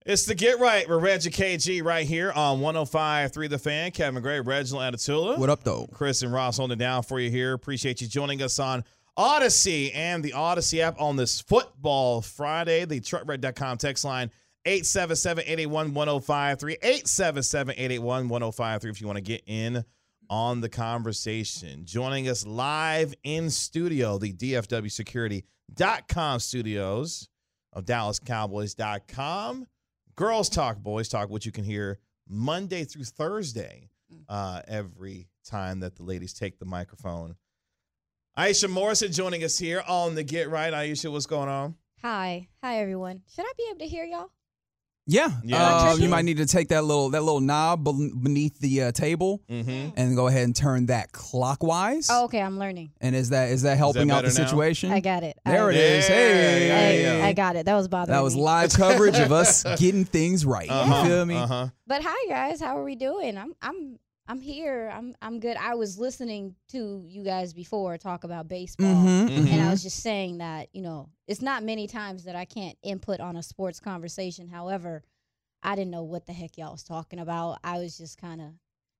It's 0.06 0.24
the 0.24 0.34
Get 0.34 0.58
Right 0.58 0.88
with 0.88 1.02
Regi 1.02 1.30
KG 1.30 1.84
right 1.84 2.06
here 2.06 2.32
on 2.32 2.60
105.3 2.60 3.50
The 3.50 3.58
Fan. 3.58 3.90
Kevin 3.90 4.22
Gray, 4.22 4.40
Reginald 4.40 4.94
Atatula. 4.94 5.36
What 5.36 5.50
up, 5.50 5.64
though? 5.64 5.86
Chris 5.92 6.22
and 6.22 6.32
Ross 6.32 6.56
holding 6.56 6.78
it 6.78 6.78
down 6.78 7.02
for 7.02 7.20
you 7.20 7.30
here. 7.30 7.52
Appreciate 7.52 8.00
you 8.00 8.08
joining 8.08 8.40
us 8.40 8.58
on 8.58 8.84
Odyssey 9.18 9.92
and 9.92 10.24
the 10.24 10.32
Odyssey 10.32 10.80
app 10.80 10.98
on 11.00 11.16
this 11.16 11.42
football 11.42 12.22
Friday. 12.22 12.86
The 12.86 13.00
truckred.com 13.00 13.76
text 13.76 14.02
line 14.04 14.30
877-881-1053. 14.64 16.80
877-881-1053 16.80 18.90
if 18.90 19.00
you 19.00 19.06
want 19.06 19.18
to 19.18 19.22
get 19.22 19.42
in 19.46 19.84
on 20.30 20.60
the 20.60 20.68
conversation. 20.68 21.84
Joining 21.84 22.28
us 22.28 22.46
live 22.46 23.14
in 23.24 23.50
studio, 23.50 24.18
the 24.18 24.32
DFW 24.32 24.90
Security.com 24.90 26.40
studios 26.40 27.28
of 27.72 27.84
DallasCowboys.com. 27.84 29.66
Girls 30.16 30.48
Talk, 30.48 30.78
Boys 30.78 31.08
Talk, 31.08 31.30
which 31.30 31.46
you 31.46 31.52
can 31.52 31.64
hear 31.64 31.98
Monday 32.28 32.84
through 32.84 33.04
Thursday 33.04 33.90
uh, 34.28 34.62
every 34.66 35.28
time 35.46 35.80
that 35.80 35.96
the 35.96 36.02
ladies 36.02 36.32
take 36.32 36.58
the 36.58 36.64
microphone. 36.64 37.36
Iisha 38.36 38.68
Morrison 38.68 39.12
joining 39.12 39.42
us 39.44 39.58
here 39.58 39.82
on 39.88 40.14
the 40.14 40.22
Get 40.22 40.48
Right. 40.50 40.72
Iisha, 40.72 41.10
what's 41.10 41.26
going 41.26 41.48
on? 41.48 41.74
Hi, 42.02 42.48
hi 42.62 42.78
everyone. 42.80 43.22
Should 43.34 43.44
I 43.44 43.52
be 43.56 43.64
able 43.70 43.80
to 43.80 43.86
hear 43.86 44.04
y'all? 44.04 44.30
Yeah, 45.10 45.30
Yeah, 45.42 45.64
uh, 45.92 45.94
you 45.96 46.08
might 46.10 46.26
need 46.26 46.36
to 46.36 46.44
take 46.44 46.68
that 46.68 46.84
little 46.84 47.08
that 47.10 47.22
little 47.22 47.40
knob 47.40 47.82
beneath 47.84 48.58
the 48.60 48.82
uh, 48.82 48.92
table 48.92 49.40
Mm-hmm. 49.48 49.90
and 49.96 50.14
go 50.14 50.26
ahead 50.26 50.44
and 50.44 50.54
turn 50.54 50.86
that 50.86 51.12
clockwise. 51.12 52.08
Oh, 52.10 52.24
okay. 52.24 52.42
I'm 52.42 52.58
learning. 52.58 52.90
And 53.00 53.16
is 53.16 53.30
that 53.30 53.48
is 53.50 53.62
that 53.62 53.78
helping 53.78 54.10
out 54.10 54.22
the 54.24 54.28
better 54.28 54.40
now? 54.42 54.46
situation? 54.46 54.92
I 54.92 55.00
got 55.00 55.22
it. 55.22 55.38
There 55.46 55.68
I, 55.68 55.70
it 55.70 55.76
is. 55.76 56.06
Hey, 56.06 56.70
I, 56.70 57.18
Yeah. 57.20 57.26
I 57.26 57.32
got 57.32 57.56
it. 57.56 57.64
That 57.64 57.74
was 57.74 57.88
bothering 57.88 58.14
that 58.14 58.22
was 58.22 58.36
me. 58.36 58.42
live 58.42 58.72
coverage 58.74 59.18
of 59.18 59.32
us 59.32 59.62
getting 59.78 60.04
things 60.04 60.44
right. 60.44 60.68
Uh-huh, 60.70 61.02
You 61.02 61.08
feel 61.08 61.24
me? 61.24 61.36
Uh-huh. 61.36 61.68
But 61.86 62.02
hi 62.04 62.28
guys, 62.28 62.60
how 62.60 62.76
are 62.78 62.84
we 62.84 62.94
doing? 62.94 63.38
I'm 63.38 63.54
I'm 63.62 63.98
I'm 64.30 64.40
here. 64.42 64.90
I'm 64.94 65.14
I'm 65.22 65.40
good. 65.40 65.56
I 65.56 65.74
was 65.74 65.98
listening 65.98 66.54
to 66.68 67.02
you 67.06 67.24
guys 67.24 67.54
before 67.54 67.96
talk 67.96 68.24
about 68.24 68.46
baseball. 68.46 68.84
Mhm, 68.86 69.28
Mhm. 69.30 69.52
And 69.54 69.62
I 69.62 69.66
mhm. 69.66 69.70
was 69.70 69.82
just 69.82 70.00
saying 70.02 70.38
that, 70.38 70.68
you 70.74 70.82
know, 70.82 71.08
it's 71.26 71.40
not 71.40 71.62
many 71.62 71.86
times 71.86 72.24
that 72.24 72.36
I 72.36 72.44
can't 72.44 72.76
input 72.82 73.20
on 73.20 73.36
a 73.36 73.42
sports 73.42 73.80
conversation. 73.80 74.48
However, 74.48 75.02
I 75.62 75.74
didn't 75.76 75.90
know 75.90 76.02
what 76.04 76.26
the 76.26 76.34
heck 76.34 76.58
y'all 76.58 76.72
was 76.72 76.84
talking 76.84 77.18
about. 77.18 77.58
I 77.64 77.78
was 77.78 77.96
just 77.96 78.18
kind 78.18 78.40
of, 78.42 78.48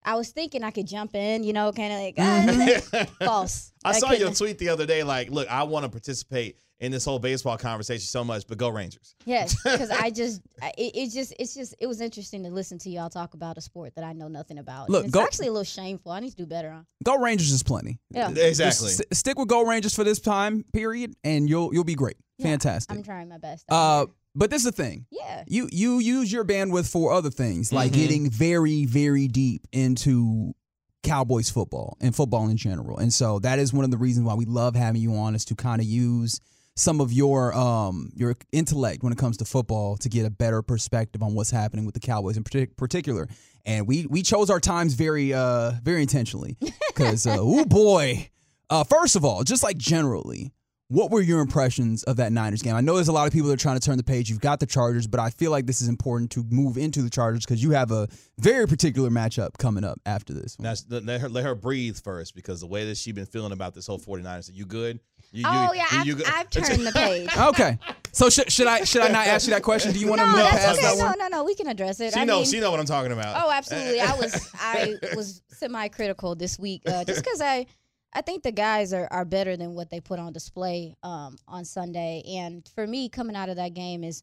I 0.04 0.14
was 0.14 0.30
thinking 0.30 0.62
I 0.64 0.70
could 0.70 0.86
jump 0.86 1.14
in, 1.14 1.44
you 1.44 1.52
know, 1.52 1.72
kind 1.72 1.92
of 1.92 1.98
like, 2.00 2.14
ah, 2.18 3.06
false. 3.24 3.72
I 3.84 3.92
saw 3.98 4.08
couldn't- 4.08 4.20
your 4.26 4.34
tweet 4.34 4.58
the 4.58 4.68
other 4.70 4.86
day, 4.86 5.02
like, 5.02 5.30
look, 5.30 5.48
I 5.50 5.64
want 5.64 5.84
to 5.84 5.88
participate 5.90 6.56
in 6.80 6.92
this 6.92 7.04
whole 7.04 7.18
baseball 7.18 7.58
conversation 7.58 8.02
so 8.06 8.22
much, 8.22 8.46
but 8.46 8.56
go 8.56 8.68
Rangers. 8.68 9.16
Yes, 9.26 9.56
because 9.64 9.90
I 9.90 10.10
just, 10.22 10.40
it, 10.78 10.92
it 10.94 11.10
just, 11.10 11.34
it's 11.38 11.52
just, 11.52 11.74
it 11.80 11.86
was 11.88 12.00
interesting 12.00 12.44
to 12.44 12.50
listen 12.50 12.78
to 12.78 12.90
y'all 12.90 13.10
talk 13.10 13.34
about 13.34 13.58
a 13.58 13.60
sport 13.60 13.96
that 13.96 14.04
I 14.04 14.12
know 14.12 14.28
nothing 14.28 14.58
about. 14.58 14.88
Look, 14.88 15.00
And 15.00 15.06
it's 15.08 15.14
go- 15.14 15.24
actually 15.24 15.48
a 15.48 15.52
little 15.52 15.64
shameful. 15.64 16.12
I 16.12 16.20
need 16.20 16.30
to 16.30 16.36
do 16.36 16.46
better 16.46 16.70
on. 16.70 16.86
Go 17.02 17.18
Rangers 17.18 17.50
is 17.50 17.64
plenty. 17.64 17.98
Yeah, 18.10 18.30
Exactly. 18.30 18.90
St- 18.90 19.12
stick 19.12 19.36
with 19.40 19.48
Go 19.48 19.66
Rangers 19.66 19.94
for 19.96 20.04
this 20.04 20.20
time 20.20 20.64
period, 20.72 21.14
and 21.24 21.48
you'll 21.50 21.74
you'll 21.74 21.82
be 21.84 21.96
great. 21.96 22.16
Yeah, 22.38 22.46
Fantastic. 22.46 22.96
I'm 22.96 23.02
trying 23.02 23.28
my 23.28 23.38
best. 23.38 23.64
Uh, 23.68 24.06
here. 24.06 24.14
But 24.38 24.50
this 24.50 24.60
is 24.64 24.66
the 24.66 24.72
thing. 24.84 25.06
yeah, 25.10 25.44
You 25.46 25.68
you 25.72 25.98
use 25.98 26.30
your 26.32 26.44
bandwidth 26.44 26.88
for 26.90 27.12
other 27.12 27.30
things, 27.30 27.72
like 27.72 27.90
Mhm. 27.92 27.94
getting 27.94 28.30
very 28.30 28.84
very 28.86 29.26
deep 29.28 29.66
into 29.72 30.54
Cowboys 31.02 31.48
football 31.50 31.96
and 32.00 32.14
football 32.14 32.48
in 32.48 32.56
general. 32.56 32.98
And 32.98 33.12
so 33.12 33.38
that 33.40 33.58
is 33.58 33.72
one 33.72 33.84
of 33.84 33.90
the 33.90 33.96
reasons 33.98 34.26
why 34.26 34.34
we 34.34 34.44
love 34.46 34.74
having 34.74 35.00
you 35.00 35.14
on 35.16 35.34
is 35.34 35.44
to 35.46 35.54
kind 35.54 35.80
of 35.80 35.86
use 35.86 36.40
some 36.76 37.00
of 37.00 37.12
your 37.12 37.52
um 37.54 38.10
your 38.14 38.36
intellect 38.52 39.02
when 39.02 39.12
it 39.12 39.18
comes 39.18 39.36
to 39.38 39.44
football 39.44 39.96
to 39.98 40.08
get 40.08 40.24
a 40.26 40.30
better 40.30 40.62
perspective 40.62 41.22
on 41.22 41.34
what's 41.34 41.50
happening 41.50 41.84
with 41.84 41.94
the 41.94 42.00
Cowboys 42.00 42.36
in 42.36 42.44
partic- 42.44 42.76
particular. 42.76 43.28
And 43.64 43.86
we 43.86 44.06
we 44.06 44.22
chose 44.22 44.50
our 44.50 44.60
times 44.60 44.94
very 44.94 45.32
uh 45.32 45.72
very 45.82 46.02
intentionally 46.02 46.56
cuz 46.94 47.26
uh 47.26 47.36
oh 47.40 47.64
boy. 47.64 48.28
Uh 48.70 48.84
first 48.84 49.16
of 49.16 49.24
all, 49.24 49.44
just 49.44 49.62
like 49.62 49.78
generally, 49.78 50.52
what 50.88 51.10
were 51.10 51.20
your 51.20 51.40
impressions 51.40 52.02
of 52.04 52.16
that 52.16 52.32
Niners 52.32 52.62
game? 52.62 52.74
I 52.74 52.80
know 52.80 52.94
there's 52.94 53.08
a 53.08 53.12
lot 53.12 53.26
of 53.26 53.32
people 53.32 53.48
that 53.48 53.54
are 53.54 53.62
trying 53.62 53.78
to 53.78 53.84
turn 53.84 53.98
the 53.98 54.02
page. 54.02 54.30
You've 54.30 54.40
got 54.40 54.58
the 54.58 54.64
Chargers, 54.66 55.06
but 55.06 55.20
I 55.20 55.28
feel 55.30 55.50
like 55.50 55.66
this 55.66 55.82
is 55.82 55.88
important 55.88 56.30
to 56.32 56.44
move 56.50 56.78
into 56.78 57.02
the 57.02 57.10
Chargers 57.10 57.44
because 57.44 57.62
you 57.62 57.72
have 57.72 57.90
a 57.92 58.08
very 58.38 58.66
particular 58.66 59.10
matchup 59.10 59.58
coming 59.58 59.84
up 59.84 60.00
after 60.06 60.32
this. 60.32 60.56
one. 60.58 60.64
Now, 60.64 60.74
let 60.88 61.04
let 61.04 61.20
her, 61.20 61.28
let 61.28 61.44
her 61.44 61.54
breathe 61.54 61.98
first 62.02 62.34
because 62.34 62.60
the 62.60 62.66
way 62.66 62.86
that 62.86 62.96
she's 62.96 63.12
been 63.12 63.26
feeling 63.26 63.52
about 63.52 63.74
this 63.74 63.86
whole 63.86 63.98
49ers, 63.98 64.48
are 64.48 64.52
you 64.54 64.64
good? 64.64 64.98
You, 65.30 65.44
oh 65.46 65.72
you- 65.72 65.78
yeah, 65.78 65.84
I've, 65.92 66.06
you 66.06 66.14
good? 66.14 66.26
I've 66.26 66.48
turned 66.48 66.86
the 66.86 66.92
page. 66.92 67.28
Okay. 67.38 67.78
So 68.12 68.30
should, 68.30 68.50
should 68.50 68.66
I 68.66 68.84
should 68.84 69.02
I 69.02 69.08
not 69.08 69.26
ask 69.26 69.46
you 69.46 69.52
that 69.52 69.62
question? 69.62 69.92
Do 69.92 69.98
you 70.00 70.08
want 70.08 70.20
to 70.22 70.26
no, 70.26 70.32
move 70.36 70.46
past 70.46 70.78
okay. 70.78 70.82
that 70.88 70.98
No, 70.98 71.04
one? 71.04 71.18
no, 71.18 71.28
no. 71.28 71.44
We 71.44 71.54
can 71.54 71.66
address 71.68 72.00
it. 72.00 72.14
She 72.14 72.20
I 72.20 72.24
knows. 72.24 72.46
mean, 72.50 72.52
she 72.54 72.60
know 72.60 72.70
what 72.70 72.80
I'm 72.80 72.86
talking 72.86 73.12
about. 73.12 73.44
Oh, 73.44 73.50
absolutely. 73.50 74.00
I 74.00 74.14
was 74.16 74.50
I 74.58 74.94
was 75.14 75.42
semi-critical 75.48 76.34
this 76.34 76.58
week 76.58 76.80
uh, 76.86 77.04
just 77.04 77.22
because 77.22 77.42
I 77.42 77.66
I 78.12 78.22
think 78.22 78.42
the 78.42 78.52
guys 78.52 78.92
are, 78.92 79.08
are 79.10 79.24
better 79.24 79.56
than 79.56 79.74
what 79.74 79.90
they 79.90 80.00
put 80.00 80.18
on 80.18 80.32
display 80.32 80.96
um, 81.02 81.36
on 81.46 81.64
Sunday. 81.64 82.22
And 82.26 82.66
for 82.74 82.86
me, 82.86 83.08
coming 83.08 83.36
out 83.36 83.48
of 83.48 83.56
that 83.56 83.74
game 83.74 84.02
is 84.02 84.22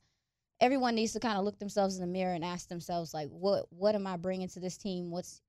everyone 0.59 0.95
needs 0.95 1.13
to 1.13 1.19
kind 1.19 1.37
of 1.37 1.45
look 1.45 1.59
themselves 1.59 1.95
in 1.95 2.01
the 2.01 2.07
mirror 2.07 2.33
and 2.33 2.43
ask 2.43 2.67
themselves 2.67 3.13
like, 3.13 3.29
what 3.29 3.65
what 3.69 3.95
am 3.95 4.07
I 4.07 4.17
bringing 4.17 4.47
to 4.49 4.59
this 4.59 4.77
team? 4.77 5.11
What's 5.11 5.41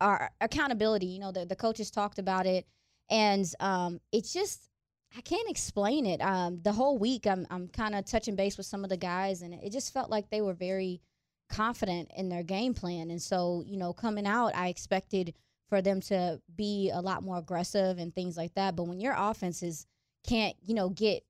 our 0.00 0.30
accountability? 0.40 1.06
You 1.06 1.20
know, 1.20 1.32
the 1.32 1.46
the 1.46 1.56
coaches 1.56 1.90
talked 1.90 2.18
about 2.18 2.46
it, 2.46 2.66
and 3.10 3.50
um, 3.60 4.00
it's 4.12 4.32
just. 4.32 4.68
I 5.16 5.22
can't 5.22 5.48
explain 5.48 6.04
it. 6.04 6.20
Um, 6.20 6.60
the 6.62 6.72
whole 6.72 6.98
week, 6.98 7.26
I'm 7.26 7.46
I'm 7.48 7.68
kind 7.68 7.94
of 7.94 8.04
touching 8.04 8.36
base 8.36 8.58
with 8.58 8.66
some 8.66 8.84
of 8.84 8.90
the 8.90 8.98
guys, 8.98 9.40
and 9.40 9.54
it 9.54 9.72
just 9.72 9.94
felt 9.94 10.10
like 10.10 10.28
they 10.28 10.42
were 10.42 10.52
very 10.52 11.00
confident 11.48 12.10
in 12.14 12.28
their 12.28 12.42
game 12.42 12.74
plan. 12.74 13.10
And 13.10 13.20
so, 13.20 13.62
you 13.66 13.78
know, 13.78 13.94
coming 13.94 14.26
out, 14.26 14.54
I 14.54 14.68
expected 14.68 15.34
for 15.68 15.82
them 15.82 16.00
to 16.00 16.40
be 16.54 16.90
a 16.92 17.00
lot 17.00 17.22
more 17.22 17.38
aggressive 17.38 17.98
and 17.98 18.14
things 18.14 18.36
like 18.36 18.54
that. 18.54 18.76
But 18.76 18.84
when 18.84 19.00
your 19.00 19.14
offenses 19.16 19.86
can't, 20.26 20.56
you 20.62 20.74
know, 20.74 20.88
get 20.88 21.24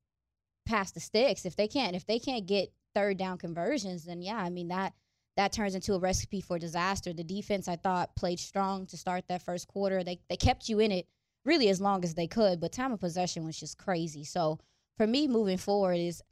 past 0.67 0.95
the 0.95 1.01
sticks, 1.01 1.45
if 1.45 1.57
they 1.57 1.69
can't, 1.69 1.97
if 1.97 2.07
they 2.07 2.19
can't 2.19 2.47
get 2.47 2.73
third 2.95 3.17
down 3.17 3.39
conversions, 3.39 4.05
then 4.05 4.23
yeah, 4.23 4.37
I 4.37 4.51
mean 4.51 4.69
that 4.69 4.95
that 5.37 5.53
turns 5.53 5.75
into 5.75 5.95
a 5.95 6.01
recipe 6.01 6.41
for 6.41 6.59
disaster. 6.59 7.13
The 7.13 7.23
defense 7.23 7.69
I 7.69 7.77
thought 7.77 8.17
played 8.17 8.41
strong 8.41 8.87
to 8.87 8.97
start 8.97 9.25
that 9.29 9.43
first 9.43 9.69
quarter. 9.69 10.03
They 10.03 10.21
they 10.29 10.37
kept 10.37 10.69
you 10.69 10.81
in 10.81 10.93
it 10.93 11.07
really 11.45 11.69
as 11.69 11.81
long 11.81 12.05
as 12.05 12.15
they 12.15 12.27
could, 12.27 12.61
but 12.61 12.73
time 12.73 12.93
of 12.93 13.01
possession 13.01 13.45
was 13.45 13.59
just 13.59 13.79
crazy. 13.79 14.25
So 14.25 14.59
for 14.97 15.07
me 15.07 15.29
moving 15.29 15.59
forward 15.59 15.99
is 15.99 16.23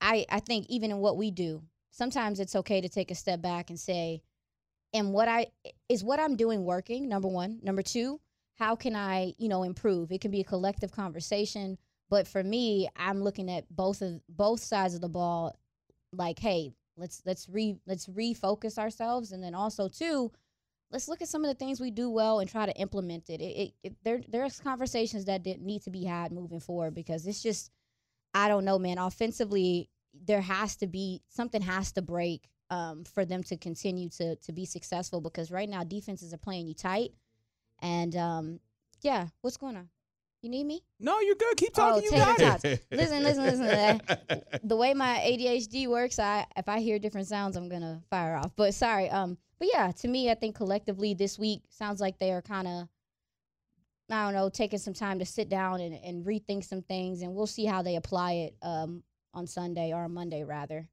I, 0.00 0.26
I 0.28 0.40
think 0.40 0.66
even 0.68 0.90
in 0.90 0.98
what 0.98 1.16
we 1.16 1.30
do, 1.30 1.62
sometimes 1.90 2.40
it's 2.40 2.56
okay 2.56 2.80
to 2.80 2.88
take 2.88 3.10
a 3.10 3.14
step 3.14 3.40
back 3.40 3.70
and 3.70 3.78
say, 3.78 4.22
and 4.92 5.12
what 5.12 5.28
I 5.28 5.46
is 5.88 6.04
what 6.04 6.20
I'm 6.20 6.36
doing 6.36 6.64
working, 6.64 7.08
number 7.08 7.28
one. 7.28 7.60
Number 7.62 7.82
two, 7.82 8.20
how 8.58 8.76
can 8.76 8.94
I, 8.94 9.34
you 9.38 9.48
know, 9.48 9.62
improve? 9.62 10.12
It 10.12 10.20
can 10.20 10.30
be 10.30 10.40
a 10.40 10.44
collective 10.44 10.92
conversation. 10.92 11.78
But 12.10 12.28
for 12.28 12.42
me, 12.42 12.88
I'm 12.96 13.22
looking 13.22 13.50
at 13.50 13.64
both 13.74 14.02
of 14.02 14.20
both 14.28 14.60
sides 14.60 14.94
of 14.94 15.00
the 15.00 15.08
ball 15.08 15.58
like, 16.12 16.38
hey, 16.38 16.74
let's 16.96 17.22
let's 17.24 17.48
re 17.48 17.76
let's 17.86 18.06
refocus 18.06 18.78
ourselves 18.78 19.32
and 19.32 19.42
then 19.42 19.54
also 19.54 19.88
too, 19.88 20.30
let's 20.90 21.08
look 21.08 21.22
at 21.22 21.28
some 21.28 21.42
of 21.42 21.48
the 21.48 21.54
things 21.54 21.80
we 21.80 21.90
do 21.90 22.10
well 22.10 22.40
and 22.40 22.50
try 22.50 22.66
to 22.66 22.76
implement 22.76 23.30
it. 23.30 23.40
It, 23.40 23.56
it, 23.56 23.72
it 23.82 23.96
there 24.04 24.20
there's 24.28 24.60
conversations 24.60 25.24
that 25.24 25.44
need 25.44 25.82
to 25.82 25.90
be 25.90 26.04
had 26.04 26.32
moving 26.32 26.60
forward 26.60 26.94
because 26.94 27.26
it's 27.26 27.42
just 27.42 27.70
I 28.34 28.48
don't 28.48 28.64
know, 28.64 28.78
man. 28.78 28.98
Offensively, 28.98 29.88
there 30.12 30.42
has 30.42 30.76
to 30.76 30.86
be 30.86 31.22
something 31.28 31.62
has 31.62 31.92
to 31.92 32.02
break 32.02 32.48
um, 32.72 33.04
for 33.04 33.24
them 33.24 33.42
to 33.44 33.56
continue 33.56 34.08
to 34.08 34.36
to 34.36 34.52
be 34.52 34.64
successful 34.64 35.20
because 35.20 35.50
right 35.50 35.68
now 35.68 35.84
defenses 35.84 36.32
are 36.32 36.38
playing 36.38 36.66
you 36.66 36.74
tight. 36.74 37.12
And 37.80 38.14
um, 38.16 38.60
yeah, 39.02 39.26
what's 39.40 39.56
going 39.56 39.76
on? 39.76 39.88
You 40.42 40.50
need 40.50 40.64
me? 40.64 40.82
No, 40.98 41.20
you're 41.20 41.36
good. 41.36 41.56
Keep 41.56 41.72
Oh, 41.76 41.80
talking. 41.80 42.02
you 42.04 42.10
take 42.10 42.38
got 42.38 42.64
it. 42.64 42.84
Listen, 42.90 43.22
listen, 43.22 43.44
listen. 43.44 44.00
The 44.64 44.76
way 44.76 44.94
my 44.94 45.18
ADHD 45.18 45.86
works, 45.88 46.18
I 46.18 46.46
if 46.56 46.68
I 46.68 46.80
hear 46.80 46.98
different 46.98 47.28
sounds, 47.28 47.56
I'm 47.56 47.68
gonna 47.68 48.00
fire 48.10 48.34
off. 48.36 48.50
But 48.56 48.74
sorry, 48.74 49.08
um, 49.10 49.36
but 49.58 49.68
yeah, 49.72 49.92
to 49.92 50.08
me, 50.08 50.30
I 50.30 50.34
think 50.34 50.56
collectively 50.56 51.14
this 51.14 51.38
week 51.38 51.62
sounds 51.68 52.00
like 52.00 52.18
they 52.18 52.32
are 52.32 52.42
kind 52.42 52.66
of, 52.66 52.88
I 54.10 54.24
don't 54.24 54.34
know, 54.34 54.48
taking 54.48 54.78
some 54.80 54.94
time 54.94 55.18
to 55.20 55.24
sit 55.26 55.48
down 55.48 55.80
and, 55.80 55.94
and 55.94 56.24
rethink 56.24 56.64
some 56.64 56.82
things, 56.82 57.22
and 57.22 57.34
we'll 57.34 57.46
see 57.46 57.64
how 57.64 57.82
they 57.82 57.96
apply 57.96 58.32
it 58.32 58.56
um 58.62 59.02
on 59.34 59.46
Sunday 59.46 59.92
or 59.92 60.08
Monday 60.08 60.42
rather. 60.44 60.88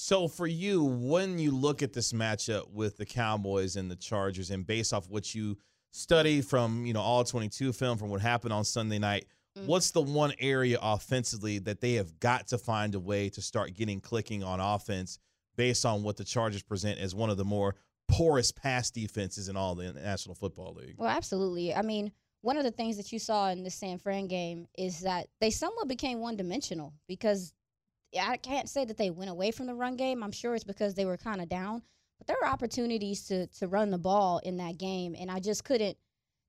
So 0.00 0.28
for 0.28 0.46
you, 0.46 0.84
when 0.84 1.40
you 1.40 1.50
look 1.50 1.82
at 1.82 1.92
this 1.92 2.12
matchup 2.12 2.70
with 2.70 2.98
the 2.98 3.04
Cowboys 3.04 3.74
and 3.74 3.90
the 3.90 3.96
Chargers, 3.96 4.50
and 4.50 4.64
based 4.64 4.92
off 4.92 5.08
what 5.10 5.34
you 5.34 5.58
study 5.90 6.40
from 6.40 6.86
you 6.86 6.92
know 6.92 7.00
all 7.00 7.24
22 7.24 7.72
film 7.72 7.98
from 7.98 8.08
what 8.08 8.20
happened 8.20 8.52
on 8.52 8.64
Sunday 8.64 9.00
night, 9.00 9.26
Mm. 9.56 9.66
what's 9.66 9.90
the 9.90 10.00
one 10.00 10.32
area 10.38 10.78
offensively 10.80 11.58
that 11.58 11.80
they 11.80 11.94
have 11.94 12.20
got 12.20 12.46
to 12.48 12.58
find 12.58 12.94
a 12.94 13.00
way 13.00 13.28
to 13.30 13.42
start 13.42 13.74
getting 13.74 14.00
clicking 14.00 14.44
on 14.44 14.60
offense 14.60 15.18
based 15.56 15.84
on 15.84 16.04
what 16.04 16.16
the 16.16 16.24
Chargers 16.24 16.62
present 16.62 17.00
as 17.00 17.12
one 17.14 17.28
of 17.28 17.36
the 17.36 17.44
more 17.44 17.74
porous 18.06 18.52
pass 18.52 18.92
defenses 18.92 19.48
in 19.48 19.56
all 19.56 19.74
the 19.74 19.92
National 19.94 20.36
Football 20.36 20.74
League? 20.74 20.94
Well, 20.96 21.08
absolutely. 21.08 21.74
I 21.74 21.82
mean, 21.82 22.12
one 22.42 22.56
of 22.56 22.62
the 22.62 22.70
things 22.70 22.96
that 22.98 23.10
you 23.10 23.18
saw 23.18 23.48
in 23.48 23.64
the 23.64 23.70
San 23.70 23.98
Fran 23.98 24.28
game 24.28 24.68
is 24.76 25.00
that 25.00 25.26
they 25.40 25.50
somewhat 25.50 25.88
became 25.88 26.20
one 26.20 26.36
dimensional 26.36 26.92
because 27.08 27.52
I 28.18 28.36
can't 28.36 28.68
say 28.68 28.84
that 28.84 28.96
they 28.96 29.10
went 29.10 29.30
away 29.30 29.50
from 29.50 29.66
the 29.66 29.74
run 29.74 29.96
game. 29.96 30.22
I'm 30.22 30.32
sure 30.32 30.54
it's 30.54 30.64
because 30.64 30.94
they 30.94 31.04
were 31.04 31.16
kind 31.16 31.40
of 31.40 31.48
down, 31.48 31.82
but 32.18 32.26
there 32.26 32.36
were 32.40 32.48
opportunities 32.48 33.26
to 33.26 33.46
to 33.58 33.68
run 33.68 33.90
the 33.90 33.98
ball 33.98 34.38
in 34.38 34.56
that 34.58 34.78
game, 34.78 35.14
and 35.18 35.30
I 35.30 35.40
just 35.40 35.64
couldn't. 35.64 35.96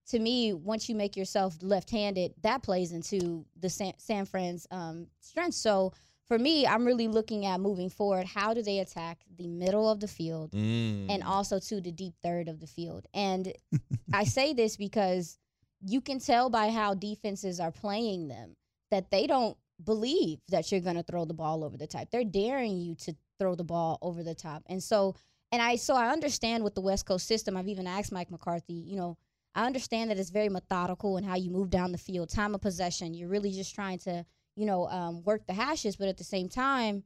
To 0.09 0.17
me, 0.19 0.53
once 0.53 0.89
you 0.89 0.95
make 0.95 1.15
yourself 1.15 1.55
left-handed, 1.61 2.33
that 2.41 2.63
plays 2.63 2.93
into 2.93 3.45
the 3.59 3.69
San, 3.69 3.93
San 3.99 4.25
Fran's 4.25 4.65
um, 4.71 5.05
strength. 5.19 5.53
So 5.53 5.93
for 6.25 6.39
me, 6.39 6.65
I'm 6.65 6.83
really 6.83 7.07
looking 7.07 7.45
at 7.45 7.59
moving 7.59 7.89
forward. 7.91 8.25
How 8.25 8.55
do 8.55 8.63
they 8.63 8.79
attack 8.79 9.19
the 9.37 9.47
middle 9.47 9.87
of 9.87 9.99
the 9.99 10.07
field 10.07 10.51
Mm. 10.51 11.11
and 11.11 11.21
also 11.23 11.59
to 11.59 11.79
the 11.79 11.91
deep 11.91 12.15
third 12.23 12.47
of 12.47 12.59
the 12.59 12.65
field? 12.65 13.05
And 13.13 13.53
I 14.13 14.23
say 14.23 14.53
this 14.53 14.77
because 14.77 15.37
you 15.85 16.01
can 16.01 16.19
tell 16.19 16.49
by 16.49 16.71
how 16.71 16.95
defenses 16.95 17.59
are 17.59 17.71
playing 17.71 18.29
them 18.29 18.55
that 18.89 19.11
they 19.11 19.27
don't 19.27 19.57
believe 19.83 20.39
that 20.49 20.71
you're 20.71 20.81
going 20.81 20.95
to 20.95 21.03
throw 21.03 21.25
the 21.25 21.33
ball 21.33 21.63
over 21.63 21.77
the 21.77 21.87
top. 21.87 22.09
They're 22.11 22.23
daring 22.23 22.77
you 22.77 22.95
to 22.95 23.15
throw 23.39 23.55
the 23.55 23.63
ball 23.63 23.97
over 24.01 24.23
the 24.23 24.35
top. 24.35 24.63
And 24.67 24.81
so 24.81 25.15
and 25.51 25.61
I 25.61 25.77
so 25.77 25.95
I 25.95 26.09
understand 26.09 26.63
with 26.63 26.75
the 26.75 26.81
West 26.81 27.05
Coast 27.05 27.27
system. 27.27 27.57
I've 27.57 27.67
even 27.67 27.87
asked 27.87 28.11
Mike 28.11 28.31
McCarthy, 28.31 28.73
you 28.73 28.97
know, 28.97 29.17
I 29.55 29.65
understand 29.65 30.11
that 30.11 30.19
it's 30.19 30.29
very 30.29 30.49
methodical 30.49 31.17
in 31.17 31.23
how 31.23 31.35
you 31.35 31.49
move 31.49 31.69
down 31.69 31.91
the 31.91 31.97
field, 31.97 32.29
time 32.29 32.53
of 32.53 32.61
possession. 32.61 33.13
You're 33.13 33.29
really 33.29 33.51
just 33.51 33.73
trying 33.73 33.97
to, 33.99 34.25
you 34.55 34.65
know, 34.65 34.87
um, 34.87 35.23
work 35.23 35.47
the 35.47 35.53
hashes, 35.53 35.95
but 35.95 36.07
at 36.07 36.17
the 36.17 36.23
same 36.23 36.49
time, 36.49 37.03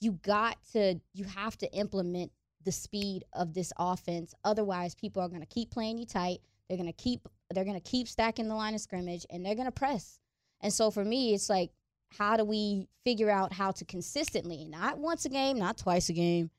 you 0.00 0.12
got 0.22 0.58
to 0.72 1.00
you 1.14 1.24
have 1.24 1.56
to 1.58 1.72
implement 1.72 2.32
the 2.64 2.72
speed 2.72 3.24
of 3.32 3.54
this 3.54 3.72
offense. 3.78 4.34
Otherwise, 4.44 4.94
people 4.94 5.22
are 5.22 5.28
going 5.28 5.40
to 5.40 5.46
keep 5.46 5.70
playing 5.70 5.98
you 5.98 6.06
tight. 6.06 6.40
They're 6.68 6.78
going 6.78 6.92
to 6.92 7.02
keep 7.02 7.28
they're 7.50 7.64
going 7.64 7.80
to 7.80 7.90
keep 7.90 8.08
stacking 8.08 8.48
the 8.48 8.54
line 8.54 8.74
of 8.74 8.80
scrimmage 8.80 9.24
and 9.30 9.44
they're 9.44 9.54
going 9.54 9.66
to 9.66 9.72
press. 9.72 10.18
And 10.60 10.72
so 10.72 10.90
for 10.90 11.04
me, 11.04 11.34
it's 11.34 11.48
like 11.48 11.70
how 12.18 12.36
do 12.36 12.44
we 12.44 12.88
figure 13.04 13.30
out 13.30 13.52
how 13.52 13.70
to 13.72 13.84
consistently, 13.84 14.64
not 14.64 14.98
once 14.98 15.24
a 15.24 15.28
game, 15.28 15.58
not 15.58 15.76
twice 15.76 16.08
a 16.08 16.12
game, 16.12 16.50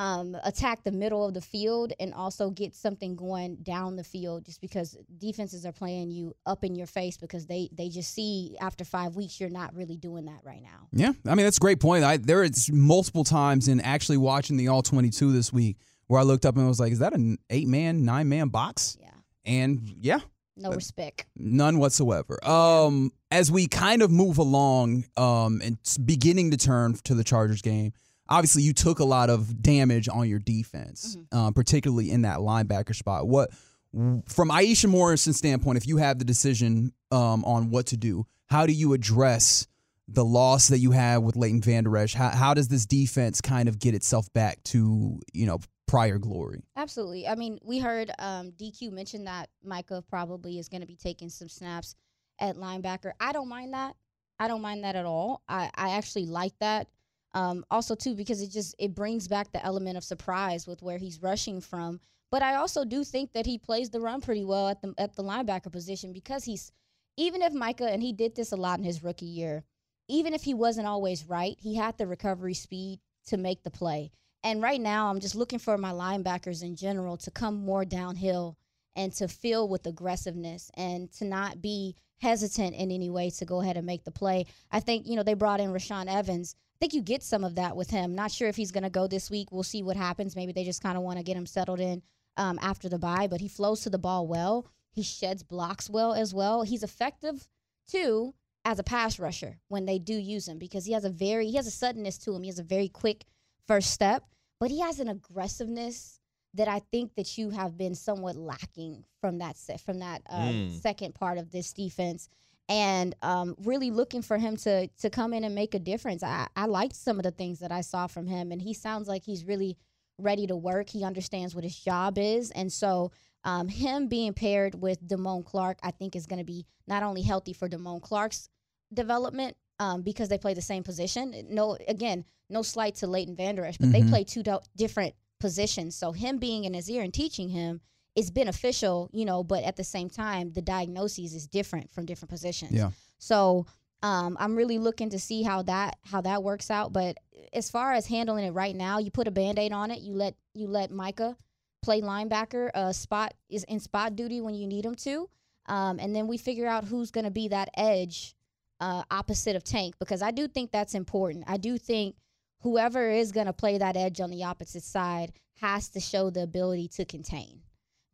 um, 0.00 0.34
attack 0.44 0.82
the 0.82 0.90
middle 0.90 1.28
of 1.28 1.34
the 1.34 1.42
field 1.42 1.92
and 2.00 2.14
also 2.14 2.48
get 2.48 2.74
something 2.74 3.16
going 3.16 3.56
down 3.56 3.96
the 3.96 4.02
field 4.02 4.46
just 4.46 4.62
because 4.62 4.96
defenses 5.18 5.66
are 5.66 5.72
playing 5.72 6.10
you 6.10 6.34
up 6.46 6.64
in 6.64 6.74
your 6.74 6.86
face 6.86 7.18
because 7.18 7.44
they 7.46 7.68
they 7.70 7.90
just 7.90 8.14
see 8.14 8.56
after 8.62 8.82
five 8.82 9.14
weeks 9.14 9.38
you're 9.38 9.50
not 9.50 9.74
really 9.74 9.98
doing 9.98 10.24
that 10.24 10.40
right 10.42 10.62
now. 10.62 10.88
Yeah, 10.90 11.12
I 11.26 11.34
mean 11.34 11.44
that's 11.44 11.58
a 11.58 11.60
great 11.60 11.80
point. 11.80 12.02
I 12.02 12.16
there 12.16 12.42
is 12.42 12.70
multiple 12.72 13.24
times 13.24 13.68
in 13.68 13.78
actually 13.82 14.16
watching 14.16 14.56
the 14.56 14.68
All 14.68 14.80
22 14.80 15.32
this 15.32 15.52
week 15.52 15.76
where 16.06 16.18
I 16.18 16.22
looked 16.22 16.46
up 16.46 16.56
and 16.56 16.64
I 16.64 16.68
was 16.68 16.80
like, 16.80 16.92
"Is 16.92 17.00
that 17.00 17.12
an 17.12 17.36
eight 17.50 17.68
man, 17.68 18.02
nine 18.02 18.26
man 18.26 18.48
box?" 18.48 18.96
Yeah. 18.98 19.10
And 19.44 19.82
yeah, 20.00 20.20
No 20.60 20.70
respect. 20.72 21.26
None 21.36 21.78
whatsoever. 21.78 22.38
Um, 22.46 23.12
as 23.30 23.50
we 23.50 23.66
kind 23.66 24.02
of 24.02 24.10
move 24.10 24.38
along, 24.38 25.04
um, 25.16 25.60
and 25.64 25.78
beginning 26.04 26.50
to 26.50 26.56
turn 26.56 26.94
to 27.04 27.14
the 27.14 27.24
Chargers 27.24 27.62
game. 27.62 27.92
Obviously, 28.28 28.62
you 28.62 28.72
took 28.72 29.00
a 29.00 29.04
lot 29.04 29.28
of 29.28 29.60
damage 29.60 30.08
on 30.08 30.28
your 30.28 30.38
defense, 30.38 31.16
um, 31.32 31.52
particularly 31.52 32.12
in 32.12 32.22
that 32.22 32.38
linebacker 32.38 32.94
spot. 32.94 33.26
What, 33.26 33.50
from 33.92 34.22
Iisha 34.50 34.88
Morrison's 34.88 35.36
standpoint, 35.36 35.78
if 35.78 35.86
you 35.88 35.96
have 35.96 36.20
the 36.20 36.24
decision 36.24 36.92
um, 37.10 37.44
on 37.44 37.70
what 37.70 37.86
to 37.86 37.96
do, 37.96 38.26
how 38.46 38.66
do 38.66 38.72
you 38.72 38.92
address 38.92 39.66
the 40.06 40.24
loss 40.24 40.68
that 40.68 40.78
you 40.78 40.92
have 40.92 41.22
with 41.22 41.36
Leighton 41.36 41.60
Vander 41.60 41.96
Esch? 41.96 42.14
How, 42.14 42.28
how 42.30 42.54
does 42.54 42.68
this 42.68 42.86
defense 42.86 43.40
kind 43.40 43.68
of 43.68 43.78
get 43.78 43.94
itself 43.94 44.32
back 44.32 44.62
to 44.64 45.20
you 45.32 45.46
know 45.46 45.58
prior 45.90 46.18
glory? 46.18 46.62
Absolutely. 46.76 47.26
I 47.26 47.34
mean, 47.34 47.58
we 47.64 47.80
heard 47.80 48.12
um, 48.20 48.52
DQ 48.52 48.92
mention 48.92 49.24
that 49.24 49.50
Micah 49.64 50.04
probably 50.08 50.60
is 50.60 50.68
going 50.68 50.82
to 50.82 50.86
be 50.86 50.94
taking 50.94 51.28
some 51.28 51.48
snaps 51.48 51.96
at 52.38 52.56
linebacker. 52.56 53.10
I 53.18 53.32
don't 53.32 53.48
mind 53.48 53.74
that. 53.74 53.96
I 54.38 54.46
don't 54.46 54.62
mind 54.62 54.84
that 54.84 54.94
at 54.94 55.04
all. 55.04 55.42
I, 55.48 55.68
I 55.74 55.96
actually 55.96 56.26
like 56.26 56.56
that. 56.60 56.86
Um, 57.34 57.64
also, 57.72 57.96
too, 57.96 58.14
because 58.14 58.40
it 58.40 58.52
just 58.52 58.76
it 58.78 58.94
brings 58.94 59.26
back 59.26 59.52
the 59.52 59.64
element 59.64 59.96
of 59.96 60.04
surprise 60.04 60.66
with 60.66 60.80
where 60.80 60.96
he's 60.96 61.22
rushing 61.22 61.60
from. 61.60 62.00
But 62.30 62.42
I 62.42 62.54
also 62.54 62.84
do 62.84 63.02
think 63.02 63.32
that 63.32 63.46
he 63.46 63.58
plays 63.58 63.90
the 63.90 64.00
run 64.00 64.20
pretty 64.20 64.44
well 64.44 64.68
at 64.68 64.80
the 64.82 64.94
at 64.96 65.16
the 65.16 65.24
linebacker 65.24 65.72
position 65.72 66.12
because 66.12 66.44
he's 66.44 66.70
even 67.16 67.42
if 67.42 67.52
Micah 67.52 67.90
and 67.90 68.02
he 68.02 68.12
did 68.12 68.36
this 68.36 68.52
a 68.52 68.56
lot 68.56 68.78
in 68.78 68.84
his 68.84 69.02
rookie 69.02 69.26
year, 69.26 69.64
even 70.08 70.34
if 70.34 70.44
he 70.44 70.54
wasn't 70.54 70.86
always 70.86 71.24
right, 71.24 71.56
he 71.58 71.74
had 71.74 71.98
the 71.98 72.06
recovery 72.06 72.54
speed 72.54 73.00
to 73.26 73.36
make 73.36 73.64
the 73.64 73.70
play. 73.70 74.12
And 74.42 74.62
right 74.62 74.80
now, 74.80 75.08
I'm 75.08 75.20
just 75.20 75.34
looking 75.34 75.58
for 75.58 75.76
my 75.76 75.92
linebackers 75.92 76.62
in 76.62 76.76
general 76.76 77.16
to 77.18 77.30
come 77.30 77.56
more 77.56 77.84
downhill 77.84 78.56
and 78.96 79.12
to 79.14 79.28
feel 79.28 79.68
with 79.68 79.86
aggressiveness 79.86 80.70
and 80.74 81.12
to 81.12 81.24
not 81.24 81.60
be 81.60 81.94
hesitant 82.18 82.74
in 82.74 82.90
any 82.90 83.10
way 83.10 83.30
to 83.30 83.44
go 83.44 83.60
ahead 83.60 83.76
and 83.76 83.86
make 83.86 84.04
the 84.04 84.10
play. 84.10 84.46
I 84.70 84.80
think, 84.80 85.06
you 85.06 85.16
know, 85.16 85.22
they 85.22 85.34
brought 85.34 85.60
in 85.60 85.70
Rashaan 85.70 86.06
Evans. 86.12 86.54
I 86.74 86.78
think 86.80 86.94
you 86.94 87.02
get 87.02 87.22
some 87.22 87.44
of 87.44 87.54
that 87.56 87.76
with 87.76 87.90
him. 87.90 88.14
Not 88.14 88.30
sure 88.30 88.48
if 88.48 88.56
he's 88.56 88.72
going 88.72 88.84
to 88.84 88.90
go 88.90 89.06
this 89.06 89.30
week. 89.30 89.52
We'll 89.52 89.62
see 89.62 89.82
what 89.82 89.96
happens. 89.96 90.36
Maybe 90.36 90.52
they 90.52 90.64
just 90.64 90.82
kind 90.82 90.96
of 90.96 91.02
want 91.02 91.18
to 91.18 91.24
get 91.24 91.36
him 91.36 91.46
settled 91.46 91.80
in 91.80 92.02
um, 92.36 92.58
after 92.62 92.88
the 92.88 92.98
bye, 92.98 93.26
but 93.26 93.40
he 93.40 93.48
flows 93.48 93.82
to 93.82 93.90
the 93.90 93.98
ball 93.98 94.26
well. 94.26 94.66
He 94.92 95.02
sheds 95.02 95.42
blocks 95.42 95.88
well 95.88 96.14
as 96.14 96.34
well. 96.34 96.62
He's 96.62 96.82
effective 96.82 97.48
too 97.86 98.34
as 98.64 98.78
a 98.78 98.84
pass 98.84 99.18
rusher 99.18 99.58
when 99.68 99.86
they 99.86 99.98
do 99.98 100.14
use 100.14 100.48
him 100.48 100.58
because 100.58 100.84
he 100.84 100.92
has 100.92 101.04
a 101.04 101.10
very 101.10 101.46
he 101.46 101.56
has 101.56 101.66
a 101.66 101.70
suddenness 101.70 102.18
to 102.18 102.34
him. 102.34 102.42
He 102.42 102.48
has 102.48 102.58
a 102.58 102.64
very 102.64 102.88
quick 102.88 103.24
first 103.70 103.90
step, 103.92 104.24
but 104.58 104.70
he 104.70 104.80
has 104.80 104.98
an 104.98 105.08
aggressiveness 105.08 106.18
that 106.54 106.66
I 106.66 106.80
think 106.90 107.14
that 107.14 107.38
you 107.38 107.50
have 107.50 107.78
been 107.78 107.94
somewhat 107.94 108.34
lacking 108.34 109.04
from 109.20 109.38
that 109.38 109.56
set 109.56 109.80
from 109.80 110.00
that 110.00 110.22
um, 110.28 110.54
Mm. 110.54 110.80
second 110.80 111.14
part 111.14 111.38
of 111.38 111.50
this 111.50 111.72
defense. 111.72 112.28
And 112.68 113.14
um, 113.22 113.54
really 113.64 113.90
looking 113.90 114.22
for 114.22 114.38
him 114.38 114.56
to 114.58 114.86
to 114.88 115.10
come 115.10 115.32
in 115.34 115.42
and 115.44 115.54
make 115.54 115.74
a 115.74 115.78
difference. 115.80 116.22
I, 116.22 116.46
I 116.54 116.66
liked 116.66 116.94
some 116.94 117.18
of 117.18 117.24
the 117.24 117.30
things 117.32 117.58
that 117.60 117.72
I 117.72 117.80
saw 117.80 118.06
from 118.06 118.26
him, 118.28 118.52
and 118.52 118.62
he 118.62 118.74
sounds 118.74 119.08
like 119.08 119.24
he's 119.24 119.44
really 119.44 119.76
ready 120.18 120.46
to 120.46 120.54
work. 120.56 120.88
He 120.88 121.02
understands 121.04 121.52
what 121.54 121.64
his 121.64 121.76
job 121.76 122.16
is, 122.16 122.52
and 122.52 122.72
so 122.72 123.10
um, 123.44 123.66
him 123.68 124.06
being 124.06 124.34
paired 124.34 124.80
with 124.80 125.04
Damone 125.06 125.44
Clark, 125.44 125.78
I 125.82 125.90
think, 125.90 126.14
is 126.14 126.26
going 126.26 126.38
to 126.38 126.44
be 126.44 126.64
not 126.86 127.02
only 127.02 127.22
healthy 127.22 127.52
for 127.52 127.68
Damone 127.68 128.02
Clark's 128.02 128.48
development 128.92 129.56
um, 129.80 130.02
because 130.02 130.28
they 130.28 130.38
play 130.38 130.54
the 130.54 130.62
same 130.62 130.84
position. 130.84 131.46
No, 131.50 131.76
again, 131.88 132.24
no 132.50 132.62
slight 132.62 132.96
to 132.96 133.06
Leighton 133.06 133.36
Vander 133.36 133.64
Esch, 133.64 133.78
but 133.78 133.92
they 133.92 134.02
Mhm. 134.02 134.10
play 134.10 134.24
two 134.24 134.42
do- 134.42 134.58
different 134.76 135.14
positions. 135.38 135.94
So 135.96 136.12
him 136.12 136.38
being 136.38 136.64
in 136.64 136.74
his 136.74 136.90
ear 136.90 137.02
and 137.02 137.12
teaching 137.14 137.48
him 137.50 137.80
is 138.16 138.30
beneficial, 138.30 139.08
you 139.12 139.24
know. 139.24 139.42
But 139.44 139.64
at 139.64 139.76
the 139.76 139.84
same 139.84 140.10
time, 140.10 140.52
the 140.52 140.62
diagnosis 140.62 141.32
is 141.32 141.46
different 141.46 141.90
from 141.90 142.06
different 142.06 142.30
positions. 142.30 142.72
Yeah. 142.72 142.90
So 143.18 143.66
um, 144.02 144.36
I'm 144.40 144.56
really 144.56 144.78
looking 144.78 145.10
to 145.10 145.18
see 145.18 145.42
how 145.42 145.62
that 145.62 145.98
how 146.04 146.20
that 146.22 146.42
works 146.42 146.70
out. 146.70 146.92
But 146.92 147.18
as 147.52 147.70
far 147.70 147.92
as 147.92 148.06
handling 148.06 148.44
it 148.46 148.50
right 148.52 148.74
now, 148.74 148.98
you 148.98 149.10
put 149.10 149.28
a 149.28 149.30
band-aid 149.30 149.72
on 149.72 149.90
it. 149.90 150.00
You 150.00 150.14
let 150.14 150.34
you 150.54 150.66
let 150.68 150.90
Micah 150.90 151.36
play 151.82 152.00
linebacker. 152.00 152.70
Uh, 152.74 152.92
spot 152.92 153.34
is 153.48 153.64
in 153.64 153.78
spot 153.80 154.16
duty 154.16 154.40
when 154.40 154.54
you 154.54 154.66
need 154.66 154.84
him 154.86 154.94
to, 154.94 155.28
um, 155.66 155.98
and 156.00 156.16
then 156.16 156.26
we 156.28 156.38
figure 156.38 156.66
out 156.66 156.84
who's 156.84 157.10
going 157.10 157.24
to 157.24 157.30
be 157.30 157.48
that 157.48 157.68
edge 157.76 158.34
uh, 158.80 159.02
opposite 159.10 159.54
of 159.54 159.64
Tank 159.64 159.94
because 159.98 160.22
I 160.22 160.30
do 160.30 160.48
think 160.48 160.70
that's 160.72 160.94
important. 160.94 161.44
I 161.46 161.58
do 161.58 161.76
think 161.76 162.16
whoever 162.60 163.10
is 163.10 163.32
going 163.32 163.46
to 163.46 163.52
play 163.52 163.78
that 163.78 163.96
edge 163.96 164.20
on 164.20 164.30
the 164.30 164.44
opposite 164.44 164.82
side 164.82 165.32
has 165.60 165.88
to 165.90 166.00
show 166.00 166.30
the 166.30 166.42
ability 166.42 166.88
to 166.88 167.04
contain 167.04 167.60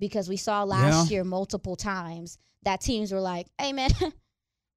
because 0.01 0.29
we 0.29 0.37
saw 0.37 0.63
last 0.65 1.11
Yeah. 1.11 1.17
year 1.17 1.25
multiple 1.25 1.77
times 1.77 2.39
that 2.63 2.81
teams 2.81 3.13
were 3.13 3.21
like, 3.21 3.47
"Hey 3.59 3.73
man, 3.73 3.91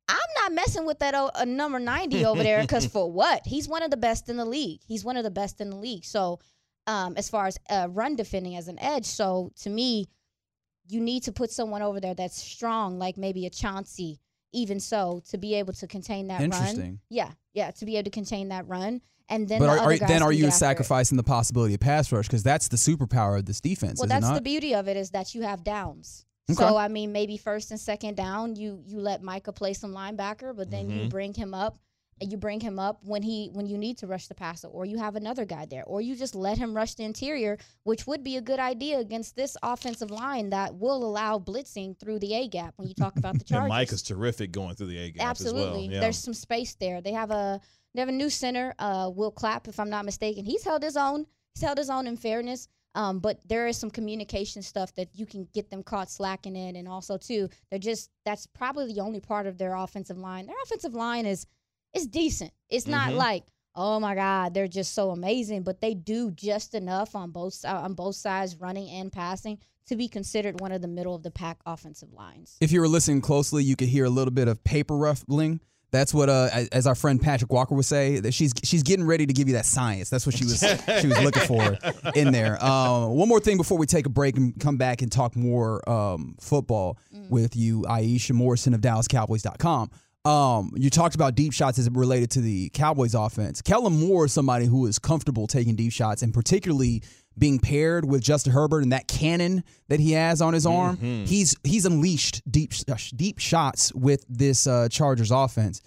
I'm 0.09 0.17
not 0.37 0.53
messing 0.53 0.85
with 0.85 0.99
that 0.99 1.13
o- 1.15 1.31
uh, 1.35 1.45
number 1.45 1.79
90 1.79 2.25
over 2.25 2.41
there 2.43 2.61
because 2.61 2.85
for 2.91 3.11
what? 3.11 3.45
He's 3.45 3.67
one 3.67 3.83
of 3.83 3.91
the 3.91 3.97
best 3.97 4.29
in 4.29 4.37
the 4.37 4.45
league. 4.45 4.81
He's 4.87 5.03
one 5.05 5.17
of 5.17 5.23
the 5.23 5.31
best 5.31 5.61
in 5.61 5.69
the 5.69 5.75
league. 5.75 6.03
So, 6.05 6.39
um, 6.87 7.13
as 7.17 7.29
far 7.29 7.45
as 7.47 7.57
uh, 7.69 7.87
run 7.91 8.15
defending 8.15 8.55
as 8.55 8.67
an 8.67 8.79
edge, 8.79 9.05
so 9.05 9.51
to 9.61 9.69
me, 9.69 10.07
you 10.87 10.99
need 11.01 11.23
to 11.23 11.31
put 11.31 11.51
someone 11.51 11.83
over 11.83 11.99
there 11.99 12.15
that's 12.15 12.41
strong, 12.41 12.97
like 12.97 13.17
maybe 13.17 13.45
a 13.45 13.49
Chauncey, 13.51 14.19
even 14.51 14.79
so, 14.79 15.21
to 15.29 15.37
be 15.37 15.55
able 15.55 15.73
to 15.73 15.87
contain 15.87 16.27
that 16.27 16.41
run. 16.51 16.99
Yeah, 17.09 17.31
yeah, 17.53 17.71
to 17.71 17.85
be 17.85 17.97
able 17.97 18.05
to 18.05 18.09
contain 18.11 18.49
that 18.49 18.67
run. 18.67 19.01
And 19.31 19.47
then 19.47 19.59
but 19.59 19.65
the 19.67 19.71
are, 19.73 19.79
other 19.79 19.93
are, 19.93 20.07
then 20.07 20.23
are 20.23 20.31
you 20.31 20.45
get 20.45 20.47
it. 20.49 20.57
sacrificing 20.57 21.15
the 21.17 21.23
possibility 21.23 21.75
of 21.75 21.79
pass 21.79 22.11
rush 22.11 22.25
because 22.27 22.41
that's 22.41 22.67
the 22.67 22.77
superpower 22.77 23.37
of 23.37 23.45
this 23.45 23.61
defense? 23.61 23.99
Well, 23.99 24.05
is 24.05 24.09
that's 24.09 24.25
it 24.25 24.29
not? 24.29 24.35
the 24.35 24.41
beauty 24.41 24.73
of 24.73 24.87
it 24.87 24.97
is 24.97 25.11
that 25.11 25.35
you 25.35 25.43
have 25.43 25.63
downs. 25.63 26.25
Okay. 26.49 26.55
So 26.57 26.77
I 26.77 26.87
mean, 26.87 27.11
maybe 27.11 27.37
first 27.37 27.69
and 27.69 27.79
second 27.79 28.15
down, 28.17 28.55
you 28.55 28.81
you 28.87 28.99
let 28.99 29.21
Micah 29.21 29.51
play 29.53 29.73
some 29.73 29.93
linebacker, 29.93 30.55
but 30.55 30.71
then 30.71 30.89
you 30.89 31.01
Mhm. 31.01 31.09
bring 31.09 31.33
him 31.35 31.53
up, 31.53 31.73
and 31.73 31.79
you 32.21 32.37
bring 32.37 32.59
him 32.59 32.79
up 32.79 32.99
when 33.03 33.21
he 33.21 33.49
when 33.53 33.65
you 33.65 33.77
need 33.77 33.97
to 33.99 34.07
rush 34.07 34.27
the 34.27 34.35
passer, 34.35 34.67
or 34.67 34.85
you 34.85 34.97
have 34.97 35.15
another 35.15 35.45
guy 35.45 35.65
there, 35.65 35.83
or 35.85 36.01
you 36.01 36.15
just 36.15 36.35
let 36.35 36.57
him 36.57 36.75
rush 36.75 36.95
the 36.95 37.03
interior, 37.03 37.57
which 37.83 38.07
would 38.07 38.23
be 38.23 38.37
a 38.37 38.41
good 38.41 38.59
idea 38.59 38.99
against 38.99 39.35
this 39.35 39.55
offensive 39.63 40.11
line 40.11 40.49
that 40.49 40.75
will 40.75 41.03
allow 41.03 41.39
blitzing 41.39 41.97
through 41.99 42.19
the 42.19 42.33
A 42.33 42.47
gap. 42.47 42.73
When 42.77 42.87
you 42.87 42.93
talk 42.93 43.17
about 43.17 43.37
the 43.37 43.45
And 43.57 43.67
Mike 43.67 43.91
is 43.91 44.01
terrific 44.01 44.51
going 44.51 44.75
through 44.75 44.87
the 44.87 44.97
A 44.97 45.11
gap 45.11 45.27
Absolutely. 45.27 45.61
as 45.61 45.71
well. 45.71 45.81
Yeah. 45.81 45.99
There's 46.01 46.17
some 46.17 46.33
space 46.33 46.75
there. 46.75 47.01
They 47.01 47.13
have 47.13 47.31
a 47.31 47.59
they 47.93 48.01
have 48.01 48.09
a 48.09 48.13
new 48.13 48.29
center, 48.29 48.75
uh, 48.79 49.11
Will 49.13 49.31
Clapp, 49.31 49.67
if 49.67 49.79
I'm 49.79 49.89
not 49.89 50.05
mistaken. 50.05 50.45
He's 50.45 50.63
held 50.63 50.83
his 50.83 50.95
own. 50.95 51.25
He's 51.55 51.63
held 51.63 51.77
his 51.77 51.89
own 51.89 52.05
in 52.07 52.17
fairness. 52.17 52.67
Um, 52.95 53.19
but 53.19 53.39
there 53.45 53.67
is 53.67 53.77
some 53.77 53.91
communication 53.91 54.61
stuff 54.61 54.93
that 54.95 55.09
you 55.13 55.25
can 55.25 55.47
get 55.53 55.69
them 55.69 55.83
caught 55.83 56.09
slacking 56.09 56.55
in, 56.55 56.75
and 56.75 56.87
also 56.87 57.17
too, 57.17 57.49
they're 57.69 57.79
just 57.79 58.09
that's 58.25 58.47
probably 58.47 58.93
the 58.93 58.99
only 58.99 59.19
part 59.19 59.47
of 59.47 59.57
their 59.57 59.75
offensive 59.75 60.17
line. 60.17 60.47
Their 60.47 60.55
offensive 60.63 60.95
line 60.95 61.25
is 61.25 61.45
it's 61.93 62.05
decent. 62.07 62.51
It's 62.69 62.87
not 62.87 63.11
Mhm. 63.11 63.17
like 63.17 63.43
oh 63.75 63.97
my 63.99 64.13
god, 64.13 64.53
they're 64.53 64.67
just 64.67 64.93
so 64.93 65.11
amazing, 65.11 65.63
but 65.63 65.79
they 65.79 65.93
do 65.93 66.31
just 66.31 66.73
enough 66.75 67.15
on 67.15 67.31
both 67.31 67.53
si- 67.53 67.67
on 67.67 67.93
both 67.93 68.15
sides, 68.15 68.57
running 68.59 68.89
and 68.89 69.09
passing, 69.11 69.57
to 69.87 69.95
be 69.95 70.07
considered 70.09 70.59
one 70.59 70.71
of 70.73 70.81
the 70.81 70.87
middle 70.87 71.15
of 71.15 71.23
the 71.23 71.31
pack 71.31 71.57
offensive 71.65 72.11
lines. 72.11 72.57
If 72.59 72.71
you 72.73 72.81
were 72.81 72.89
listening 72.89 73.21
closely, 73.21 73.63
you 73.63 73.77
could 73.77 73.87
hear 73.87 74.03
a 74.05 74.09
little 74.09 74.33
bit 74.33 74.47
of 74.49 74.61
paper 74.65 74.97
ruffling. 74.97 75.61
That's 75.91 76.13
what, 76.13 76.29
uh, 76.29 76.49
as- 76.51 76.67
as 76.69 76.87
our 76.87 76.93
friend 76.95 77.21
Patrick 77.21 77.51
Walker 77.53 77.73
would 77.73 77.85
say, 77.85 78.19
that 78.19 78.33
she's 78.33 78.51
she's 78.63 78.83
getting 78.83 79.05
ready 79.05 79.25
to 79.25 79.31
give 79.33 79.47
you 79.47 79.53
that 79.53 79.65
science. 79.65 80.09
That's 80.09 80.25
what 80.25 80.35
she 80.35 80.43
was 80.43 80.59
she 80.59 81.07
was 81.07 81.19
looking 81.21 81.43
for 81.43 81.77
in 82.15 82.31
there. 82.33 82.61
Uh, 82.61 83.07
one 83.23 83.29
more 83.29 83.39
thing 83.39 83.55
before 83.55 83.77
we 83.77 83.85
take 83.85 84.05
a 84.05 84.09
break 84.09 84.35
and 84.35 84.59
come 84.59 84.75
back 84.77 85.01
and 85.01 85.09
talk 85.11 85.35
more 85.37 85.87
um, 85.89 86.35
football 86.41 86.97
with 87.29 87.55
you, 87.55 87.83
Iisha 87.83 88.33
Morrison 88.33 88.73
of 88.73 88.81
DallasCowboys.com. 88.81 89.89
Um, 90.25 90.71
you 90.75 90.89
talked 90.89 91.15
about 91.15 91.35
deep 91.35 91.53
shots 91.53 91.79
as 91.79 91.87
it 91.87 91.93
related 91.93 92.31
to 92.31 92.41
the 92.41 92.69
Cowboys 92.69 93.15
offense. 93.15 93.61
Kellen 93.61 93.93
Moore 93.93 94.25
is 94.25 94.33
somebody 94.33 94.65
who 94.65 94.85
is 94.85 94.99
comfortable 94.99 95.47
taking 95.47 95.75
deep 95.75 95.93
shots, 95.93 96.21
and 96.21 96.33
particularly 96.33 97.03
being 97.37 97.57
paired 97.57 98.03
with 98.03 98.21
Justin 98.21 98.51
Herbert 98.51 98.83
and 98.83 98.91
that 98.91 99.07
cannon 99.07 99.63
that 99.87 99.99
he 99.99 100.11
has 100.11 100.41
on 100.41 100.53
his 100.53 100.65
arm. 100.65 100.97
He's 100.97 101.55
he's 101.63 101.85
unleashed 101.85 102.41
deep 102.51 102.73
uh, 102.89 102.95
deep 103.15 103.39
shots 103.39 103.93
with 103.93 104.25
this 104.27 104.67
uh, 104.67 104.89
Chargers 104.89 105.31
offense. 105.31 105.81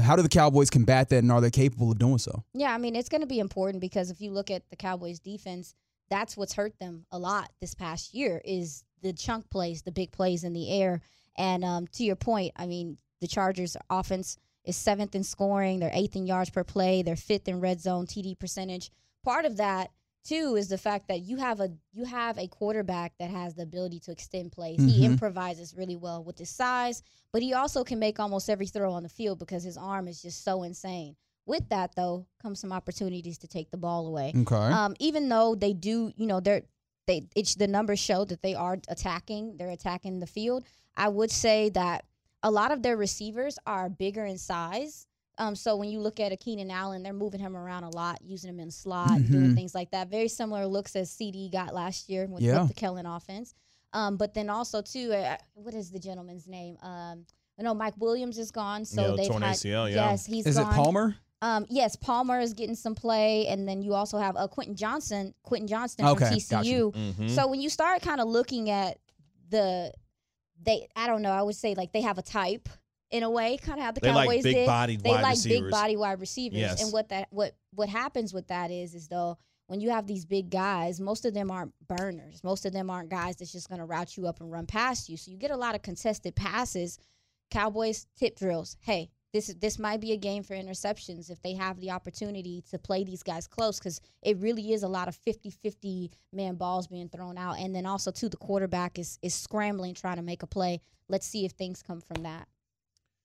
How 0.00 0.16
do 0.16 0.22
the 0.22 0.28
Cowboys 0.28 0.70
combat 0.70 1.08
that, 1.08 1.18
and 1.18 1.32
are 1.32 1.40
they 1.40 1.50
capable 1.50 1.90
of 1.90 1.98
doing 1.98 2.18
so? 2.18 2.44
Yeah, 2.54 2.74
I 2.74 2.78
mean, 2.78 2.94
it's 2.94 3.08
going 3.08 3.20
to 3.22 3.26
be 3.26 3.40
important 3.40 3.80
because 3.80 4.10
if 4.10 4.20
you 4.20 4.30
look 4.30 4.50
at 4.50 4.68
the 4.70 4.76
Cowboys 4.76 5.18
defense, 5.18 5.74
that's 6.10 6.36
what's 6.36 6.52
hurt 6.52 6.78
them 6.78 7.06
a 7.10 7.18
lot 7.18 7.50
this 7.60 7.74
past 7.74 8.14
year 8.14 8.40
is 8.44 8.84
the 9.02 9.12
chunk 9.12 9.48
plays, 9.50 9.82
the 9.82 9.92
big 9.92 10.12
plays 10.12 10.44
in 10.44 10.52
the 10.52 10.70
air. 10.70 11.00
And 11.36 11.64
um, 11.64 11.86
to 11.94 12.04
your 12.04 12.16
point, 12.16 12.52
I 12.56 12.66
mean, 12.66 12.98
the 13.22 13.26
Chargers 13.28 13.76
offense 13.88 14.36
is 14.64 14.76
seventh 14.76 15.14
in 15.14 15.24
scoring, 15.24 15.78
they're 15.80 15.90
eighth 15.94 16.14
in 16.16 16.26
yards 16.26 16.50
per 16.50 16.62
play, 16.64 17.02
they're 17.02 17.16
fifth 17.16 17.48
in 17.48 17.60
red 17.60 17.80
zone 17.80 18.06
TD 18.06 18.38
percentage. 18.38 18.90
Part 19.24 19.44
of 19.46 19.56
that 19.56 19.90
too 20.24 20.54
is 20.56 20.68
the 20.68 20.78
fact 20.78 21.08
that 21.08 21.20
you 21.22 21.36
have 21.38 21.58
a 21.60 21.70
you 21.92 22.04
have 22.04 22.36
a 22.38 22.46
quarterback 22.46 23.12
that 23.18 23.30
has 23.30 23.54
the 23.54 23.62
ability 23.62 23.98
to 24.00 24.12
extend 24.12 24.52
plays. 24.52 24.78
He 24.80 25.00
Mhm. 25.00 25.12
improvises 25.12 25.74
really 25.74 25.96
well 25.96 26.22
with 26.22 26.38
his 26.38 26.50
size, 26.50 27.02
but 27.32 27.42
he 27.42 27.54
also 27.54 27.82
can 27.82 27.98
make 27.98 28.20
almost 28.20 28.48
every 28.50 28.66
throw 28.66 28.92
on 28.92 29.02
the 29.02 29.08
field 29.08 29.38
because 29.38 29.64
his 29.64 29.76
arm 29.76 30.06
is 30.06 30.20
just 30.22 30.44
so 30.44 30.62
insane. 30.62 31.16
With 31.46 31.68
that 31.70 31.94
though 31.96 32.26
comes 32.40 32.60
some 32.60 32.72
opportunities 32.72 33.38
to 33.38 33.48
take 33.48 33.70
the 33.72 33.76
ball 33.78 34.06
away. 34.06 34.32
Okay. 34.36 34.54
Um, 34.56 34.94
even 35.00 35.28
though 35.28 35.54
they 35.56 35.72
do, 35.72 36.12
you 36.16 36.26
know, 36.26 36.40
they're 36.40 36.62
they 37.08 37.26
it's 37.34 37.56
the 37.56 37.66
numbers 37.66 37.98
show 37.98 38.24
that 38.26 38.42
they 38.42 38.54
are 38.54 38.78
attacking, 38.88 39.56
they're 39.56 39.70
attacking 39.70 40.20
the 40.20 40.26
field. 40.28 40.62
I 40.96 41.08
would 41.08 41.32
say 41.32 41.68
that 41.70 42.04
a 42.42 42.50
lot 42.50 42.72
of 42.72 42.82
their 42.82 42.96
receivers 42.96 43.58
are 43.66 43.88
bigger 43.88 44.24
in 44.24 44.38
size. 44.38 45.06
Um, 45.38 45.54
so 45.56 45.76
when 45.76 45.88
you 45.88 45.98
look 46.00 46.20
at 46.20 46.30
a 46.32 46.36
Keenan 46.36 46.70
Allen, 46.70 47.02
they're 47.02 47.12
moving 47.12 47.40
him 47.40 47.56
around 47.56 47.84
a 47.84 47.90
lot, 47.90 48.18
using 48.22 48.50
him 48.50 48.60
in 48.60 48.70
slot, 48.70 49.08
doing 49.08 49.50
Mhm. 49.50 49.54
things 49.54 49.74
like 49.74 49.90
that. 49.92 50.08
Very 50.08 50.28
similar 50.28 50.66
looks 50.66 50.94
as 50.94 51.10
CeeDee 51.10 51.50
got 51.50 51.74
last 51.74 52.08
year 52.08 52.26
with, 52.26 52.42
Yeah. 52.42 52.60
with 52.60 52.68
the 52.68 52.74
Kellen 52.74 53.06
offense. 53.06 53.54
Um, 53.94 54.16
but 54.16 54.34
then 54.34 54.50
also 54.50 54.82
too, 54.82 55.12
uh, 55.12 55.36
what 55.54 55.74
is 55.74 55.90
the 55.90 55.98
gentleman's 55.98 56.46
name? 56.46 56.76
Um, 56.82 57.26
I 57.58 57.62
know 57.62 57.74
Mike 57.74 57.94
Williams 57.98 58.38
is 58.38 58.50
gone, 58.50 58.84
so 58.84 59.10
Yeah, 59.10 59.16
they've 59.16 59.28
torn 59.30 59.42
had 59.42 59.54
ACL, 59.56 59.88
yeah. 59.88 60.10
yes, 60.10 60.26
he's 60.26 60.46
is 60.46 60.56
gone. 60.58 60.72
it 60.72 60.76
Palmer? 60.76 61.16
Um, 61.40 61.66
yes, 61.68 61.96
Palmer 61.96 62.38
is 62.40 62.52
getting 62.54 62.76
some 62.76 62.94
play, 62.94 63.46
and 63.48 63.66
then 63.68 63.82
you 63.82 63.94
also 63.94 64.18
have 64.18 64.36
uh, 64.36 64.46
Quentin 64.48 64.76
Johnson, 64.76 65.34
Quentin 65.42 65.66
Johnston 65.66 66.06
Okay, 66.06 66.38
from 66.40 66.58
got 66.58 66.64
you. 66.66 66.92
TCU. 66.94 67.14
Mhm. 67.14 67.30
So 67.34 67.46
when 67.48 67.60
you 67.60 67.68
start 67.68 68.00
kind 68.02 68.20
of 68.20 68.28
looking 68.28 68.70
at 68.70 68.98
the, 69.50 69.92
they, 70.64 70.88
I 70.96 71.06
don't 71.06 71.22
know, 71.22 71.30
I 71.30 71.42
would 71.42 71.56
say 71.56 71.74
like 71.74 71.92
they 71.92 72.02
have 72.02 72.18
a 72.18 72.22
type 72.22 72.68
in 73.10 73.22
a 73.22 73.30
way, 73.30 73.58
kind 73.58 73.78
of 73.78 73.84
how 73.84 73.92
the 73.92 74.00
They 74.00 74.10
like 74.12 74.28
Cowboys 74.28 74.42
did. 74.42 74.54
big-bodied 74.54 75.00
They 75.02 75.10
wide 75.10 75.22
like 75.22 75.30
receivers. 75.32 75.60
big 75.62 75.70
body 75.70 75.96
wide 75.96 76.20
receivers, 76.20 76.58
Yes. 76.58 76.82
and 76.82 76.92
what 76.92 77.08
that 77.10 77.28
what 77.30 77.54
what 77.74 77.88
happens 77.88 78.32
with 78.32 78.48
that 78.48 78.70
is 78.70 78.94
is 78.94 79.08
though 79.08 79.36
when 79.66 79.80
you 79.80 79.90
have 79.90 80.06
these 80.06 80.24
big 80.26 80.50
guys, 80.50 81.00
most 81.00 81.24
of 81.24 81.32
them 81.34 81.50
aren't 81.50 81.72
burners. 81.88 82.42
Most 82.44 82.66
of 82.66 82.72
them 82.72 82.90
aren't 82.90 83.08
guys 83.08 83.36
that's 83.36 83.52
just 83.52 83.68
going 83.68 83.78
to 83.78 83.84
route 83.86 84.16
you 84.18 84.26
up 84.26 84.40
and 84.40 84.50
run 84.52 84.66
past 84.66 85.08
you. 85.08 85.16
So 85.16 85.30
you 85.30 85.38
get 85.38 85.50
a 85.50 85.56
lot 85.56 85.74
of 85.74 85.80
contested 85.82 86.34
passes. 86.34 86.98
Cowboys 87.50 88.06
tip 88.16 88.36
drills. 88.36 88.76
Hey, 88.80 89.10
this 89.32 89.48
is 89.48 89.54
this 89.56 89.78
might 89.78 90.00
be 90.00 90.12
a 90.12 90.16
game 90.16 90.42
for 90.42 90.54
interceptions 90.54 91.30
if 91.30 91.40
they 91.42 91.54
have 91.54 91.80
the 91.80 91.90
opportunity 91.90 92.62
to 92.70 92.78
play 92.78 93.04
these 93.04 93.22
guys 93.22 93.46
close 93.46 93.78
because 93.78 94.00
it 94.22 94.36
really 94.38 94.72
is 94.72 94.82
a 94.82 94.88
lot 94.88 95.08
of 95.08 95.16
50-50 95.26 96.10
man 96.32 96.56
balls 96.56 96.86
being 96.86 97.08
thrown 97.08 97.38
out 97.38 97.58
and 97.58 97.74
then 97.74 97.86
also 97.86 98.10
too 98.10 98.28
the 98.28 98.36
quarterback 98.36 98.98
is 98.98 99.18
is 99.22 99.34
scrambling 99.34 99.94
trying 99.94 100.16
to 100.16 100.22
make 100.22 100.42
a 100.42 100.46
play 100.46 100.80
let's 101.08 101.26
see 101.26 101.44
if 101.44 101.52
things 101.52 101.82
come 101.82 102.00
from 102.00 102.22
that 102.22 102.46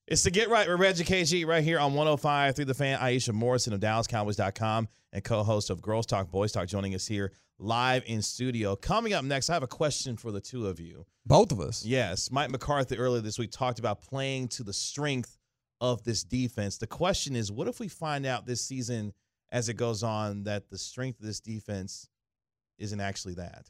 It's 0.07 0.23
to 0.23 0.31
get 0.31 0.49
right 0.49 0.67
with 0.67 0.79
Regi 0.79 1.03
KG 1.03 1.45
right 1.45 1.63
here 1.63 1.79
on 1.79 1.93
105 1.93 2.55
through 2.55 2.65
the 2.65 2.73
fan. 2.73 2.97
Iisha 2.99 3.33
Morrison 3.33 3.73
of 3.73 3.81
DallasCowboys.com 3.81 4.87
and 5.11 5.23
co-host 5.23 5.69
of 5.69 5.81
Girls 5.81 6.05
Talk 6.05 6.31
Boys 6.31 6.51
Talk 6.53 6.67
joining 6.67 6.95
us 6.95 7.05
here 7.05 7.33
live 7.59 8.03
in 8.05 8.21
studio. 8.21 8.75
Coming 8.75 9.13
up 9.13 9.25
next, 9.25 9.49
I 9.49 9.53
have 9.53 9.63
a 9.63 9.67
question 9.67 10.15
for 10.15 10.31
the 10.31 10.39
two 10.39 10.67
of 10.67 10.79
you. 10.79 11.05
Both 11.25 11.51
of 11.51 11.59
us. 11.59 11.83
Yes, 11.85 12.31
Mike 12.31 12.51
McCarthy 12.51 12.97
earlier 12.97 13.21
this 13.21 13.37
week 13.39 13.51
talked 13.51 13.79
about 13.79 14.01
playing 14.01 14.47
to 14.49 14.63
the 14.63 14.73
strength 14.73 15.37
of 15.79 16.03
this 16.03 16.23
defense. 16.23 16.77
The 16.77 16.87
question 16.87 17.35
is, 17.35 17.51
what 17.51 17.67
if 17.67 17.79
we 17.79 17.87
find 17.87 18.25
out 18.25 18.45
this 18.45 18.61
season 18.61 19.13
as 19.51 19.69
it 19.69 19.75
goes 19.75 20.03
on 20.03 20.43
that 20.43 20.69
the 20.69 20.77
strength 20.77 21.19
of 21.19 21.25
this 21.25 21.39
defense 21.39 22.09
isn't 22.77 22.99
actually 22.99 23.35
that? 23.35 23.69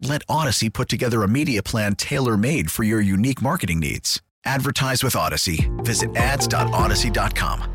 Let 0.00 0.24
Audacy 0.26 0.72
put 0.72 0.88
together 0.88 1.22
a 1.22 1.28
media 1.28 1.62
plan 1.62 1.96
tailor 1.96 2.36
made 2.36 2.70
for 2.70 2.84
your 2.84 3.00
unique 3.00 3.42
marketing 3.42 3.80
needs. 3.80 4.22
Advertise 4.44 5.02
with 5.02 5.14
Audacy. 5.14 5.68
Visit 5.84 6.14
ads.audacy.com. 6.16 7.74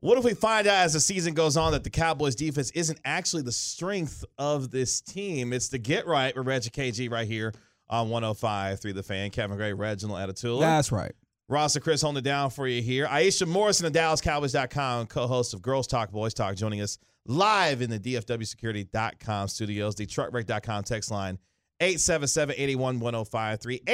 What 0.00 0.18
if 0.18 0.24
we 0.24 0.34
find 0.34 0.66
out 0.66 0.84
as 0.84 0.92
the 0.92 1.00
season 1.00 1.32
goes 1.34 1.56
on 1.56 1.72
that 1.72 1.82
the 1.82 1.90
Cowboys 1.90 2.34
defense 2.34 2.70
isn't 2.72 3.00
actually 3.04 3.42
the 3.42 3.52
strength 3.52 4.24
of 4.38 4.70
this 4.70 5.00
team? 5.00 5.52
It's 5.52 5.68
the 5.68 5.78
get 5.78 6.06
right 6.06 6.36
with 6.36 6.46
Regi 6.46 6.70
KG 6.70 7.10
right 7.10 7.26
here 7.26 7.54
on 7.88 8.10
105 8.10 8.78
through 8.78 8.92
the 8.92 9.02
fan. 9.02 9.30
Kevin 9.30 9.56
Gray, 9.56 9.72
Reginald 9.72 10.18
Atatula. 10.18 10.60
That's 10.60 10.92
right. 10.92 11.12
Ross 11.48 11.76
and 11.76 11.84
Chris 11.84 12.02
holding 12.02 12.18
it 12.18 12.24
down 12.24 12.50
for 12.50 12.66
you 12.66 12.82
here. 12.82 13.06
Iisha 13.06 13.46
Morrison 13.46 13.86
of 13.86 13.92
DallasCowboys.com, 13.92 15.06
co-host 15.06 15.54
of 15.54 15.62
Girls 15.62 15.86
Talk, 15.86 16.10
Boys 16.10 16.34
Talk, 16.34 16.56
joining 16.56 16.80
us 16.80 16.98
live 17.26 17.82
in 17.82 17.90
the 17.90 18.00
DFWSecurity.com 18.00 19.48
studios. 19.48 19.94
DetroitBreak.com 19.94 20.82
text 20.84 21.10
line 21.10 21.38
877-881-1053, 21.80 23.84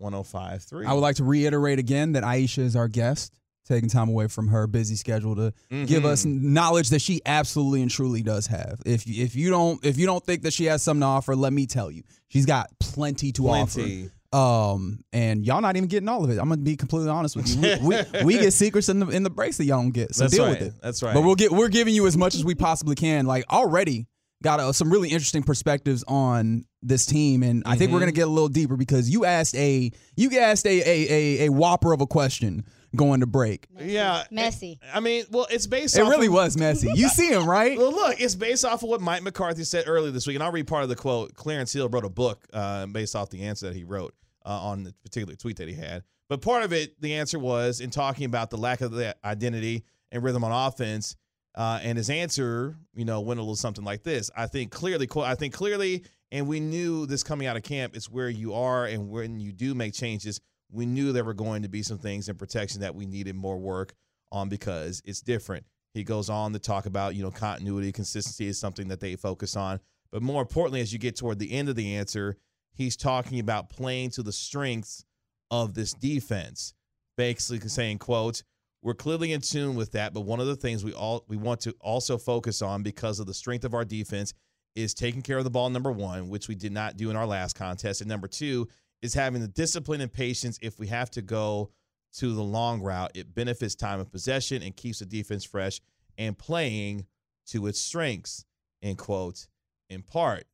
877-881-1053. 0.00 0.86
I 0.86 0.92
would 0.92 1.00
like 1.00 1.16
to 1.16 1.24
reiterate 1.24 1.78
again 1.78 2.12
that 2.12 2.22
Iisha 2.24 2.58
is 2.58 2.76
our 2.76 2.88
guest, 2.88 3.34
taking 3.66 3.88
time 3.88 4.08
away 4.08 4.26
from 4.28 4.48
her 4.48 4.66
busy 4.66 4.96
schedule 4.96 5.36
to 5.36 5.52
give 5.86 6.04
us 6.04 6.24
Mm-hmm. 6.24 6.52
knowledge 6.52 6.90
that 6.90 7.00
she 7.00 7.20
absolutely 7.26 7.82
and 7.82 7.90
truly 7.90 8.22
does 8.22 8.46
have. 8.48 8.80
If 8.86 9.04
if 9.06 9.36
you 9.36 9.50
don't 9.50 9.84
if 9.84 9.98
you 9.98 10.06
don't 10.06 10.24
think 10.24 10.42
that 10.42 10.52
she 10.52 10.64
has 10.66 10.82
something 10.82 11.02
to 11.02 11.06
offer, 11.06 11.36
let 11.36 11.52
me 11.52 11.66
tell 11.66 11.90
you, 11.90 12.02
she's 12.28 12.46
got 12.46 12.68
plenty 12.80 13.32
to 13.32 13.42
Plenty. 13.42 14.04
offer. 14.04 14.12
Um, 14.32 15.02
and 15.12 15.44
y'all 15.44 15.60
not 15.60 15.76
even 15.76 15.88
getting 15.88 16.08
all 16.08 16.22
of 16.22 16.30
it. 16.30 16.38
I'm 16.38 16.48
gonna 16.48 16.58
be 16.58 16.76
completely 16.76 17.08
honest 17.10 17.34
with 17.36 17.48
you. 17.48 17.60
We, 17.82 17.96
we, 17.96 18.24
we 18.24 18.38
get 18.38 18.52
secrets 18.52 18.88
in 18.88 19.00
the 19.00 19.08
in 19.08 19.22
the 19.24 19.30
breaks 19.30 19.56
that 19.58 19.64
y'all 19.64 19.82
don't 19.82 19.90
get. 19.90 20.14
So 20.14 20.24
That's 20.24 20.34
deal 20.34 20.44
right. 20.46 20.58
with 20.58 20.68
it. 20.68 20.74
That's 20.82 21.02
right. 21.02 21.14
But 21.14 21.22
we'll 21.22 21.34
get 21.34 21.50
we're 21.50 21.68
giving 21.68 21.94
you 21.94 22.06
as 22.06 22.16
much 22.16 22.34
as 22.34 22.44
we 22.44 22.54
possibly 22.54 22.94
can. 22.94 23.26
Like 23.26 23.44
already, 23.50 24.06
got 24.42 24.60
uh, 24.60 24.72
some 24.72 24.90
really 24.90 25.08
interesting 25.08 25.42
perspectives 25.42 26.04
on 26.06 26.64
this 26.82 27.06
team, 27.06 27.42
and 27.42 27.62
I 27.66 27.76
think 27.76 27.90
we're 27.90 27.98
Mhm. 27.98 28.02
gonna 28.02 28.12
get 28.12 28.28
a 28.28 28.30
little 28.30 28.48
deeper 28.48 28.76
because 28.76 29.10
you 29.10 29.24
asked 29.24 29.56
a 29.56 29.90
you 30.16 30.38
asked 30.38 30.64
a 30.66 30.78
a 30.80 31.10
a, 31.42 31.46
a 31.46 31.48
whopper 31.50 31.92
of 31.92 32.00
a 32.00 32.06
question 32.06 32.64
going 32.96 33.20
to 33.20 33.26
break. 33.26 33.66
Yeah, 33.78 34.24
Messy. 34.30 34.80
I 34.92 35.00
mean, 35.00 35.24
well, 35.30 35.46
it's 35.50 35.66
based. 35.66 35.96
It 35.96 36.02
off 36.02 36.10
really 36.10 36.26
of, 36.26 36.32
was 36.34 36.56
messy. 36.56 36.88
You 36.94 37.08
see 37.08 37.28
him 37.28 37.46
right? 37.48 37.78
Well, 37.78 37.92
look, 37.92 38.20
it's 38.20 38.34
based 38.34 38.64
off 38.64 38.82
of 38.82 38.88
what 38.88 39.00
Mike 39.00 39.22
McCarthy 39.22 39.64
said 39.64 39.84
earlier 39.86 40.10
this 40.10 40.26
week, 40.26 40.36
and 40.36 40.42
I'll 40.42 40.52
read 40.52 40.66
part 40.66 40.82
of 40.82 40.88
the 40.88 40.96
quote. 40.96 41.34
Clarence 41.34 41.72
Hill 41.72 41.88
wrote 41.88 42.04
a 42.04 42.10
book 42.10 42.44
uh, 42.52 42.86
based 42.86 43.14
off 43.14 43.30
the 43.30 43.42
answer 43.42 43.66
that 43.66 43.76
he 43.76 43.84
wrote 43.84 44.14
uh, 44.44 44.50
on 44.50 44.84
the 44.84 44.94
particular 45.04 45.34
tweet 45.34 45.56
that 45.56 45.68
he 45.68 45.74
had. 45.74 46.02
But 46.28 46.42
part 46.42 46.62
of 46.62 46.72
it, 46.72 47.00
the 47.00 47.14
answer 47.14 47.38
was 47.38 47.80
in 47.80 47.90
talking 47.90 48.24
about 48.24 48.50
the 48.50 48.56
lack 48.56 48.80
of 48.80 48.92
the 48.92 49.16
identity 49.24 49.84
and 50.12 50.22
rhythm 50.22 50.44
on 50.44 50.52
offense. 50.52 51.16
Uh, 51.56 51.80
and 51.82 51.98
his 51.98 52.08
answer, 52.08 52.76
you 52.94 53.04
know, 53.04 53.20
went 53.20 53.40
a 53.40 53.42
little 53.42 53.56
something 53.56 53.84
like 53.84 54.04
this. 54.04 54.30
I 54.36 54.46
think 54.46 54.70
clearly, 54.70 55.08
quote, 55.08 55.26
I 55.26 55.34
think 55.34 55.52
clearly, 55.52 56.04
and 56.30 56.46
we 56.46 56.60
knew 56.60 57.06
this 57.06 57.24
coming 57.24 57.48
out 57.48 57.56
of 57.56 57.64
camp. 57.64 57.96
It's 57.96 58.08
where 58.08 58.28
you 58.28 58.54
are, 58.54 58.86
and 58.86 59.10
when 59.10 59.40
you 59.40 59.50
do 59.50 59.74
make 59.74 59.92
changes, 59.92 60.40
we 60.72 60.86
knew 60.86 61.12
there 61.12 61.24
were 61.24 61.34
going 61.34 61.62
to 61.62 61.68
be 61.68 61.82
some 61.82 61.98
things 61.98 62.28
in 62.28 62.36
protection 62.36 62.80
that 62.80 62.94
we 62.94 63.06
needed 63.06 63.34
more 63.34 63.58
work 63.58 63.94
on 64.32 64.48
because 64.48 65.02
it's 65.04 65.20
different. 65.20 65.64
He 65.94 66.04
goes 66.04 66.30
on 66.30 66.52
to 66.52 66.58
talk 66.58 66.86
about, 66.86 67.14
you 67.14 67.22
know, 67.22 67.30
continuity, 67.30 67.92
consistency 67.92 68.46
is 68.46 68.58
something 68.58 68.88
that 68.88 69.00
they 69.00 69.16
focus 69.16 69.56
on. 69.56 69.80
But 70.12 70.22
more 70.22 70.42
importantly, 70.42 70.80
as 70.80 70.92
you 70.92 70.98
get 70.98 71.16
toward 71.16 71.38
the 71.38 71.52
end 71.52 71.68
of 71.68 71.76
the 71.76 71.96
answer, 71.96 72.36
he's 72.72 72.96
talking 72.96 73.40
about 73.40 73.70
playing 73.70 74.10
to 74.10 74.22
the 74.22 74.32
strengths 74.32 75.04
of 75.50 75.74
this 75.74 75.92
defense. 75.92 76.74
Basically 77.16 77.68
saying, 77.68 77.98
quote, 77.98 78.42
we're 78.82 78.94
clearly 78.94 79.32
in 79.32 79.40
tune 79.40 79.74
with 79.74 79.92
that, 79.92 80.14
but 80.14 80.22
one 80.22 80.40
of 80.40 80.46
the 80.46 80.56
things 80.56 80.84
we 80.84 80.94
all 80.94 81.24
we 81.28 81.36
want 81.36 81.60
to 81.60 81.74
also 81.80 82.16
focus 82.16 82.62
on 82.62 82.82
because 82.82 83.20
of 83.20 83.26
the 83.26 83.34
strength 83.34 83.64
of 83.64 83.74
our 83.74 83.84
defense 83.84 84.32
is 84.74 84.94
taking 84.94 85.20
care 85.20 85.36
of 85.36 85.44
the 85.44 85.50
ball 85.50 85.68
number 85.68 85.92
1, 85.92 86.28
which 86.28 86.48
we 86.48 86.54
did 86.54 86.72
not 86.72 86.96
do 86.96 87.10
in 87.10 87.16
our 87.16 87.26
last 87.26 87.56
contest, 87.56 88.00
and 88.00 88.08
number 88.08 88.28
2 88.28 88.66
is 89.02 89.14
having 89.14 89.40
the 89.40 89.48
discipline 89.48 90.00
and 90.00 90.12
patience 90.12 90.58
if 90.62 90.78
we 90.78 90.86
have 90.88 91.10
to 91.12 91.22
go 91.22 91.70
to 92.14 92.34
the 92.34 92.42
long 92.42 92.82
route. 92.82 93.12
It 93.14 93.34
benefits 93.34 93.74
time 93.74 94.00
of 94.00 94.10
possession 94.10 94.62
and 94.62 94.76
keeps 94.76 94.98
the 94.98 95.06
defense 95.06 95.44
fresh 95.44 95.80
and 96.18 96.36
playing 96.36 97.06
to 97.46 97.66
its 97.66 97.80
strengths, 97.80 98.44
end 98.82 98.98
quote, 98.98 99.46
in 99.88 100.02
part. 100.02 100.44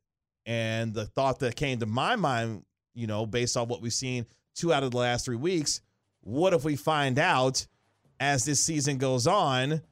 And 0.44 0.94
the 0.94 1.06
thought 1.06 1.40
that 1.40 1.56
came 1.56 1.80
to 1.80 1.86
my 1.86 2.16
mind, 2.16 2.64
you 2.94 3.06
know, 3.06 3.26
based 3.26 3.56
on 3.56 3.68
what 3.68 3.82
we've 3.82 3.92
seen 3.92 4.26
two 4.54 4.72
out 4.72 4.82
of 4.82 4.92
the 4.92 4.96
last 4.96 5.24
three 5.24 5.36
weeks, 5.36 5.80
what 6.20 6.52
if 6.54 6.64
we 6.64 6.76
find 6.76 7.18
out 7.18 7.66
as 8.20 8.44
this 8.44 8.64
season 8.64 8.98
goes 8.98 9.26
on 9.26 9.82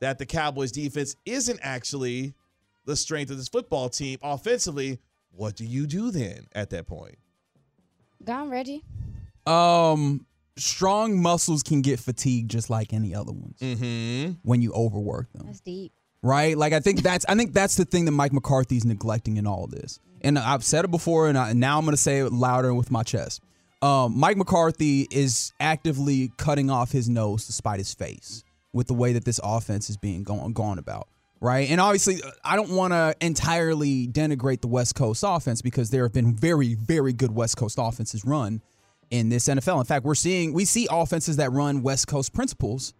that 0.00 0.18
the 0.18 0.26
Cowboys 0.26 0.72
defense 0.72 1.16
isn't 1.24 1.60
actually 1.62 2.34
the 2.84 2.96
strength 2.96 3.30
of 3.30 3.36
this 3.36 3.48
football 3.48 3.88
team 3.88 4.18
offensively? 4.22 4.98
What 5.30 5.54
do 5.56 5.64
you 5.64 5.86
do 5.86 6.10
then 6.10 6.46
at 6.52 6.70
that 6.70 6.86
point? 6.86 7.18
Gone, 8.24 8.50
Regi. 8.50 8.82
Um, 9.46 10.26
strong 10.56 11.20
muscles 11.20 11.62
can 11.62 11.82
get 11.82 11.98
fatigued 12.00 12.50
just 12.50 12.70
like 12.70 12.92
any 12.92 13.14
other 13.14 13.32
ones 13.32 13.58
Mm-hmm. 13.60 14.32
when 14.42 14.62
you 14.62 14.72
overwork 14.72 15.32
them. 15.32 15.46
That's 15.46 15.60
deep. 15.60 15.92
right? 16.22 16.56
Like 16.56 16.72
I 16.72 16.80
think 16.80 17.02
that's 17.02 17.24
I 17.28 17.34
think 17.34 17.52
that's 17.54 17.76
the 17.76 17.84
thing 17.84 18.04
that 18.04 18.12
Mike 18.12 18.32
McCarthy's 18.32 18.84
neglecting 18.84 19.36
in 19.36 19.46
all 19.46 19.64
of 19.64 19.70
this. 19.70 19.98
And 20.22 20.38
I've 20.38 20.62
said 20.64 20.84
it 20.84 20.90
before, 20.90 21.28
and, 21.28 21.38
I, 21.38 21.50
and 21.50 21.60
now 21.60 21.78
I'm 21.78 21.84
going 21.86 21.96
to 21.96 22.00
say 22.02 22.18
it 22.18 22.30
louder 22.30 22.74
with 22.74 22.90
my 22.90 23.02
chest. 23.02 23.40
Um, 23.80 24.18
Mike 24.18 24.36
McCarthy 24.36 25.08
is 25.10 25.54
actively 25.58 26.30
cutting 26.36 26.68
off 26.68 26.92
his 26.92 27.08
nose 27.08 27.46
to 27.46 27.52
spite 27.54 27.78
his 27.78 27.94
face 27.94 28.44
with 28.74 28.86
the 28.86 28.92
way 28.92 29.14
that 29.14 29.24
this 29.24 29.40
offense 29.42 29.88
is 29.88 29.96
being 29.96 30.22
gone, 30.22 30.52
gone 30.52 30.78
about. 30.78 31.08
Right. 31.42 31.70
And 31.70 31.80
obviously, 31.80 32.20
I 32.44 32.54
don't 32.54 32.70
want 32.70 32.92
to 32.92 33.14
entirely 33.22 34.06
denigrate 34.06 34.60
the 34.60 34.68
West 34.68 34.94
Coast 34.94 35.24
offense 35.26 35.62
because 35.62 35.88
there 35.88 36.02
have 36.02 36.12
been 36.12 36.36
very, 36.36 36.74
very 36.74 37.14
good 37.14 37.34
West 37.34 37.56
Coast 37.56 37.78
offenses 37.80 38.26
run 38.26 38.60
in 39.10 39.30
this 39.30 39.48
NFL. 39.48 39.78
In 39.80 39.86
fact, 39.86 40.04
we're 40.04 40.14
seeing, 40.14 40.52
we 40.52 40.66
see 40.66 40.86
offenses 40.90 41.36
that 41.36 41.50
run 41.50 41.82
West 41.82 42.08
Coast 42.08 42.34
principles, 42.34 42.92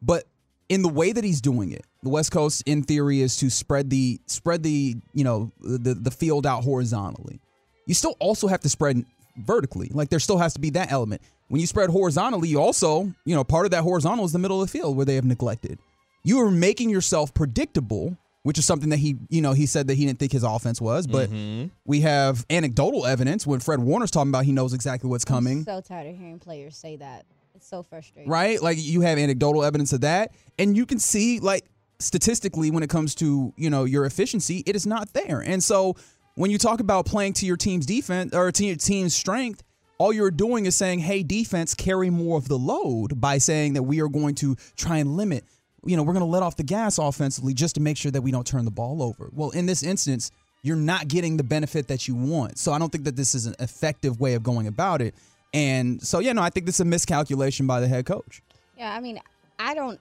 but 0.00 0.24
in 0.68 0.82
the 0.82 0.88
way 0.88 1.12
that 1.12 1.24
he's 1.24 1.40
doing 1.40 1.72
it, 1.72 1.84
the 2.02 2.08
West 2.08 2.30
Coast 2.30 2.62
in 2.66 2.82
theory 2.82 3.20
is 3.20 3.36
to 3.38 3.50
spread 3.50 3.90
the 3.90 4.20
spread 4.26 4.62
the 4.62 4.96
you 5.12 5.24
know 5.24 5.50
the 5.60 5.94
the 5.94 6.10
field 6.10 6.46
out 6.46 6.62
horizontally. 6.62 7.40
You 7.86 7.94
still 7.94 8.16
also 8.20 8.46
have 8.46 8.60
to 8.60 8.68
spread 8.68 9.04
vertically. 9.38 9.90
Like 9.92 10.10
there 10.10 10.20
still 10.20 10.38
has 10.38 10.54
to 10.54 10.60
be 10.60 10.70
that 10.70 10.92
element. 10.92 11.22
When 11.48 11.60
you 11.60 11.66
spread 11.66 11.90
horizontally, 11.90 12.48
you 12.48 12.60
also 12.60 13.12
you 13.24 13.34
know 13.34 13.44
part 13.44 13.64
of 13.64 13.72
that 13.72 13.82
horizontal 13.82 14.24
is 14.24 14.32
the 14.32 14.38
middle 14.38 14.62
of 14.62 14.70
the 14.70 14.78
field 14.78 14.96
where 14.96 15.06
they 15.06 15.16
have 15.16 15.24
neglected. 15.24 15.78
You 16.22 16.40
are 16.40 16.50
making 16.50 16.90
yourself 16.90 17.32
predictable, 17.32 18.16
which 18.42 18.58
is 18.58 18.64
something 18.64 18.90
that 18.90 18.98
he 18.98 19.16
you 19.28 19.40
know 19.40 19.52
he 19.52 19.66
said 19.66 19.88
that 19.88 19.94
he 19.94 20.06
didn't 20.06 20.18
think 20.18 20.32
his 20.32 20.42
offense 20.42 20.80
was, 20.80 21.06
but 21.06 21.30
mm-hmm. 21.30 21.68
we 21.84 22.00
have 22.00 22.44
anecdotal 22.50 23.06
evidence 23.06 23.46
when 23.46 23.60
Fred 23.60 23.80
Warner's 23.80 24.10
talking 24.10 24.30
about 24.30 24.44
he 24.44 24.52
knows 24.52 24.74
exactly 24.74 25.08
what's 25.08 25.24
coming 25.24 25.58
I'm 25.58 25.64
so 25.64 25.80
tired 25.80 26.08
of 26.08 26.16
hearing 26.16 26.38
players 26.38 26.76
say 26.76 26.96
that. 26.96 27.26
It's 27.54 27.66
so 27.66 27.82
frustrating. 27.82 28.30
right? 28.30 28.62
Like 28.62 28.78
you 28.78 29.00
have 29.00 29.18
anecdotal 29.18 29.64
evidence 29.64 29.92
of 29.92 30.02
that, 30.02 30.32
and 30.58 30.76
you 30.76 30.86
can 30.86 30.98
see 30.98 31.40
like 31.40 31.64
statistically 31.98 32.70
when 32.70 32.82
it 32.82 32.90
comes 32.90 33.14
to 33.16 33.52
you 33.56 33.70
know 33.70 33.84
your 33.84 34.04
efficiency, 34.04 34.62
it 34.66 34.76
is 34.76 34.86
not 34.86 35.12
there. 35.12 35.40
And 35.40 35.62
so 35.62 35.96
when 36.34 36.50
you 36.50 36.58
talk 36.58 36.80
about 36.80 37.06
playing 37.06 37.32
to 37.34 37.46
your 37.46 37.56
team's 37.56 37.84
defense 37.84 38.34
or 38.34 38.52
to 38.52 38.64
your 38.64 38.76
team's 38.76 39.14
strength, 39.14 39.64
all 39.98 40.12
you're 40.12 40.30
doing 40.30 40.66
is 40.66 40.76
saying, 40.76 41.00
"Hey, 41.00 41.22
defense, 41.22 41.74
carry 41.74 42.10
more 42.10 42.38
of 42.38 42.48
the 42.48 42.58
load" 42.58 43.20
by 43.20 43.38
saying 43.38 43.72
that 43.72 43.82
we 43.82 44.00
are 44.00 44.08
going 44.08 44.36
to 44.36 44.56
try 44.76 44.98
and 44.98 45.16
limit. 45.16 45.44
You 45.84 45.96
know, 45.96 46.02
we're 46.02 46.12
going 46.12 46.24
to 46.24 46.30
let 46.30 46.42
off 46.42 46.56
the 46.56 46.64
gas 46.64 46.98
offensively 46.98 47.54
just 47.54 47.76
to 47.76 47.80
make 47.80 47.96
sure 47.96 48.10
that 48.10 48.22
we 48.22 48.30
don't 48.30 48.46
turn 48.46 48.64
the 48.64 48.70
ball 48.70 49.02
over. 49.02 49.30
Well, 49.32 49.50
in 49.50 49.66
this 49.66 49.82
instance, 49.82 50.30
you're 50.62 50.76
not 50.76 51.08
getting 51.08 51.36
the 51.36 51.44
benefit 51.44 51.88
that 51.88 52.08
you 52.08 52.14
want. 52.14 52.58
So 52.58 52.72
I 52.72 52.78
don't 52.78 52.90
think 52.90 53.04
that 53.04 53.16
this 53.16 53.34
is 53.34 53.46
an 53.46 53.54
effective 53.60 54.20
way 54.20 54.34
of 54.34 54.42
going 54.42 54.66
about 54.66 55.00
it. 55.00 55.14
And 55.54 56.02
so, 56.02 56.18
yeah, 56.18 56.32
no, 56.32 56.42
I 56.42 56.50
think 56.50 56.66
this 56.66 56.76
is 56.76 56.80
a 56.80 56.84
miscalculation 56.84 57.66
by 57.66 57.80
the 57.80 57.88
head 57.88 58.06
coach. 58.06 58.42
Yeah, 58.76 58.92
I 58.92 59.00
mean, 59.00 59.20
I 59.58 59.74
don't. 59.74 60.00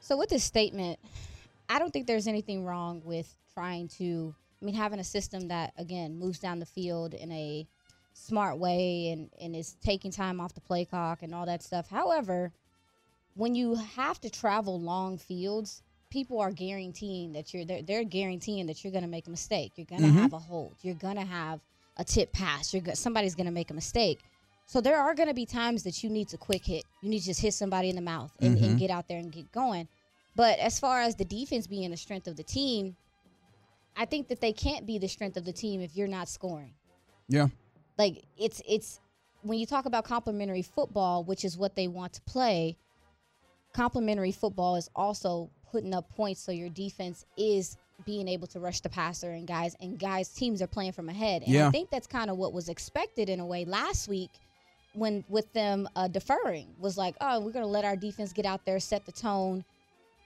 So 0.00 0.16
with 0.16 0.30
this 0.30 0.44
statement, 0.44 0.98
I 1.68 1.78
don't 1.78 1.92
think 1.92 2.06
there's 2.06 2.26
anything 2.26 2.64
wrong 2.64 3.02
with 3.04 3.34
trying 3.54 3.88
to. 3.98 4.34
I 4.60 4.64
mean, 4.64 4.74
having 4.74 4.98
a 4.98 5.04
system 5.04 5.48
that 5.48 5.72
again 5.76 6.18
moves 6.18 6.38
down 6.38 6.58
the 6.58 6.66
field 6.66 7.14
in 7.14 7.30
a 7.30 7.66
smart 8.14 8.58
way 8.58 9.10
and 9.10 9.30
and 9.40 9.54
is 9.54 9.76
taking 9.80 10.10
time 10.10 10.40
off 10.40 10.54
the 10.54 10.60
play 10.60 10.84
clock 10.84 11.22
and 11.22 11.34
all 11.34 11.46
that 11.46 11.62
stuff. 11.62 11.88
However, 11.88 12.52
when 13.38 13.54
you 13.54 13.76
have 13.76 14.20
to 14.20 14.28
travel 14.28 14.80
long 14.80 15.16
fields, 15.16 15.82
people 16.10 16.40
are 16.40 16.50
guaranteeing 16.50 17.32
that 17.32 17.54
you're 17.54 17.64
they're, 17.64 17.82
they're 17.82 18.04
guaranteeing 18.04 18.66
that 18.66 18.82
you're 18.82 18.90
going 18.90 19.04
to 19.04 19.08
make 19.08 19.28
a 19.28 19.30
mistake. 19.30 19.72
You're 19.76 19.86
going 19.86 20.02
to 20.02 20.08
mm-hmm. 20.08 20.18
have 20.18 20.32
a 20.32 20.38
hold. 20.38 20.74
You're 20.82 20.96
going 20.96 21.14
to 21.14 21.24
have 21.24 21.60
a 21.96 22.04
tip 22.04 22.32
pass. 22.32 22.74
You're 22.74 22.82
go- 22.82 22.94
somebody's 22.94 23.36
going 23.36 23.46
to 23.46 23.52
make 23.52 23.70
a 23.70 23.74
mistake. 23.74 24.18
So 24.66 24.80
there 24.80 24.98
are 24.98 25.14
going 25.14 25.28
to 25.28 25.34
be 25.34 25.46
times 25.46 25.84
that 25.84 26.02
you 26.02 26.10
need 26.10 26.28
to 26.28 26.36
quick 26.36 26.66
hit. 26.66 26.84
You 27.00 27.10
need 27.10 27.20
to 27.20 27.26
just 27.26 27.40
hit 27.40 27.54
somebody 27.54 27.90
in 27.90 27.96
the 27.96 28.02
mouth 28.02 28.32
and, 28.40 28.56
and 28.56 28.66
mm-hmm. 28.66 28.76
get 28.76 28.90
out 28.90 29.06
there 29.06 29.18
and 29.18 29.30
get 29.30 29.50
going. 29.52 29.86
But 30.34 30.58
as 30.58 30.80
far 30.80 31.00
as 31.00 31.14
the 31.14 31.24
defense 31.24 31.68
being 31.68 31.90
the 31.92 31.96
strength 31.96 32.26
of 32.26 32.36
the 32.36 32.42
team, 32.42 32.96
I 33.96 34.04
think 34.04 34.28
that 34.28 34.40
they 34.40 34.52
can't 34.52 34.84
be 34.84 34.98
the 34.98 35.08
strength 35.08 35.36
of 35.36 35.44
the 35.44 35.52
team 35.52 35.80
if 35.80 35.96
you're 35.96 36.08
not 36.08 36.28
scoring. 36.28 36.74
Yeah. 37.28 37.46
Like 37.96 38.24
it's 38.36 38.60
it's 38.68 39.00
when 39.42 39.60
you 39.60 39.66
talk 39.66 39.86
about 39.86 40.04
complementary 40.04 40.62
football, 40.62 41.22
which 41.22 41.44
is 41.44 41.56
what 41.56 41.76
they 41.76 41.86
want 41.86 42.12
to 42.14 42.20
play, 42.22 42.76
complementary 43.78 44.32
football 44.32 44.74
is 44.74 44.90
also 44.96 45.48
putting 45.70 45.94
up 45.94 46.10
points 46.16 46.40
so 46.40 46.50
your 46.50 46.68
defense 46.68 47.24
is 47.36 47.76
being 48.04 48.26
able 48.26 48.48
to 48.48 48.58
rush 48.58 48.80
the 48.80 48.88
passer 48.88 49.30
and 49.30 49.46
guys 49.46 49.76
and 49.80 50.00
guys 50.00 50.28
teams 50.30 50.60
are 50.60 50.66
playing 50.66 50.90
from 50.90 51.08
ahead. 51.08 51.42
And 51.42 51.52
Yeah. 51.52 51.68
I 51.68 51.70
think 51.70 51.88
that's 51.88 52.08
kind 52.08 52.28
of 52.28 52.36
what 52.36 52.52
was 52.52 52.68
expected 52.68 53.28
in 53.28 53.38
a 53.38 53.46
way 53.46 53.64
last 53.64 54.08
week 54.08 54.30
when 54.94 55.24
with 55.28 55.52
them 55.52 55.88
uh, 55.94 56.08
deferring 56.08 56.74
was 56.80 56.98
like, 56.98 57.14
oh, 57.20 57.38
we're 57.38 57.52
gonna 57.52 57.66
let 57.66 57.84
our 57.84 57.94
defense 57.94 58.32
get 58.32 58.46
out 58.46 58.64
there, 58.64 58.80
set 58.80 59.06
the 59.06 59.12
tone, 59.12 59.64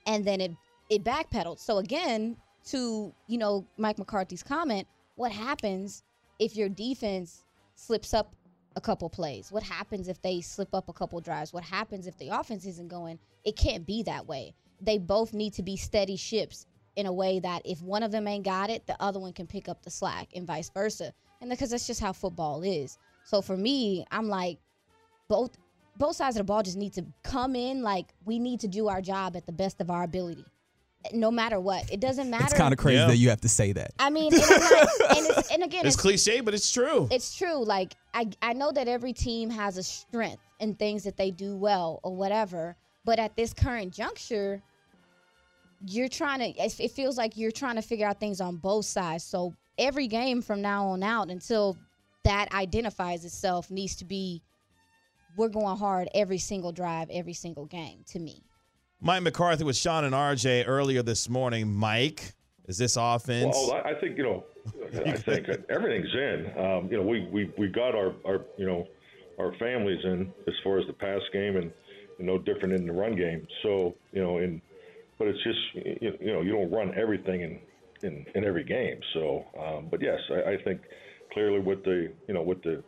and 0.06 0.24
then 0.24 0.40
it 0.40 0.52
it 0.88 1.04
backpedaled. 1.04 1.58
So 1.58 1.76
again, 1.76 2.38
to 2.68 3.12
you 3.26 3.36
know 3.36 3.66
Mike 3.76 3.98
McCarthy's 3.98 4.42
comment, 4.42 4.88
what 5.16 5.30
happens 5.30 6.02
if 6.38 6.56
your 6.56 6.70
defense 6.70 7.44
slips 7.74 8.14
up 8.14 8.34
a 8.76 8.80
couple 8.80 9.08
plays? 9.08 9.50
What 9.50 9.62
happens 9.62 10.08
if 10.08 10.20
they 10.22 10.40
slip 10.40 10.74
up 10.74 10.88
a 10.88 10.92
couple 10.92 11.20
drives? 11.20 11.52
What 11.52 11.64
happens 11.64 12.06
if 12.06 12.16
the 12.18 12.28
offense 12.28 12.66
isn't 12.66 12.88
going? 12.88 13.18
It 13.44 13.56
can't 13.56 13.86
be 13.86 14.02
that 14.04 14.26
way. 14.26 14.54
They 14.80 14.98
both 14.98 15.32
need 15.32 15.54
to 15.54 15.62
be 15.62 15.76
steady 15.76 16.16
ships 16.16 16.66
in 16.96 17.06
a 17.06 17.12
way 17.12 17.40
that 17.40 17.62
if 17.64 17.80
one 17.82 18.02
of 18.02 18.12
them 18.12 18.28
ain't 18.28 18.44
got 18.44 18.70
it, 18.70 18.86
the 18.86 19.00
other 19.00 19.20
one 19.20 19.32
can 19.32 19.46
pick 19.46 19.68
up 19.68 19.82
the 19.82 19.90
slack 19.90 20.28
and 20.34 20.46
vice 20.46 20.70
versa. 20.70 21.12
And 21.40 21.50
because 21.50 21.70
that's 21.70 21.86
just 21.86 22.00
how 22.00 22.12
football 22.12 22.62
is. 22.62 22.98
So 23.24 23.42
for 23.42 23.56
me, 23.56 24.04
I'm 24.10 24.28
like 24.28 24.58
both 25.28 25.56
both 25.96 26.16
sides 26.16 26.36
of 26.36 26.40
the 26.40 26.44
ball 26.44 26.62
just 26.62 26.76
need 26.76 26.94
to 26.94 27.04
come 27.22 27.54
in 27.54 27.82
like 27.82 28.14
we 28.24 28.38
need 28.38 28.60
to 28.60 28.68
do 28.68 28.88
our 28.88 29.00
job 29.00 29.36
at 29.36 29.46
the 29.46 29.52
best 29.52 29.80
of 29.80 29.90
our 29.90 30.04
ability. 30.04 30.44
No 31.12 31.30
matter 31.30 31.58
what. 31.58 31.90
It 31.92 32.00
doesn't 32.00 32.30
matter. 32.30 32.44
It's 32.44 32.52
kind 32.54 32.72
of 32.72 32.78
crazy 32.78 32.98
Yeah. 32.98 33.06
that 33.08 33.16
you 33.16 33.28
have 33.30 33.40
to 33.40 33.48
say 33.48 33.72
that. 33.72 33.92
I 33.98 34.08
mean, 34.10 34.32
and, 34.32 34.42
I'm 34.42 34.60
not, 34.60 34.72
and, 35.16 35.26
it's, 35.38 35.50
and 35.52 35.62
again, 35.64 35.84
It's 35.86 35.94
it's, 35.94 36.02
cliche, 36.02 36.40
but 36.40 36.54
it's 36.54 36.70
true. 36.72 37.08
it's 37.10 37.36
true. 37.36 37.64
Like 37.64 37.94
I, 38.14 38.28
I 38.40 38.52
know 38.52 38.70
that 38.72 38.86
every 38.88 39.12
team 39.12 39.50
has 39.50 39.76
a 39.78 39.82
strength 39.82 40.42
and 40.60 40.78
things 40.78 41.02
that 41.04 41.16
they 41.16 41.30
do 41.30 41.56
well 41.56 41.98
or 42.02 42.14
whatever. 42.14 42.76
But 43.04 43.18
at 43.18 43.34
this 43.34 43.52
current 43.52 43.92
juncture, 43.92 44.62
you're 45.86 46.08
trying 46.08 46.38
to. 46.38 46.62
It 46.62 46.78
it 46.78 46.90
feels 46.92 47.18
like 47.18 47.36
you're 47.36 47.50
trying 47.50 47.74
to 47.76 47.82
figure 47.82 48.06
out 48.06 48.20
things 48.20 48.40
on 48.40 48.56
both 48.56 48.84
sides. 48.84 49.24
So 49.24 49.54
every 49.78 50.06
game 50.06 50.40
from 50.40 50.62
now 50.62 50.86
on 50.88 51.02
out 51.02 51.28
until 51.30 51.76
that 52.24 52.52
identifies 52.54 53.24
itself 53.24 53.70
needs 53.70 53.96
to 53.96 54.04
be. 54.04 54.40
We're 55.36 55.48
going 55.48 55.76
hard 55.78 56.08
every 56.14 56.38
single 56.38 56.72
drive, 56.72 57.08
every 57.10 57.32
single 57.32 57.66
game. 57.66 58.04
To 58.08 58.18
me. 58.20 58.44
Mike 59.04 59.22
McCarthy 59.22 59.64
with 59.64 59.74
Shan 59.76 60.04
and 60.04 60.14
RJ 60.14 60.62
earlier 60.68 61.02
this 61.02 61.28
morning. 61.28 61.68
Mike, 61.74 62.34
is 62.68 62.78
this 62.78 62.96
offense? 62.96 63.52
Well, 63.52 63.82
I 63.84 63.94
think 63.94 64.16
you 64.16 64.22
know, 64.22 64.44
I 65.04 65.16
think 65.16 65.48
everything's 65.68 66.14
in. 66.14 66.52
Um, 66.56 66.88
you 66.88 66.98
know, 66.98 67.02
we, 67.02 67.28
we 67.32 67.52
we 67.58 67.66
got 67.66 67.96
our 67.96 68.14
our 68.24 68.42
you 68.56 68.64
know 68.64 68.86
our 69.40 69.52
families 69.58 69.98
in 70.04 70.32
as 70.46 70.54
far 70.62 70.78
as 70.78 70.86
the 70.86 70.92
pass 70.92 71.20
game 71.32 71.56
and, 71.56 71.72
and 72.18 72.26
no 72.28 72.38
different 72.38 72.74
in 72.74 72.86
the 72.86 72.92
run 72.92 73.16
game. 73.16 73.44
So 73.64 73.96
you 74.12 74.22
know, 74.22 74.38
in 74.38 74.62
but 75.18 75.26
it's 75.26 75.42
just 75.42 75.58
you, 76.00 76.12
you 76.20 76.32
know 76.32 76.42
you 76.42 76.52
don't 76.52 76.70
run 76.70 76.94
everything 76.96 77.40
in 77.40 77.58
in, 78.04 78.24
in 78.36 78.44
every 78.44 78.62
game. 78.62 79.00
So, 79.14 79.44
um, 79.60 79.88
but 79.90 80.00
yes, 80.00 80.20
I, 80.30 80.52
I 80.52 80.62
think 80.62 80.80
clearly 81.32 81.58
with 81.58 81.82
the 81.82 82.12
you 82.28 82.34
know 82.34 82.42
with 82.42 82.62
the 82.62 82.84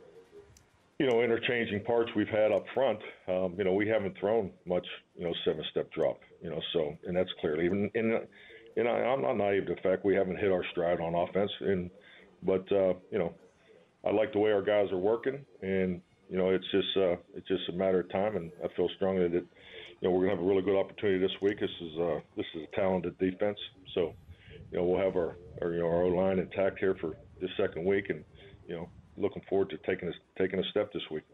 you 0.99 1.07
know, 1.11 1.23
interchanging 1.23 1.83
parts 1.83 2.11
we've 2.15 2.29
had 2.29 2.53
up 2.53 2.65
front, 2.73 3.01
um, 3.29 3.55
you 3.59 3.65
know, 3.65 3.73
we 3.73 3.89
haven't 3.89 4.17
thrown 4.19 4.53
much, 4.65 4.87
you 5.17 5.25
know, 5.25 5.35
seven 5.45 5.65
step 5.71 5.91
drop, 5.93 6.21
you 6.41 6.51
know, 6.51 6.61
so, 6.73 6.97
and 7.07 7.17
that's 7.17 7.31
clearly 7.41 7.65
even, 7.65 7.91
and, 7.95 8.21
and 8.77 8.89
I, 8.89 8.93
I'm 8.93 9.23
not 9.23 9.35
naive 9.35 9.67
to 9.67 9.75
the 9.75 9.81
fact 9.81 10.05
we 10.05 10.15
haven't 10.15 10.39
hit 10.39 10.53
our 10.53 10.65
stride 10.71 11.01
on 11.01 11.15
offense. 11.15 11.51
And, 11.61 11.91
but, 12.43 12.71
uh, 12.71 12.95
you 13.11 13.19
know, 13.19 13.35
I 14.07 14.13
like 14.13 14.33
the 14.33 14.39
way 14.39 14.53
our 14.53 14.63
guys 14.63 14.93
are 14.93 14.99
working 14.99 15.45
and, 15.63 16.01
you 16.31 16.39
know, 16.39 16.51
it's 16.51 16.71
just, 16.71 16.97
uh, 16.97 17.17
it's 17.35 17.49
just 17.49 17.69
a 17.71 17.73
matter 17.73 18.01
of 18.01 18.11
time. 18.11 18.37
And 18.37 18.53
I 18.63 18.69
feel 18.77 18.89
strongly 18.97 19.29
that, 19.29 19.45
you 20.01 20.03
know, 20.03 20.11
we're 20.11 20.27
going 20.27 20.31
to 20.31 20.37
have 20.37 20.45
a 20.45 20.49
really 20.49 20.63
good 20.63 20.79
opportunity 20.79 21.19
this 21.19 21.37
week. 21.43 21.59
This 21.59 21.71
is, 21.81 21.99
uh, 21.99 22.21
this 22.37 22.47
is 22.55 22.63
a 22.73 22.77
talented 22.77 23.19
defense. 23.19 23.59
So, 23.95 24.15
you 24.71 24.79
know, 24.79 24.85
we'll 24.85 25.03
have 25.05 25.17
our, 25.17 25.37
our 25.61 25.73
you 25.73 25.81
know, 25.81 25.89
our 25.89 26.09
line 26.09 26.39
intact 26.39 26.79
here 26.79 26.97
for 27.01 27.17
this 27.41 27.51
second 27.57 27.85
week 27.85 28.11
and, 28.11 28.25
you 28.69 28.77
know, 28.77 28.89
looking 29.17 29.43
forward 29.49 29.71
to 29.71 29.79
taking 29.79 30.09
a, 30.09 30.13
taking 30.39 30.59
a 30.59 30.65
step 30.71 30.93
this 30.93 31.03
week. 31.11 31.25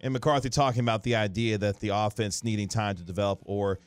And 0.00 0.12
McCarthy 0.12 0.50
talking 0.50 0.80
about 0.80 1.02
the 1.02 1.16
idea 1.16 1.58
that 1.58 1.80
the 1.80 1.88
offense 1.88 2.44
needing 2.44 2.68
time 2.68 2.96
to 2.96 3.02
develop, 3.02 3.40
or 3.44 3.78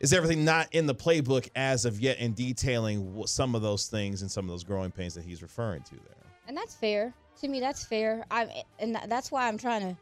is 0.00 0.12
everything 0.12 0.44
not 0.44 0.68
in 0.72 0.86
the 0.86 0.94
playbook 0.94 1.48
as 1.56 1.84
of 1.84 2.00
yet, 2.00 2.18
and 2.20 2.34
detailing 2.36 3.22
some 3.26 3.54
of 3.54 3.62
those 3.62 3.86
things 3.88 4.22
and 4.22 4.30
some 4.30 4.44
of 4.44 4.50
those 4.50 4.62
growing 4.64 4.90
pains 4.90 5.14
that 5.14 5.24
he's 5.24 5.42
referring 5.42 5.82
to 5.82 5.94
there. 5.94 6.32
and 6.46 6.56
that's 6.56 6.74
fair 6.74 7.14
to 7.40 7.48
me. 7.48 7.60
That's 7.60 7.84
fair. 7.86 8.24
I 8.30 8.62
and 8.78 8.98
that's 9.08 9.32
why 9.32 9.48
I'm 9.48 9.56
trying 9.58 9.80
to, 9.80 9.96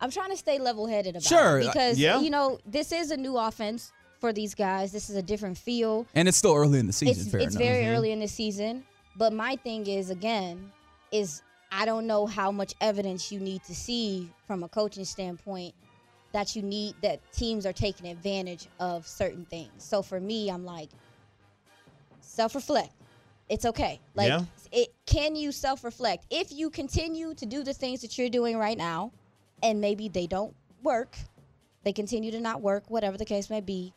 I'm 0.00 0.10
trying 0.10 0.30
to 0.30 0.36
stay 0.36 0.58
level 0.58 0.86
headed 0.86 1.14
about 1.14 1.22
Sure, 1.22 1.60
it 1.60 1.66
uh, 1.66 1.72
because 1.72 1.98
yeah. 1.98 2.20
you 2.20 2.30
know 2.30 2.58
this 2.66 2.90
is 2.92 3.10
a 3.12 3.16
new 3.16 3.36
offense 3.36 3.92
for 4.18 4.32
these 4.32 4.54
guys. 4.54 4.92
This 4.92 5.10
is 5.10 5.16
a 5.16 5.22
different 5.22 5.56
feel. 5.58 6.06
And 6.14 6.26
it's 6.26 6.36
still 6.36 6.54
early 6.54 6.78
in 6.78 6.86
the 6.86 6.92
season. 6.92 7.22
it's 7.22 7.30
fair 7.30 7.40
it's 7.40 7.54
enough. 7.54 7.62
Mm-hmm. 7.62 7.82
very 7.82 7.94
early 7.94 8.12
in 8.12 8.20
the 8.20 8.28
season. 8.28 8.84
But 9.16 9.32
my 9.32 9.56
thing 9.56 9.86
is 9.86 10.10
again, 10.10 10.72
is 11.12 11.42
I 11.70 11.84
don't 11.84 12.06
know 12.06 12.26
how 12.26 12.50
much 12.50 12.74
evidence 12.80 13.30
you 13.30 13.40
need 13.40 13.62
to 13.64 13.74
see 13.74 14.30
from 14.46 14.62
a 14.62 14.68
coaching 14.68 15.04
standpoint 15.04 15.74
that 16.32 16.54
you 16.54 16.62
need 16.62 16.94
that 17.02 17.20
teams 17.32 17.66
are 17.66 17.72
taking 17.72 18.08
advantage 18.08 18.68
of 18.78 19.06
certain 19.06 19.46
things. 19.46 19.84
So 19.84 20.02
for 20.02 20.20
me, 20.20 20.50
I'm 20.50 20.64
like 20.64 20.90
self 22.20 22.54
reflect. 22.54 22.92
It's 23.48 23.64
okay. 23.64 24.00
Like 24.14 24.28
Yeah. 24.28 24.44
it 24.72 24.88
can 25.06 25.36
you 25.36 25.52
self 25.52 25.84
reflect. 25.84 26.26
If 26.30 26.52
you 26.52 26.70
continue 26.70 27.34
to 27.34 27.46
do 27.46 27.62
the 27.62 27.74
things 27.74 28.00
that 28.02 28.18
you're 28.18 28.28
doing 28.28 28.58
right 28.58 28.76
now 28.76 29.12
and 29.62 29.80
maybe 29.80 30.08
they 30.08 30.26
don't 30.26 30.54
work, 30.82 31.16
they 31.84 31.92
continue 31.92 32.30
to 32.32 32.40
not 32.40 32.60
work, 32.60 32.84
whatever 32.90 33.16
the 33.16 33.24
case 33.24 33.48
may 33.48 33.60
be, 33.60 33.92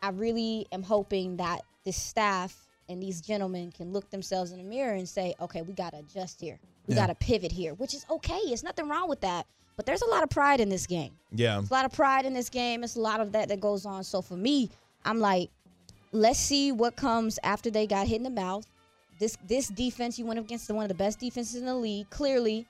I 0.00 0.10
really 0.10 0.66
am 0.72 0.82
hoping 0.82 1.36
that 1.36 1.62
this 1.84 1.96
staff 1.96 2.56
and 2.88 3.02
these 3.02 3.20
gentlemen 3.20 3.72
can 3.72 3.92
look 3.92 4.10
themselves 4.10 4.52
in 4.52 4.58
the 4.58 4.64
mirror 4.64 4.94
and 4.94 5.08
say, 5.08 5.34
okay, 5.40 5.62
we 5.62 5.74
got 5.74 5.90
to 5.92 5.98
adjust 5.98 6.40
here. 6.40 6.58
We 6.86 6.94
Yeah. 6.94 7.02
got 7.02 7.06
to 7.08 7.14
pivot 7.14 7.52
here, 7.52 7.74
which 7.74 7.94
is 7.94 8.04
okay. 8.10 8.38
It's 8.46 8.62
nothing 8.62 8.88
wrong 8.88 9.08
with 9.08 9.20
that. 9.20 9.46
But 9.76 9.86
there's 9.86 10.02
a 10.02 10.08
lot 10.08 10.22
of 10.22 10.30
pride 10.30 10.60
in 10.60 10.68
this 10.68 10.86
game. 10.86 11.12
Yeah. 11.32 11.54
There's 11.56 11.70
a 11.70 11.74
lot 11.74 11.84
of 11.84 11.92
pride 11.92 12.26
in 12.26 12.34
this 12.34 12.50
game. 12.50 12.84
It's 12.84 12.96
a 12.96 13.00
lot 13.00 13.20
of 13.20 13.32
that 13.32 13.48
that 13.48 13.60
goes 13.60 13.86
on. 13.86 14.04
So 14.04 14.20
for 14.20 14.36
me, 14.36 14.70
I'm 15.04 15.18
like, 15.18 15.50
let's 16.12 16.38
see 16.38 16.72
what 16.72 16.96
comes 16.96 17.38
after 17.42 17.70
they 17.70 17.86
got 17.86 18.06
hit 18.06 18.16
in 18.16 18.22
the 18.22 18.30
mouth. 18.30 18.66
This 19.18 19.36
this 19.46 19.68
defense, 19.68 20.18
you 20.18 20.26
went 20.26 20.38
up 20.40 20.46
against 20.46 20.70
one 20.70 20.84
of 20.84 20.88
the 20.88 20.94
best 20.94 21.20
defenses 21.20 21.56
in 21.56 21.66
the 21.66 21.74
league. 21.74 22.10
Clearly, 22.10 22.66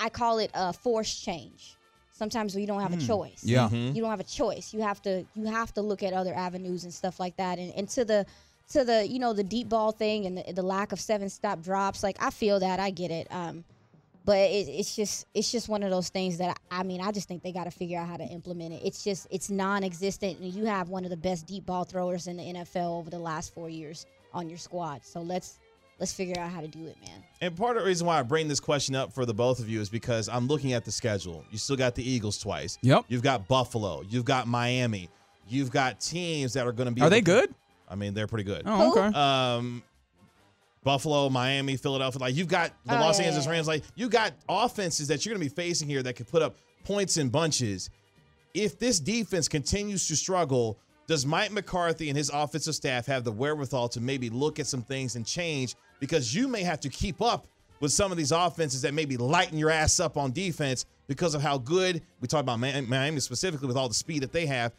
I 0.00 0.08
call 0.08 0.38
it 0.38 0.50
a 0.54 0.72
forced 0.72 1.24
change. 1.24 1.76
Sometimes 2.12 2.54
we 2.54 2.66
don't 2.66 2.80
have 2.80 2.92
a 2.92 2.96
hmm. 2.96 3.06
choice. 3.06 3.42
Yeah. 3.42 3.70
You 3.70 4.00
don't 4.00 4.10
have 4.10 4.20
a 4.20 4.24
choice. 4.24 4.72
You 4.72 4.80
have 4.80 5.00
to 5.02 5.24
you 5.34 5.46
have 5.46 5.72
to 5.74 5.82
look 5.82 6.02
at 6.02 6.12
other 6.12 6.34
avenues 6.34 6.84
and 6.84 6.92
stuff 6.92 7.18
like 7.18 7.36
that. 7.36 7.58
And, 7.58 7.72
and 7.74 7.88
to 7.90 8.04
the 8.04 8.26
to 8.72 8.84
the 8.84 9.06
you 9.06 9.18
know 9.18 9.32
the 9.32 9.44
deep 9.44 9.68
ball 9.68 9.92
thing 9.92 10.26
and 10.26 10.38
the, 10.38 10.52
the 10.52 10.62
lack 10.62 10.92
of 10.92 11.00
seven 11.00 11.28
stop 11.28 11.62
drops. 11.62 12.02
Like 12.02 12.16
I 12.20 12.30
feel 12.30 12.60
that 12.60 12.80
I 12.80 12.90
get 12.90 13.10
it. 13.10 13.28
Um, 13.30 13.64
but 14.24 14.38
it, 14.38 14.68
it's 14.68 14.94
just 14.94 15.26
it's 15.34 15.50
just 15.50 15.68
one 15.68 15.82
of 15.82 15.90
those 15.90 16.08
things 16.08 16.38
that 16.38 16.58
I, 16.70 16.80
I 16.80 16.82
mean 16.82 17.00
I 17.00 17.12
just 17.12 17.28
think 17.28 17.42
they 17.42 17.52
got 17.52 17.64
to 17.64 17.70
figure 17.70 17.98
out 17.98 18.08
how 18.08 18.16
to 18.16 18.24
implement 18.24 18.74
it. 18.74 18.82
It's 18.84 19.04
just 19.04 19.26
it's 19.30 19.50
non-existent, 19.50 20.38
and 20.40 20.52
you 20.52 20.64
have 20.66 20.88
one 20.88 21.04
of 21.04 21.10
the 21.10 21.16
best 21.16 21.46
deep 21.46 21.66
ball 21.66 21.84
throwers 21.84 22.26
in 22.26 22.36
the 22.36 22.42
NFL 22.42 22.98
over 22.98 23.10
the 23.10 23.18
last 23.18 23.54
four 23.54 23.68
years 23.68 24.06
on 24.32 24.48
your 24.48 24.58
squad. 24.58 25.04
So 25.04 25.20
let's 25.20 25.58
let's 25.98 26.12
figure 26.12 26.38
out 26.38 26.50
how 26.50 26.60
to 26.60 26.68
do 26.68 26.86
it, 26.86 26.96
man. 27.06 27.22
And 27.40 27.56
part 27.56 27.76
of 27.76 27.82
the 27.82 27.88
reason 27.88 28.06
why 28.06 28.18
I 28.18 28.22
bring 28.22 28.48
this 28.48 28.60
question 28.60 28.94
up 28.94 29.12
for 29.12 29.26
the 29.26 29.34
both 29.34 29.58
of 29.58 29.68
you 29.68 29.80
is 29.80 29.88
because 29.88 30.28
I'm 30.28 30.46
looking 30.46 30.72
at 30.72 30.84
the 30.84 30.92
schedule. 30.92 31.44
You 31.50 31.58
still 31.58 31.76
got 31.76 31.94
the 31.94 32.08
Eagles 32.08 32.38
twice. 32.38 32.78
Yep. 32.82 33.06
You've 33.08 33.22
got 33.22 33.48
Buffalo. 33.48 34.02
You've 34.08 34.24
got 34.24 34.46
Miami. 34.46 35.08
You've 35.48 35.70
got 35.70 36.00
teams 36.00 36.52
that 36.54 36.66
are 36.66 36.72
going 36.72 36.88
to 36.88 36.94
be. 36.94 37.02
Are 37.02 37.10
they 37.10 37.20
to- 37.20 37.24
good? 37.24 37.54
I 37.92 37.94
mean, 37.94 38.14
they're 38.14 38.26
pretty 38.26 38.44
good. 38.44 38.62
Oh, 38.64 38.90
okay. 38.92 39.16
um, 39.18 39.82
Buffalo, 40.82 41.28
Miami, 41.28 41.76
Philadelphia. 41.76 42.20
Like 42.20 42.34
you've 42.34 42.48
got 42.48 42.72
the 42.86 42.96
Oh, 42.96 43.00
Los 43.00 43.20
yeah, 43.20 43.26
Angeles 43.26 43.44
yeah, 43.44 43.50
yeah. 43.50 43.56
Rams. 43.56 43.68
Like 43.68 43.84
you 43.94 44.08
got 44.08 44.32
offenses 44.48 45.08
that 45.08 45.24
you're 45.24 45.34
going 45.34 45.46
to 45.46 45.54
be 45.54 45.62
facing 45.62 45.88
here 45.88 46.02
that 46.02 46.14
could 46.14 46.28
put 46.28 46.42
up 46.42 46.56
points 46.84 47.18
in 47.18 47.28
bunches. 47.28 47.90
If 48.54 48.78
this 48.78 48.98
defense 48.98 49.46
continues 49.46 50.08
to 50.08 50.16
struggle, 50.16 50.78
does 51.06 51.24
Mike 51.26 51.52
McCarthy 51.52 52.08
and 52.08 52.16
his 52.16 52.30
offensive 52.30 52.74
staff 52.74 53.06
have 53.06 53.24
the 53.24 53.32
wherewithal 53.32 53.88
to 53.90 54.00
maybe 54.00 54.30
look 54.30 54.58
at 54.58 54.66
some 54.66 54.82
things 54.82 55.16
and 55.16 55.24
change? 55.26 55.74
Because 56.00 56.34
you 56.34 56.48
may 56.48 56.62
have 56.62 56.80
to 56.80 56.88
keep 56.88 57.20
up 57.22 57.46
with 57.80 57.92
some 57.92 58.10
of 58.10 58.16
these 58.18 58.32
offenses 58.32 58.82
that 58.82 58.94
maybe 58.94 59.16
lighten 59.16 59.58
your 59.58 59.70
ass 59.70 60.00
up 60.00 60.16
on 60.16 60.32
defense 60.32 60.86
because 61.08 61.34
of 61.34 61.42
how 61.42 61.58
good 61.58 62.00
we 62.20 62.28
talk 62.28 62.40
about 62.40 62.58
Miami 62.58 63.20
specifically 63.20 63.68
with 63.68 63.76
all 63.76 63.88
the 63.88 63.94
speed 63.94 64.22
that 64.22 64.32
they 64.32 64.46
have 64.46 64.72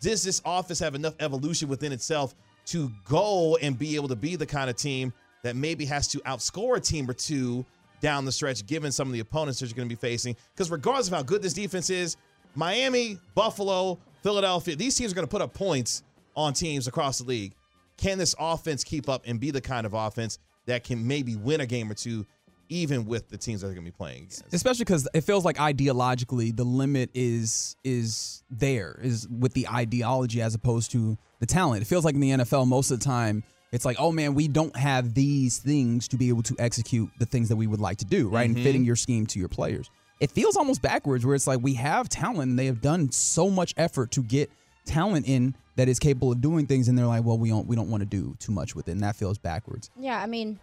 does 0.00 0.22
this 0.22 0.42
office 0.44 0.78
have 0.80 0.94
enough 0.94 1.14
evolution 1.20 1.68
within 1.68 1.92
itself 1.92 2.34
to 2.66 2.90
go 3.04 3.56
and 3.60 3.78
be 3.78 3.96
able 3.96 4.08
to 4.08 4.16
be 4.16 4.36
the 4.36 4.46
kind 4.46 4.70
of 4.70 4.76
team 4.76 5.12
that 5.42 5.56
maybe 5.56 5.84
has 5.84 6.06
to 6.08 6.18
outscore 6.20 6.76
a 6.76 6.80
team 6.80 7.08
or 7.08 7.14
two 7.14 7.64
down 8.00 8.24
the 8.24 8.32
stretch, 8.32 8.66
given 8.66 8.92
some 8.92 9.08
of 9.08 9.12
the 9.12 9.20
opponents 9.20 9.60
that 9.60 9.66
you're 9.66 9.76
going 9.76 9.88
to 9.88 9.94
be 9.94 9.98
facing? 9.98 10.36
Because 10.54 10.70
regardless 10.70 11.08
of 11.08 11.14
how 11.14 11.22
good 11.22 11.42
this 11.42 11.52
defense 11.52 11.90
is, 11.90 12.16
Miami, 12.54 13.18
Buffalo, 13.34 13.98
Philadelphia, 14.22 14.76
these 14.76 14.96
teams 14.96 15.12
are 15.12 15.14
going 15.14 15.26
to 15.26 15.30
put 15.30 15.42
up 15.42 15.54
points 15.54 16.02
on 16.36 16.52
teams 16.52 16.86
across 16.86 17.18
the 17.18 17.24
league. 17.24 17.54
Can 17.96 18.18
this 18.18 18.34
offense 18.38 18.84
keep 18.84 19.08
up 19.08 19.22
and 19.26 19.38
be 19.38 19.50
the 19.50 19.60
kind 19.60 19.86
of 19.86 19.94
offense 19.94 20.38
that 20.66 20.84
can 20.84 21.06
maybe 21.06 21.36
win 21.36 21.60
a 21.60 21.66
game 21.66 21.90
or 21.90 21.94
two, 21.94 22.26
even 22.72 23.06
with 23.06 23.28
the 23.28 23.38
teams 23.38 23.60
that 23.60 23.68
they're 23.68 23.74
going 23.74 23.84
to 23.84 23.90
be 23.90 23.96
playing 23.96 24.24
against? 24.24 24.52
especially 24.52 24.84
because 24.84 25.08
it 25.14 25.22
feels 25.22 25.44
like 25.44 25.56
ideologically 25.56 26.54
the 26.54 26.64
limit 26.64 27.10
is 27.14 27.76
is 27.84 28.42
there 28.50 28.98
is 29.02 29.28
with 29.28 29.54
the 29.54 29.68
ideology 29.68 30.40
as 30.42 30.54
opposed 30.54 30.90
to 30.92 31.16
the 31.40 31.46
talent. 31.46 31.82
It 31.82 31.86
feels 31.86 32.04
like 32.04 32.14
in 32.14 32.20
the 32.20 32.30
NFL 32.30 32.66
most 32.66 32.90
of 32.90 32.98
the 32.98 33.04
time 33.04 33.42
it's 33.72 33.86
like, 33.86 33.96
oh 33.98 34.12
man, 34.12 34.34
we 34.34 34.48
don't 34.48 34.76
have 34.76 35.14
these 35.14 35.58
things 35.58 36.06
to 36.08 36.16
be 36.18 36.28
able 36.28 36.42
to 36.42 36.56
execute 36.58 37.10
the 37.18 37.24
things 37.24 37.48
that 37.48 37.56
we 37.56 37.66
would 37.66 37.80
like 37.80 37.96
to 37.98 38.04
do, 38.04 38.28
right? 38.28 38.46
And 38.46 38.54
fitting 38.54 38.82
mm-hmm. 38.82 38.86
your 38.86 38.96
scheme 38.96 39.26
to 39.28 39.38
your 39.38 39.48
players. 39.48 39.90
It 40.20 40.30
feels 40.30 40.56
almost 40.56 40.82
backwards 40.82 41.24
where 41.24 41.34
it's 41.34 41.46
like 41.46 41.60
we 41.62 41.74
have 41.74 42.08
talent 42.08 42.50
and 42.50 42.58
they 42.58 42.66
have 42.66 42.82
done 42.82 43.10
so 43.10 43.50
much 43.50 43.74
effort 43.78 44.12
to 44.12 44.22
get 44.22 44.50
talent 44.84 45.26
in 45.26 45.56
that 45.76 45.88
is 45.88 45.98
capable 45.98 46.32
of 46.32 46.40
doing 46.40 46.66
things 46.66 46.88
and 46.88 46.98
they're 46.98 47.06
like, 47.06 47.24
well, 47.24 47.38
we 47.38 47.48
don't 47.48 47.66
we 47.66 47.74
don't 47.74 47.90
want 47.90 48.02
to 48.02 48.06
do 48.08 48.36
too 48.38 48.52
much 48.52 48.76
with 48.76 48.88
it. 48.88 48.92
And 48.92 49.00
that 49.00 49.16
feels 49.16 49.38
backwards. 49.38 49.90
Yeah, 49.98 50.20
I 50.20 50.26
mean, 50.26 50.60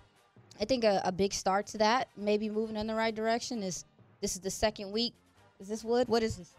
I 0.60 0.66
think 0.66 0.84
a, 0.84 1.02
a 1.06 1.12
big 1.12 1.34
start 1.34 1.68
to 1.68 1.78
that, 1.80 2.10
maybe 2.18 2.50
moving 2.50 2.76
in 2.76 2.88
the 2.88 2.96
right 2.96 3.16
direction, 3.16 3.64
is 3.64 3.86
this 4.22 4.36
is 4.36 4.42
the 4.42 4.52
second 4.52 4.92
week. 4.92 5.14
Is 5.60 5.68
this 5.68 5.84
wood? 5.84 6.08
What 6.08 6.24
is 6.24 6.38
this? 6.38 6.54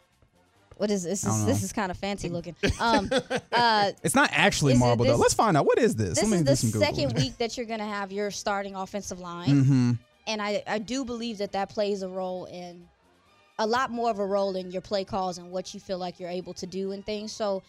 What 0.77 0.91
is 0.91 1.03
this? 1.03 1.25
Is, 1.25 1.45
this 1.45 1.63
is 1.63 1.75
kind 1.75 1.91
of 1.91 1.99
fancy 1.99 2.31
looking. 2.31 2.57
Um, 2.81 3.11
uh, 3.53 3.93
It's 4.03 4.15
not 4.15 4.31
actually 4.33 4.75
marble 4.75 5.05
though. 5.05 5.17
Let's 5.17 5.35
find 5.35 5.55
out 5.57 5.67
what 5.67 5.79
is 5.79 5.95
this. 5.95 6.19
this 6.19 6.33
is 6.33 6.73
the 6.73 6.79
second 6.79 7.15
week 7.15 7.37
that 7.37 7.57
you're 7.59 7.67
going 7.67 7.81
to 7.81 7.85
have 7.85 8.11
your 8.11 8.31
starting 8.31 8.75
offensive 8.75 9.21
line. 9.21 9.49
Mm-hmm. 9.49 9.93
And 10.27 10.41
I, 10.41 10.63
I 10.67 10.79
do 10.79 11.05
believe 11.05 11.39
that 11.39 11.53
that 11.53 11.69
plays 11.69 12.03
a 12.03 12.09
role 12.09 12.47
in 12.47 12.89
a 13.59 13.67
lot 13.67 13.91
more 13.91 14.11
of 14.11 14.19
a 14.19 14.27
role 14.27 14.57
in 14.57 14.71
your 14.71 14.81
play 14.81 15.05
calls 15.05 15.37
and 15.37 15.51
what 15.51 15.75
you 15.75 15.81
feel 15.81 15.99
like 15.99 16.19
you're 16.19 16.31
able 16.31 16.55
to 16.55 16.67
do 16.67 16.93
and 16.93 17.05
things. 17.05 17.33
So 17.33 17.63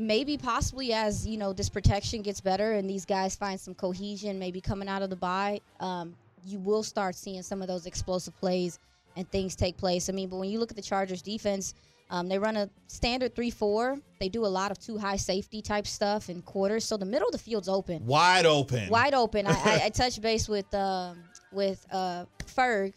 maybe 0.00 0.36
possibly 0.38 0.92
as 0.92 1.26
you 1.26 1.36
know 1.36 1.52
this 1.52 1.68
protection 1.68 2.22
gets 2.22 2.40
better 2.40 2.72
and 2.72 2.88
these 2.88 3.04
guys 3.04 3.36
find 3.36 3.60
some 3.60 3.74
cohesion, 3.74 4.38
maybe 4.38 4.60
coming 4.60 4.88
out 4.88 5.02
of 5.02 5.10
the 5.10 5.16
bye, 5.16 5.60
um, 5.78 6.14
you 6.44 6.58
will 6.58 6.82
start 6.82 7.14
seeing 7.14 7.42
some 7.42 7.60
of 7.60 7.68
those 7.68 7.86
explosive 7.86 8.34
plays 8.40 8.78
and 9.16 9.30
things 9.30 9.54
take 9.54 9.76
place. 9.76 10.08
I 10.08 10.12
mean, 10.12 10.28
but 10.30 10.36
when 10.38 10.48
you 10.48 10.58
look 10.58 10.70
at 10.70 10.76
the 10.76 10.82
Chargers 10.82 11.22
defense, 11.22 11.74
Um, 12.12 12.26
they 12.28 12.40
run 12.40 12.56
a 12.56 12.68
standard 12.88 13.36
three-four. 13.36 14.00
They 14.18 14.28
do 14.28 14.44
a 14.44 14.50
lot 14.60 14.72
of 14.72 14.78
two 14.80 14.98
high 14.98 15.16
safety 15.18 15.62
type 15.62 15.86
stuff 15.86 16.28
in 16.28 16.42
quarters, 16.42 16.84
so 16.84 16.96
the 16.96 17.04
middle 17.06 17.28
of 17.28 17.32
the 17.32 17.38
field's 17.38 17.68
open, 17.68 18.04
Wide 18.04 18.46
open. 18.46 18.88
wide 18.88 19.14
open. 19.14 19.46
I, 19.46 19.52
I, 19.52 19.80
I 19.84 19.88
touched 20.00 20.20
base 20.20 20.48
with 20.48 20.66
um, 20.74 21.22
with 21.52 21.86
uh, 21.92 22.24
Ferg. 22.56 22.94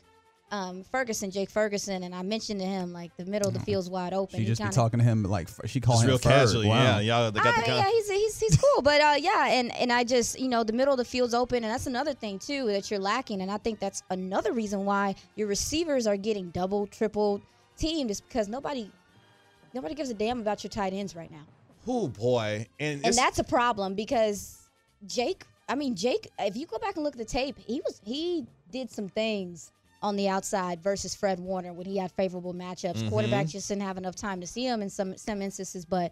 Um, 0.54 0.84
Ferguson, 0.84 1.32
Jake 1.32 1.50
Ferguson, 1.50 2.04
and 2.04 2.14
I 2.14 2.22
mentioned 2.22 2.60
to 2.60 2.66
him 2.68 2.94
like 2.94 3.10
the 3.18 3.26
middle 3.26 3.48
of 3.48 3.56
the 3.56 3.60
field's 3.62 3.90
wide 3.90 4.14
open. 4.14 4.36
She 4.38 4.44
He 4.44 4.48
just 4.48 4.60
be 4.62 4.66
kinda- 4.66 4.76
talking 4.76 5.00
to 5.00 5.04
him 5.04 5.24
like 5.24 5.50
she 5.66 5.80
called 5.82 6.02
him 6.04 6.10
real 6.10 6.20
Ferg. 6.20 6.24
casually. 6.30 6.68
Wow. 6.68 7.00
Yeah, 7.00 7.00
y'all 7.00 7.32
they 7.32 7.40
got 7.40 7.56
Ah, 7.56 7.60
the 7.62 7.66
kind 7.66 7.78
yeah, 7.80 7.90
he's, 7.90 8.08
he's 8.08 8.40
he's 8.40 8.58
cool, 8.58 8.84
but 8.84 9.02
uh, 9.02 9.16
yeah, 9.18 9.48
and 9.48 9.74
and 9.76 9.92
I 9.92 10.04
just 10.04 10.40
you 10.40 10.48
know 10.48 10.64
the 10.64 10.72
middle 10.72 10.94
of 10.94 11.00
the 11.00 11.06
field's 11.06 11.34
open, 11.34 11.64
and 11.64 11.74
that's 11.74 11.88
another 11.88 12.14
thing 12.14 12.38
too 12.38 12.68
that 12.68 12.92
you're 12.92 13.00
lacking, 13.00 13.42
and 13.42 13.50
I 13.52 13.58
think 13.58 13.80
that's 13.80 14.04
another 14.12 14.54
reason 14.54 14.86
why 14.86 15.16
your 15.36 15.48
receivers 15.48 16.06
are 16.06 16.18
getting 16.18 16.52
double, 16.52 16.86
triple 16.86 17.42
teamed 17.76 18.12
is 18.12 18.22
because 18.22 18.48
nobody 18.48 18.92
nobody 19.74 19.96
gives 19.96 20.12
a 20.12 20.14
damn 20.14 20.40
about 20.40 20.64
your 20.64 20.70
tight 20.70 20.94
ends 20.94 21.16
right 21.16 21.32
now, 21.32 21.46
Oh 21.88 22.08
boy, 22.10 22.68
and, 22.80 23.04
and 23.04 23.16
that's 23.16 23.40
a 23.40 23.44
problem 23.44 23.96
because 23.96 24.70
Jake, 25.08 25.46
I 25.68 25.74
mean 25.74 25.96
Jake, 25.96 26.30
if 26.38 26.56
you 26.56 26.68
go 26.68 26.78
back 26.78 26.94
and 26.96 27.04
look 27.04 27.16
at 27.16 27.18
the 27.18 27.26
tape, 27.26 27.58
he 27.58 27.82
was 27.84 28.00
he 28.04 28.46
did 28.72 28.92
some 28.92 29.08
things 29.10 29.72
on 30.04 30.16
the 30.16 30.30
outside 30.30 30.84
versus 30.84 31.16
Fred 31.16 31.40
Warner 31.40 31.74
when 31.74 31.88
he 31.88 31.98
had 31.98 32.12
favorable 32.12 32.54
matchups. 32.54 32.98
Mm-hmm. 32.98 33.16
Quarterbacks 33.16 33.52
just 33.52 33.68
didn't 33.70 33.82
have 33.82 33.98
enough 33.98 34.16
time 34.16 34.40
to 34.42 34.48
see 34.48 34.66
him 34.66 34.82
in 34.82 34.90
some 34.90 35.18
some 35.18 35.42
instances, 35.42 35.86
but. 35.86 36.12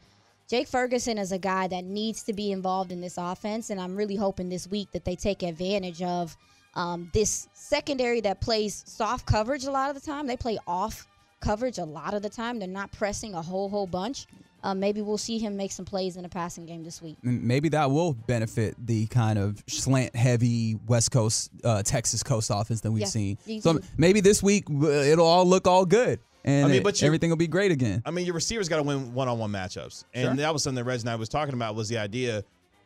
Jake 0.50 0.68
Ferguson 0.68 1.18
is 1.18 1.32
a 1.32 1.38
guy 1.38 1.70
that 1.70 1.86
needs 1.86 2.24
to 2.24 2.34
be 2.34 2.52
involved 2.52 2.92
in 2.92 3.00
this 3.00 3.18
offense, 3.18 3.70
and 3.70 3.80
I'm 3.80 3.96
really 3.96 4.18
hoping 4.18 4.50
this 4.50 4.68
week 4.68 4.92
that 4.92 5.06
they 5.06 5.16
take 5.16 5.44
advantage 5.44 6.02
of 6.02 6.36
um, 6.74 7.10
this 7.14 7.48
secondary 7.54 8.20
that 8.22 8.42
plays 8.42 8.84
soft 8.86 9.26
coverage 9.26 9.64
a 9.64 9.72
lot 9.72 9.90
of 9.90 9.96
the 9.96 10.06
time. 10.06 10.28
They 10.28 10.36
play 10.36 10.58
off 10.68 11.08
coverage 11.42 11.78
a 11.80 11.84
lot 11.86 12.14
of 12.14 12.22
the 12.22 12.30
time. 12.30 12.60
They're 12.60 12.68
not 12.68 12.92
pressing 12.92 13.34
a 13.34 13.42
whole 13.42 13.68
whole 13.70 13.88
bunch. 13.88 14.28
Um, 14.64 14.80
maybe 14.80 15.02
we'll 15.02 15.18
see 15.18 15.40
him 15.40 15.58
make 15.58 15.72
some 15.72 15.86
plays 15.86 16.18
in 16.18 16.24
a 16.26 16.30
passing 16.30 16.68
game 16.68 16.84
this 16.84 17.02
week. 17.02 17.18
Maybe 17.24 17.68
that 17.70 17.90
will 17.90 18.14
benefit 18.14 18.76
the 18.86 19.08
kind 19.08 19.40
of 19.40 19.62
slant 19.68 20.16
heavy 20.16 20.78
West 20.88 21.10
Coast, 21.12 21.50
uh, 21.64 21.82
Texas 21.82 22.22
Coast 22.22 22.52
offense 22.54 22.82
that 22.82 22.92
we've 22.92 23.02
Yeah, 23.02 23.08
seen. 23.08 23.38
So 23.62 23.80
maybe 23.98 24.22
this 24.22 24.44
week 24.44 24.66
uh, 24.70 24.86
it'll 24.88 25.26
all 25.26 25.46
look 25.48 25.66
all 25.68 25.84
good, 25.84 26.20
and 26.46 26.66
I 26.66 26.68
mean, 26.68 26.78
it- 26.78 26.84
but 26.84 27.02
you- 27.02 27.08
everything 27.08 27.32
will 27.32 27.38
be 27.38 27.48
great 27.48 27.72
again. 27.72 28.04
I 28.06 28.12
mean, 28.12 28.24
your 28.26 28.36
receivers 28.36 28.70
got 28.70 28.78
to 28.78 28.84
win 28.84 29.16
one-on-one 29.16 29.52
matchups, 29.52 30.04
and 30.14 30.26
Sure. 30.28 30.36
that 30.36 30.54
was 30.54 30.62
something 30.62 30.76
that 30.84 30.88
Reg 30.90 31.00
and 31.00 31.10
I 31.10 31.16
was 31.16 31.28
talking 31.28 31.56
about. 31.56 31.74
Was 31.74 31.90
the 31.90 31.98
idea 31.98 32.44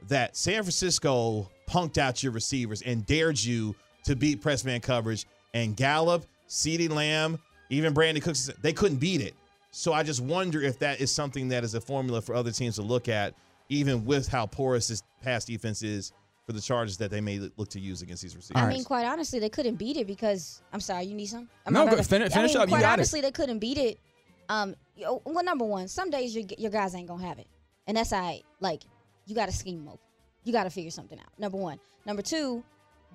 that 0.08 0.38
San 0.38 0.64
Francisco 0.64 1.50
punked 1.68 1.98
out 1.98 2.24
your 2.24 2.32
receivers 2.32 2.84
and 2.84 3.06
dared 3.06 3.42
you 3.44 3.76
to 4.06 4.16
beat 4.16 4.40
press 4.42 4.64
man 4.64 4.80
coverage, 4.80 5.26
and 5.54 5.76
Gallup, 5.76 6.26
CeeDee 6.48 6.90
Lamb, 6.90 7.40
even 7.70 7.94
Brandin 7.94 8.22
Cooks, 8.22 8.50
they 8.62 8.74
couldn't 8.74 8.98
beat 8.98 9.22
it. 9.22 9.34
So 9.72 9.92
I 9.94 10.04
just 10.04 10.22
wonder 10.22 10.62
if 10.62 10.80
that 10.80 11.02
is 11.02 11.12
something 11.12 11.50
that 11.50 11.64
is 11.64 11.76
a 11.76 11.82
formula 11.82 12.22
for 12.22 12.34
other 12.36 12.52
teams 12.52 12.76
to 12.76 12.82
look 12.82 13.10
at, 13.10 13.34
even 13.70 14.06
with 14.06 14.28
how 14.28 14.46
porous 14.46 14.88
this 14.88 15.04
pass 15.22 15.44
defense 15.46 15.84
is 15.84 16.14
for 16.46 16.54
the 16.54 16.62
Chargers 16.62 16.98
that 16.98 17.10
they 17.12 17.20
may 17.22 17.40
look 17.58 17.70
to 17.70 17.80
use 17.80 18.02
against 18.02 18.22
these 18.22 18.36
receivers. 18.36 18.62
I 18.64 18.70
mean, 18.70 18.84
quite 18.84 19.06
honestly, 19.06 19.40
they 19.40 19.50
couldn't 19.50 19.76
beat 19.76 19.98
it 19.98 20.06
because 20.08 20.62
I'm 20.72 20.80
sorry, 20.80 21.06
you 21.06 21.16
need 21.16 21.26
some. 21.26 21.50
Am 21.66 21.74
No, 21.74 21.82
I 21.82 21.86
go- 21.88 21.94
about 21.94 22.06
finish- 22.06 22.36
I 22.36 22.46
mean, 22.46 22.56
up, 22.58 22.68
you 22.68 22.74
Quite 22.74 22.82
got 22.82 22.90
it. 22.90 22.94
honestly, 22.94 23.22
they 23.22 23.32
couldn't 23.32 23.60
beat 23.60 23.78
it. 23.78 24.00
Um, 24.48 24.76
you 24.96 25.06
know, 25.06 25.22
well, 25.26 25.44
number 25.44 25.66
one, 25.66 25.88
some 25.88 26.10
days 26.12 26.36
your 26.36 26.46
your 26.58 26.70
guys 26.72 26.94
ain't 26.94 27.08
gonna 27.08 27.26
have 27.26 27.40
it, 27.40 27.48
and 27.88 27.98
that's 27.98 28.14
all 28.14 28.22
right. 28.22 28.44
Like, 28.60 28.84
you 29.26 29.34
got 29.34 29.48
to 29.48 29.52
scheme 29.52 29.80
them 29.80 29.88
open. 29.88 30.00
You 30.44 30.54
got 30.54 30.66
to 30.66 30.70
figure 30.70 30.92
something 30.92 31.20
out. 31.20 31.38
Number 31.40 31.58
one. 31.58 31.80
Number 32.06 32.22
two, 32.22 32.64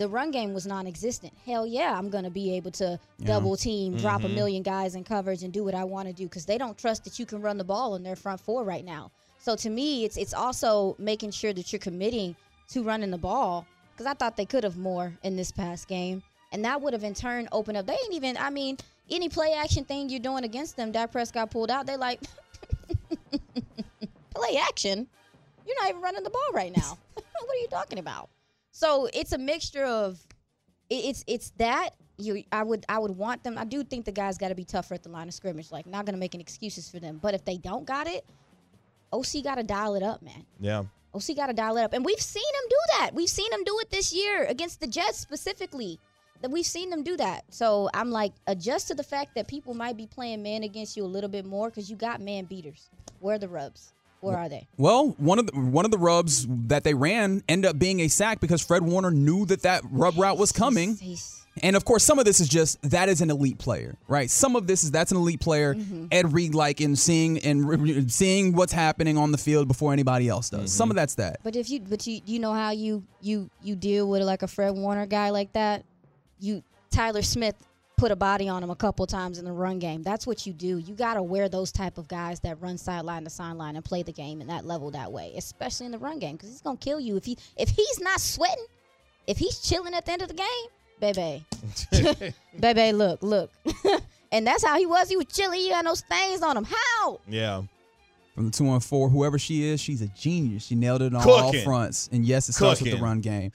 the 0.00 0.08
run 0.08 0.30
game 0.30 0.54
was 0.54 0.66
non-existent. 0.66 1.30
Hell 1.44 1.66
yeah, 1.66 1.94
I'm 1.96 2.08
gonna 2.08 2.30
be 2.30 2.56
able 2.56 2.70
to 2.72 2.98
double 3.22 3.54
team, 3.54 3.98
drop 3.98 4.22
a 4.22 4.24
mm-hmm. 4.24 4.34
million 4.34 4.62
guys 4.62 4.94
in 4.94 5.04
coverage, 5.04 5.42
and 5.42 5.52
do 5.52 5.62
what 5.62 5.74
I 5.74 5.84
want 5.84 6.08
to 6.08 6.14
do 6.14 6.24
because 6.24 6.46
they 6.46 6.56
don't 6.56 6.76
trust 6.78 7.04
that 7.04 7.18
you 7.18 7.26
can 7.26 7.42
run 7.42 7.58
the 7.58 7.64
ball 7.64 7.96
in 7.96 8.02
their 8.02 8.16
front 8.16 8.40
four 8.40 8.64
right 8.64 8.82
now. 8.82 9.10
So 9.40 9.56
to 9.56 9.68
me, 9.68 10.06
it's 10.06 10.16
it's 10.16 10.32
also 10.32 10.96
making 10.98 11.32
sure 11.32 11.52
that 11.52 11.70
you're 11.70 11.80
committing 11.80 12.34
to 12.70 12.82
running 12.82 13.10
the 13.10 13.18
ball 13.18 13.66
because 13.92 14.06
I 14.06 14.14
thought 14.14 14.38
they 14.38 14.46
could 14.46 14.64
have 14.64 14.78
more 14.78 15.12
in 15.22 15.36
this 15.36 15.52
past 15.52 15.86
game, 15.86 16.22
and 16.50 16.64
that 16.64 16.80
would 16.80 16.94
have 16.94 17.04
in 17.04 17.12
turn 17.12 17.46
opened 17.52 17.76
up. 17.76 17.84
They 17.84 17.92
ain't 17.92 18.14
even. 18.14 18.38
I 18.38 18.48
mean, 18.48 18.78
any 19.10 19.28
play 19.28 19.52
action 19.52 19.84
thing 19.84 20.08
you're 20.08 20.18
doing 20.18 20.44
against 20.44 20.78
them, 20.78 20.92
Dak 20.92 21.12
Prescott 21.12 21.50
pulled 21.50 21.70
out. 21.70 21.86
They 21.86 21.98
like 21.98 22.22
play 24.34 24.56
action. 24.66 25.06
You're 25.66 25.76
not 25.78 25.90
even 25.90 26.00
running 26.00 26.24
the 26.24 26.30
ball 26.30 26.52
right 26.54 26.74
now. 26.74 26.96
what 27.12 27.26
are 27.26 27.60
you 27.60 27.68
talking 27.68 27.98
about? 27.98 28.30
So 28.72 29.08
it's 29.12 29.32
a 29.32 29.38
mixture 29.38 29.84
of 29.84 30.18
it's 30.88 31.24
it's 31.26 31.50
that 31.58 31.90
you 32.18 32.44
I 32.52 32.62
would 32.62 32.84
I 32.88 32.98
would 32.98 33.12
want 33.12 33.42
them. 33.44 33.58
I 33.58 33.64
do 33.64 33.82
think 33.82 34.04
the 34.04 34.12
guys 34.12 34.38
got 34.38 34.48
to 34.48 34.54
be 34.54 34.64
tougher 34.64 34.94
at 34.94 35.02
the 35.02 35.08
line 35.08 35.28
of 35.28 35.34
scrimmage. 35.34 35.70
Like 35.70 35.86
not 35.86 36.06
gonna 36.06 36.18
make 36.18 36.34
any 36.34 36.42
excuses 36.42 36.88
for 36.90 37.00
them. 37.00 37.18
But 37.22 37.34
if 37.34 37.44
they 37.44 37.56
don't 37.56 37.84
got 37.84 38.06
it, 38.06 38.24
OC 39.12 39.42
got 39.42 39.56
to 39.56 39.62
dial 39.62 39.94
it 39.94 40.02
up, 40.02 40.22
man. 40.22 40.44
yeah. 40.60 40.84
OC 41.12 41.34
got 41.34 41.46
to 41.48 41.52
dial 41.52 41.76
it 41.76 41.82
up, 41.82 41.92
and 41.92 42.04
we've 42.04 42.20
seen 42.20 42.44
him 42.44 42.68
do 42.68 42.76
that. 42.98 43.10
We've 43.12 43.28
seen 43.28 43.52
him 43.52 43.64
do 43.64 43.76
it 43.80 43.90
this 43.90 44.12
year 44.12 44.44
against 44.44 44.80
the 44.80 44.86
Jets 44.86 45.18
specifically. 45.18 45.98
That 46.40 46.50
we've 46.50 46.64
seen 46.64 46.88
them 46.88 47.02
do 47.02 47.18
that. 47.18 47.44
So 47.50 47.90
I'm 47.92 48.10
like, 48.10 48.32
adjust 48.46 48.88
to 48.88 48.94
the 48.94 49.02
fact 49.02 49.34
that 49.34 49.46
people 49.46 49.74
might 49.74 49.98
be 49.98 50.06
playing 50.06 50.42
man 50.42 50.62
against 50.62 50.96
you 50.96 51.04
a 51.04 51.06
little 51.06 51.28
bit 51.28 51.44
more 51.44 51.68
because 51.68 51.90
you 51.90 51.96
got 51.96 52.20
man 52.22 52.44
beaters. 52.46 52.88
Where 53.18 53.38
the 53.38 53.48
rubs? 53.48 53.92
Where 54.20 54.36
are 54.36 54.48
they? 54.48 54.66
Well, 54.76 55.14
one 55.18 55.38
of 55.38 55.46
the 55.46 55.52
one 55.58 55.84
of 55.84 55.90
the 55.90 55.98
rubs 55.98 56.46
that 56.68 56.84
they 56.84 56.94
ran 56.94 57.42
ended 57.48 57.70
up 57.70 57.78
being 57.78 58.00
a 58.00 58.08
sack 58.08 58.40
because 58.40 58.60
Fred 58.62 58.82
Warner 58.82 59.10
knew 59.10 59.46
that 59.46 59.62
that 59.62 59.82
rub 59.90 60.16
route 60.18 60.38
was 60.38 60.52
coming. 60.52 60.90
He's- 60.90 61.00
he's- 61.00 61.36
And 61.62 61.74
of 61.74 61.84
course, 61.84 62.04
some 62.04 62.18
of 62.20 62.24
this 62.24 62.38
is 62.40 62.48
just 62.48 62.80
that 62.82 63.08
is 63.08 63.20
an 63.20 63.28
elite 63.30 63.58
player, 63.58 63.96
right? 64.08 64.30
Some 64.30 64.54
of 64.56 64.66
this 64.68 64.84
is 64.84 64.92
that's 64.92 65.10
an 65.10 65.16
elite 65.18 65.40
player. 65.40 65.74
Mm-hmm. 65.74 66.06
Ed 66.12 66.32
Reed 66.32 66.54
like 66.54 66.80
in 66.80 66.94
seeing 66.96 67.38
and 67.38 67.68
re- 67.68 67.76
re- 67.76 68.08
seeing 68.08 68.54
what's 68.54 68.72
happening 68.72 69.18
on 69.18 69.32
the 69.32 69.36
field 69.38 69.66
before 69.66 69.92
anybody 69.92 70.28
else 70.28 70.48
does. 70.48 70.72
Some 70.72 70.90
of 70.90 70.96
that's 70.96 71.16
that. 71.16 71.40
But 71.42 71.56
if 71.56 71.68
you, 71.68 71.80
but 71.80 72.06
you, 72.06 72.20
you 72.24 72.38
know 72.38 72.52
how 72.54 72.70
you 72.70 73.02
you 73.20 73.50
you 73.62 73.74
deal 73.74 74.08
with 74.08 74.22
like 74.22 74.42
a 74.42 74.48
Fred 74.48 74.70
Warner 74.76 75.06
guy 75.06 75.30
like 75.30 75.52
that. 75.54 75.84
You 76.38 76.62
Tyler 76.90 77.22
Smith 77.22 77.56
put 78.00 78.10
a 78.10 78.16
body 78.16 78.48
on 78.48 78.62
him 78.62 78.70
a 78.70 78.76
couple 78.76 79.06
times 79.06 79.38
in 79.38 79.44
the 79.44 79.52
run 79.52 79.78
game. 79.78 80.02
That's 80.02 80.26
what 80.26 80.46
you 80.46 80.54
do. 80.54 80.78
You 80.78 80.94
got 80.94 81.14
to 81.14 81.22
wear 81.22 81.50
those 81.50 81.70
type 81.70 81.98
of 81.98 82.08
guys 82.08 82.40
that 82.40 82.58
run 82.60 82.78
sideline 82.78 83.24
to 83.24 83.30
sideline 83.30 83.76
and 83.76 83.84
play 83.84 84.02
the 84.02 84.12
game 84.12 84.40
in 84.40 84.46
that 84.46 84.64
level 84.64 84.90
that 84.92 85.12
way, 85.12 85.34
especially 85.36 85.86
in 85.86 85.92
the 85.92 85.98
run 85.98 86.18
game, 86.18 86.36
because 86.36 86.48
he's 86.48 86.62
gonna 86.62 86.78
kill 86.78 86.98
you 86.98 87.16
if 87.16 87.26
he 87.26 87.36
if 87.58 87.68
he's 87.68 88.00
not 88.00 88.18
sweating, 88.18 88.64
if 89.26 89.36
he's 89.36 89.58
chilling 89.58 89.92
at 89.92 90.06
the 90.06 90.12
end 90.12 90.22
of 90.22 90.28
the 90.28 90.34
game, 90.34 90.66
baby, 90.98 91.44
baby, 92.60 92.92
look, 92.92 93.22
look, 93.22 93.50
and 94.32 94.46
that's 94.46 94.64
how 94.64 94.78
he 94.78 94.86
was. 94.86 95.10
He 95.10 95.18
was 95.18 95.26
chilling. 95.26 95.60
He 95.60 95.68
had 95.68 95.84
no 95.84 95.94
stains 95.94 96.42
on 96.42 96.56
him. 96.56 96.64
How? 96.64 97.20
Yeah. 97.28 97.62
From 98.34 98.46
the 98.46 98.50
two 98.50 98.64
one 98.64 98.80
four, 98.80 99.10
whoever 99.10 99.38
she 99.38 99.68
is, 99.68 99.78
she's 99.78 100.00
a 100.00 100.06
genius. 100.08 100.64
She 100.64 100.74
nailed 100.74 101.02
it 101.02 101.14
on 101.14 101.28
all 101.28 101.52
fronts. 101.52 102.08
And 102.10 102.24
yes, 102.24 102.48
it 102.48 102.54
starts 102.54 102.80
with 102.80 102.92
the 102.92 102.98
run 102.98 103.20
game. 103.20 103.52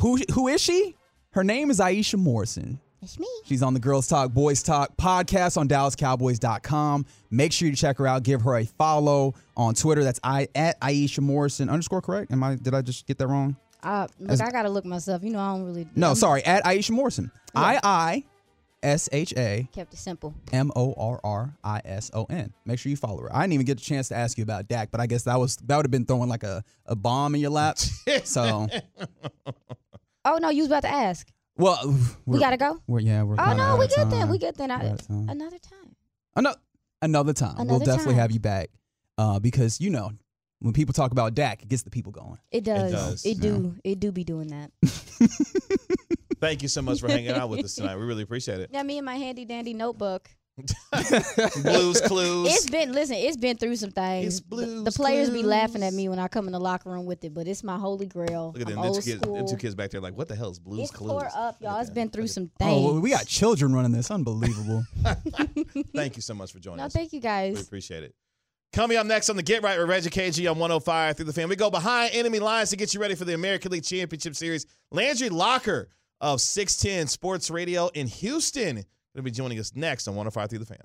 Who 0.00 0.18
who 0.34 0.48
is 0.48 0.60
she? 0.60 0.96
Her 1.30 1.44
name 1.44 1.70
is 1.70 1.80
Iisha 1.80 2.18
Morrison. 2.18 2.78
It's 3.02 3.18
me. 3.18 3.26
She's 3.44 3.62
on 3.62 3.74
the 3.74 3.80
Girls 3.80 4.08
Talk, 4.08 4.32
Boys 4.32 4.62
Talk 4.62 4.96
podcast 4.96 5.56
on 5.58 5.68
DallasCowboys.com. 5.68 7.06
Make 7.30 7.52
sure 7.52 7.68
you 7.68 7.76
check 7.76 7.98
her 7.98 8.06
out. 8.06 8.22
Give 8.22 8.40
her 8.42 8.56
a 8.56 8.64
follow 8.64 9.34
on 9.56 9.74
Twitter. 9.74 10.02
That's 10.02 10.18
I 10.24 10.48
at 10.54 10.80
Iisha 10.80 11.20
Morrison 11.20 11.68
underscore. 11.68 12.00
Correct? 12.00 12.32
Am 12.32 12.42
I? 12.42 12.56
Did 12.56 12.74
I 12.74 12.82
just 12.82 13.06
get 13.06 13.18
that 13.18 13.26
wrong? 13.28 13.56
Uh, 13.82 14.06
look, 14.18 14.40
I 14.40 14.50
gotta 14.50 14.70
look 14.70 14.84
myself. 14.84 15.22
You 15.22 15.30
know, 15.30 15.38
I 15.38 15.52
don't 15.54 15.64
really. 15.66 15.86
No, 15.94 16.08
I'm- 16.08 16.16
sorry. 16.16 16.44
At 16.44 16.64
Iisha 16.64 16.90
Morrison. 16.90 17.30
I 17.54 17.78
I 17.84 18.24
S 18.82 19.08
H 19.12 19.32
A 19.36 19.68
Kept 19.72 19.92
it 19.92 19.98
simple. 19.98 20.34
M 20.52 20.72
O 20.74 20.94
R 20.96 21.20
R 21.22 21.54
I 21.62 21.80
S 21.84 22.10
O 22.14 22.24
N. 22.24 22.52
Make 22.64 22.78
sure 22.78 22.90
you 22.90 22.96
follow 22.96 23.22
her. 23.22 23.34
I 23.34 23.42
didn't 23.42 23.52
even 23.54 23.66
get 23.66 23.80
a 23.80 23.84
chance 23.84 24.08
to 24.08 24.16
ask 24.16 24.36
you 24.38 24.42
about 24.42 24.68
Dak, 24.68 24.90
but 24.90 25.00
I 25.00 25.06
guess 25.06 25.24
that 25.24 25.38
was 25.38 25.56
that 25.66 25.76
would 25.76 25.84
have 25.86 25.90
been 25.90 26.06
throwing 26.06 26.28
like 26.28 26.42
a, 26.44 26.64
a 26.86 26.96
bomb 26.96 27.34
in 27.34 27.40
your 27.40 27.50
lap. 27.50 27.78
so 28.24 28.66
Oh 30.24 30.38
no, 30.38 30.48
you 30.50 30.62
was 30.62 30.66
about 30.68 30.82
to 30.82 30.90
ask. 30.92 31.28
Well, 31.56 31.98
We 32.26 32.38
gotta 32.38 32.56
go. 32.56 32.80
We're, 32.86 33.00
yeah, 33.00 33.22
we're. 33.22 33.36
Oh 33.38 33.54
no, 33.54 33.62
out 33.62 33.78
we 33.78 33.86
of 33.86 33.94
good 33.94 34.10
then. 34.10 34.28
We 34.28 34.38
good 34.38 34.56
then. 34.56 34.70
I, 34.70 34.78
We're 34.78 34.90
out 34.90 35.00
of 35.00 35.08
time. 35.08 35.28
another 35.28 35.58
time. 35.58 35.96
Another 36.34 36.58
another 37.02 37.32
time. 37.32 37.66
we'll 37.66 37.78
definitely 37.78 38.14
time. 38.14 38.20
have 38.20 38.32
you 38.32 38.40
back. 38.40 38.70
Uh, 39.18 39.38
because 39.38 39.80
you 39.80 39.90
know, 39.90 40.12
when 40.60 40.72
people 40.72 40.92
talk 40.92 41.12
about 41.12 41.34
Dak, 41.34 41.62
it 41.62 41.68
gets 41.68 41.82
the 41.82 41.90
people 41.90 42.12
going. 42.12 42.38
It 42.50 42.64
does. 42.64 42.92
does, 42.92 43.26
It, 43.26 43.40
do. 43.40 43.74
It 43.84 44.00
do 44.00 44.12
be 44.12 44.24
doing 44.24 44.48
that. 44.48 44.70
Thank 46.40 46.62
you 46.62 46.68
so 46.68 46.82
much 46.82 47.00
for 47.00 47.08
hanging 47.08 47.30
out 47.30 47.48
with 47.48 47.64
us 47.64 47.74
tonight. 47.74 47.96
We 47.96 48.04
really 48.04 48.22
appreciate 48.22 48.60
it. 48.60 48.70
Yeah, 48.72 48.82
me 48.82 48.98
and 48.98 49.06
my 49.06 49.16
handy 49.16 49.44
dandy 49.44 49.72
notebook. 49.72 50.30
Blues 51.62 52.00
Clues. 52.00 52.48
It's 52.54 52.70
been 52.70 52.92
listen. 52.92 53.16
It's 53.16 53.36
been 53.36 53.56
through 53.56 53.76
some 53.76 53.90
things. 53.90 54.26
It's 54.26 54.40
The- 54.40 54.46
Blues 54.48 54.84
the 54.84 54.90
players 54.92 55.30
be 55.30 55.42
laughing 55.42 55.82
at 55.82 55.92
me 55.92 56.08
when 56.08 56.18
I 56.18 56.28
come 56.28 56.46
in 56.46 56.52
the 56.52 56.58
locker 56.60 56.90
room 56.90 57.04
with 57.06 57.22
it, 57.24 57.34
but 57.34 57.46
it's 57.46 57.62
my 57.62 57.76
holy 57.78 58.06
grail. 58.06 58.52
Look 58.54 58.62
at 58.62 58.68
them, 58.68 58.78
I'm 58.78 58.84
them 58.84 58.92
two, 58.92 58.96
old 58.96 59.04
kids, 59.04 59.20
them 59.20 59.46
two 59.48 59.56
kids 59.56 59.74
back 59.74 59.90
there 59.90 60.00
like, 60.00 60.16
what 60.16 60.28
the 60.28 60.34
hell 60.36 60.50
is 60.50 60.58
Blues 60.58 60.80
It's 60.80 60.90
Clues? 60.90 61.10
tore 61.10 61.26
up, 61.34 61.56
y'all. 61.60 61.72
Look 61.72 61.80
It's 61.82 61.90
at 61.90 61.94
been 61.94 62.08
through 62.10 62.22
Look 62.22 62.30
at 62.30 62.34
some 62.34 62.50
Oh, 62.60 62.64
things. 62.64 62.84
well, 62.84 63.00
we 63.00 63.10
got 63.10 63.26
children 63.26 63.74
running 63.74 63.92
this. 63.92 64.10
Unbelievable. 64.10 64.84
Thank 65.94 66.16
you 66.16 66.22
so 66.22 66.34
much 66.34 66.52
for 66.52 66.58
joining 66.58 66.78
No, 66.78 66.84
us. 66.84 66.92
thank 66.92 67.12
you 67.12 67.20
guys. 67.20 67.50
We 67.50 67.56
guys. 67.56 67.66
appreciate 67.66 68.02
it. 68.04 68.14
Coming 68.72 68.96
up 68.96 69.06
next 69.06 69.30
on 69.30 69.36
the 69.36 69.42
Get 69.42 69.62
Right 69.62 69.78
with 69.78 69.88
Regi 69.88 70.10
KG 70.10 70.50
on 70.50 70.58
105 70.58 71.16
through 71.16 71.26
the 71.26 71.32
fan. 71.32 71.48
We 71.48 71.56
go 71.56 71.70
behind 71.70 72.14
enemy 72.14 72.40
lines 72.40 72.70
to 72.70 72.76
get 72.76 72.92
you 72.94 73.00
ready 73.00 73.14
for 73.14 73.24
the 73.24 73.34
American 73.34 73.72
League 73.72 73.84
Championship 73.84 74.34
Series. 74.36 74.66
Landry 74.90 75.28
Locker 75.30 75.88
of 76.20 76.40
610 76.40 77.06
Sports 77.08 77.50
Radio 77.50 77.88
in 77.88 78.06
Houston 78.06 78.84
to 79.16 79.22
be 79.22 79.30
joining 79.30 79.58
us 79.58 79.74
next 79.74 80.08
on 80.08 80.14
105 80.14 80.50
through 80.50 80.58
the 80.60 80.66
fan. 80.66 80.78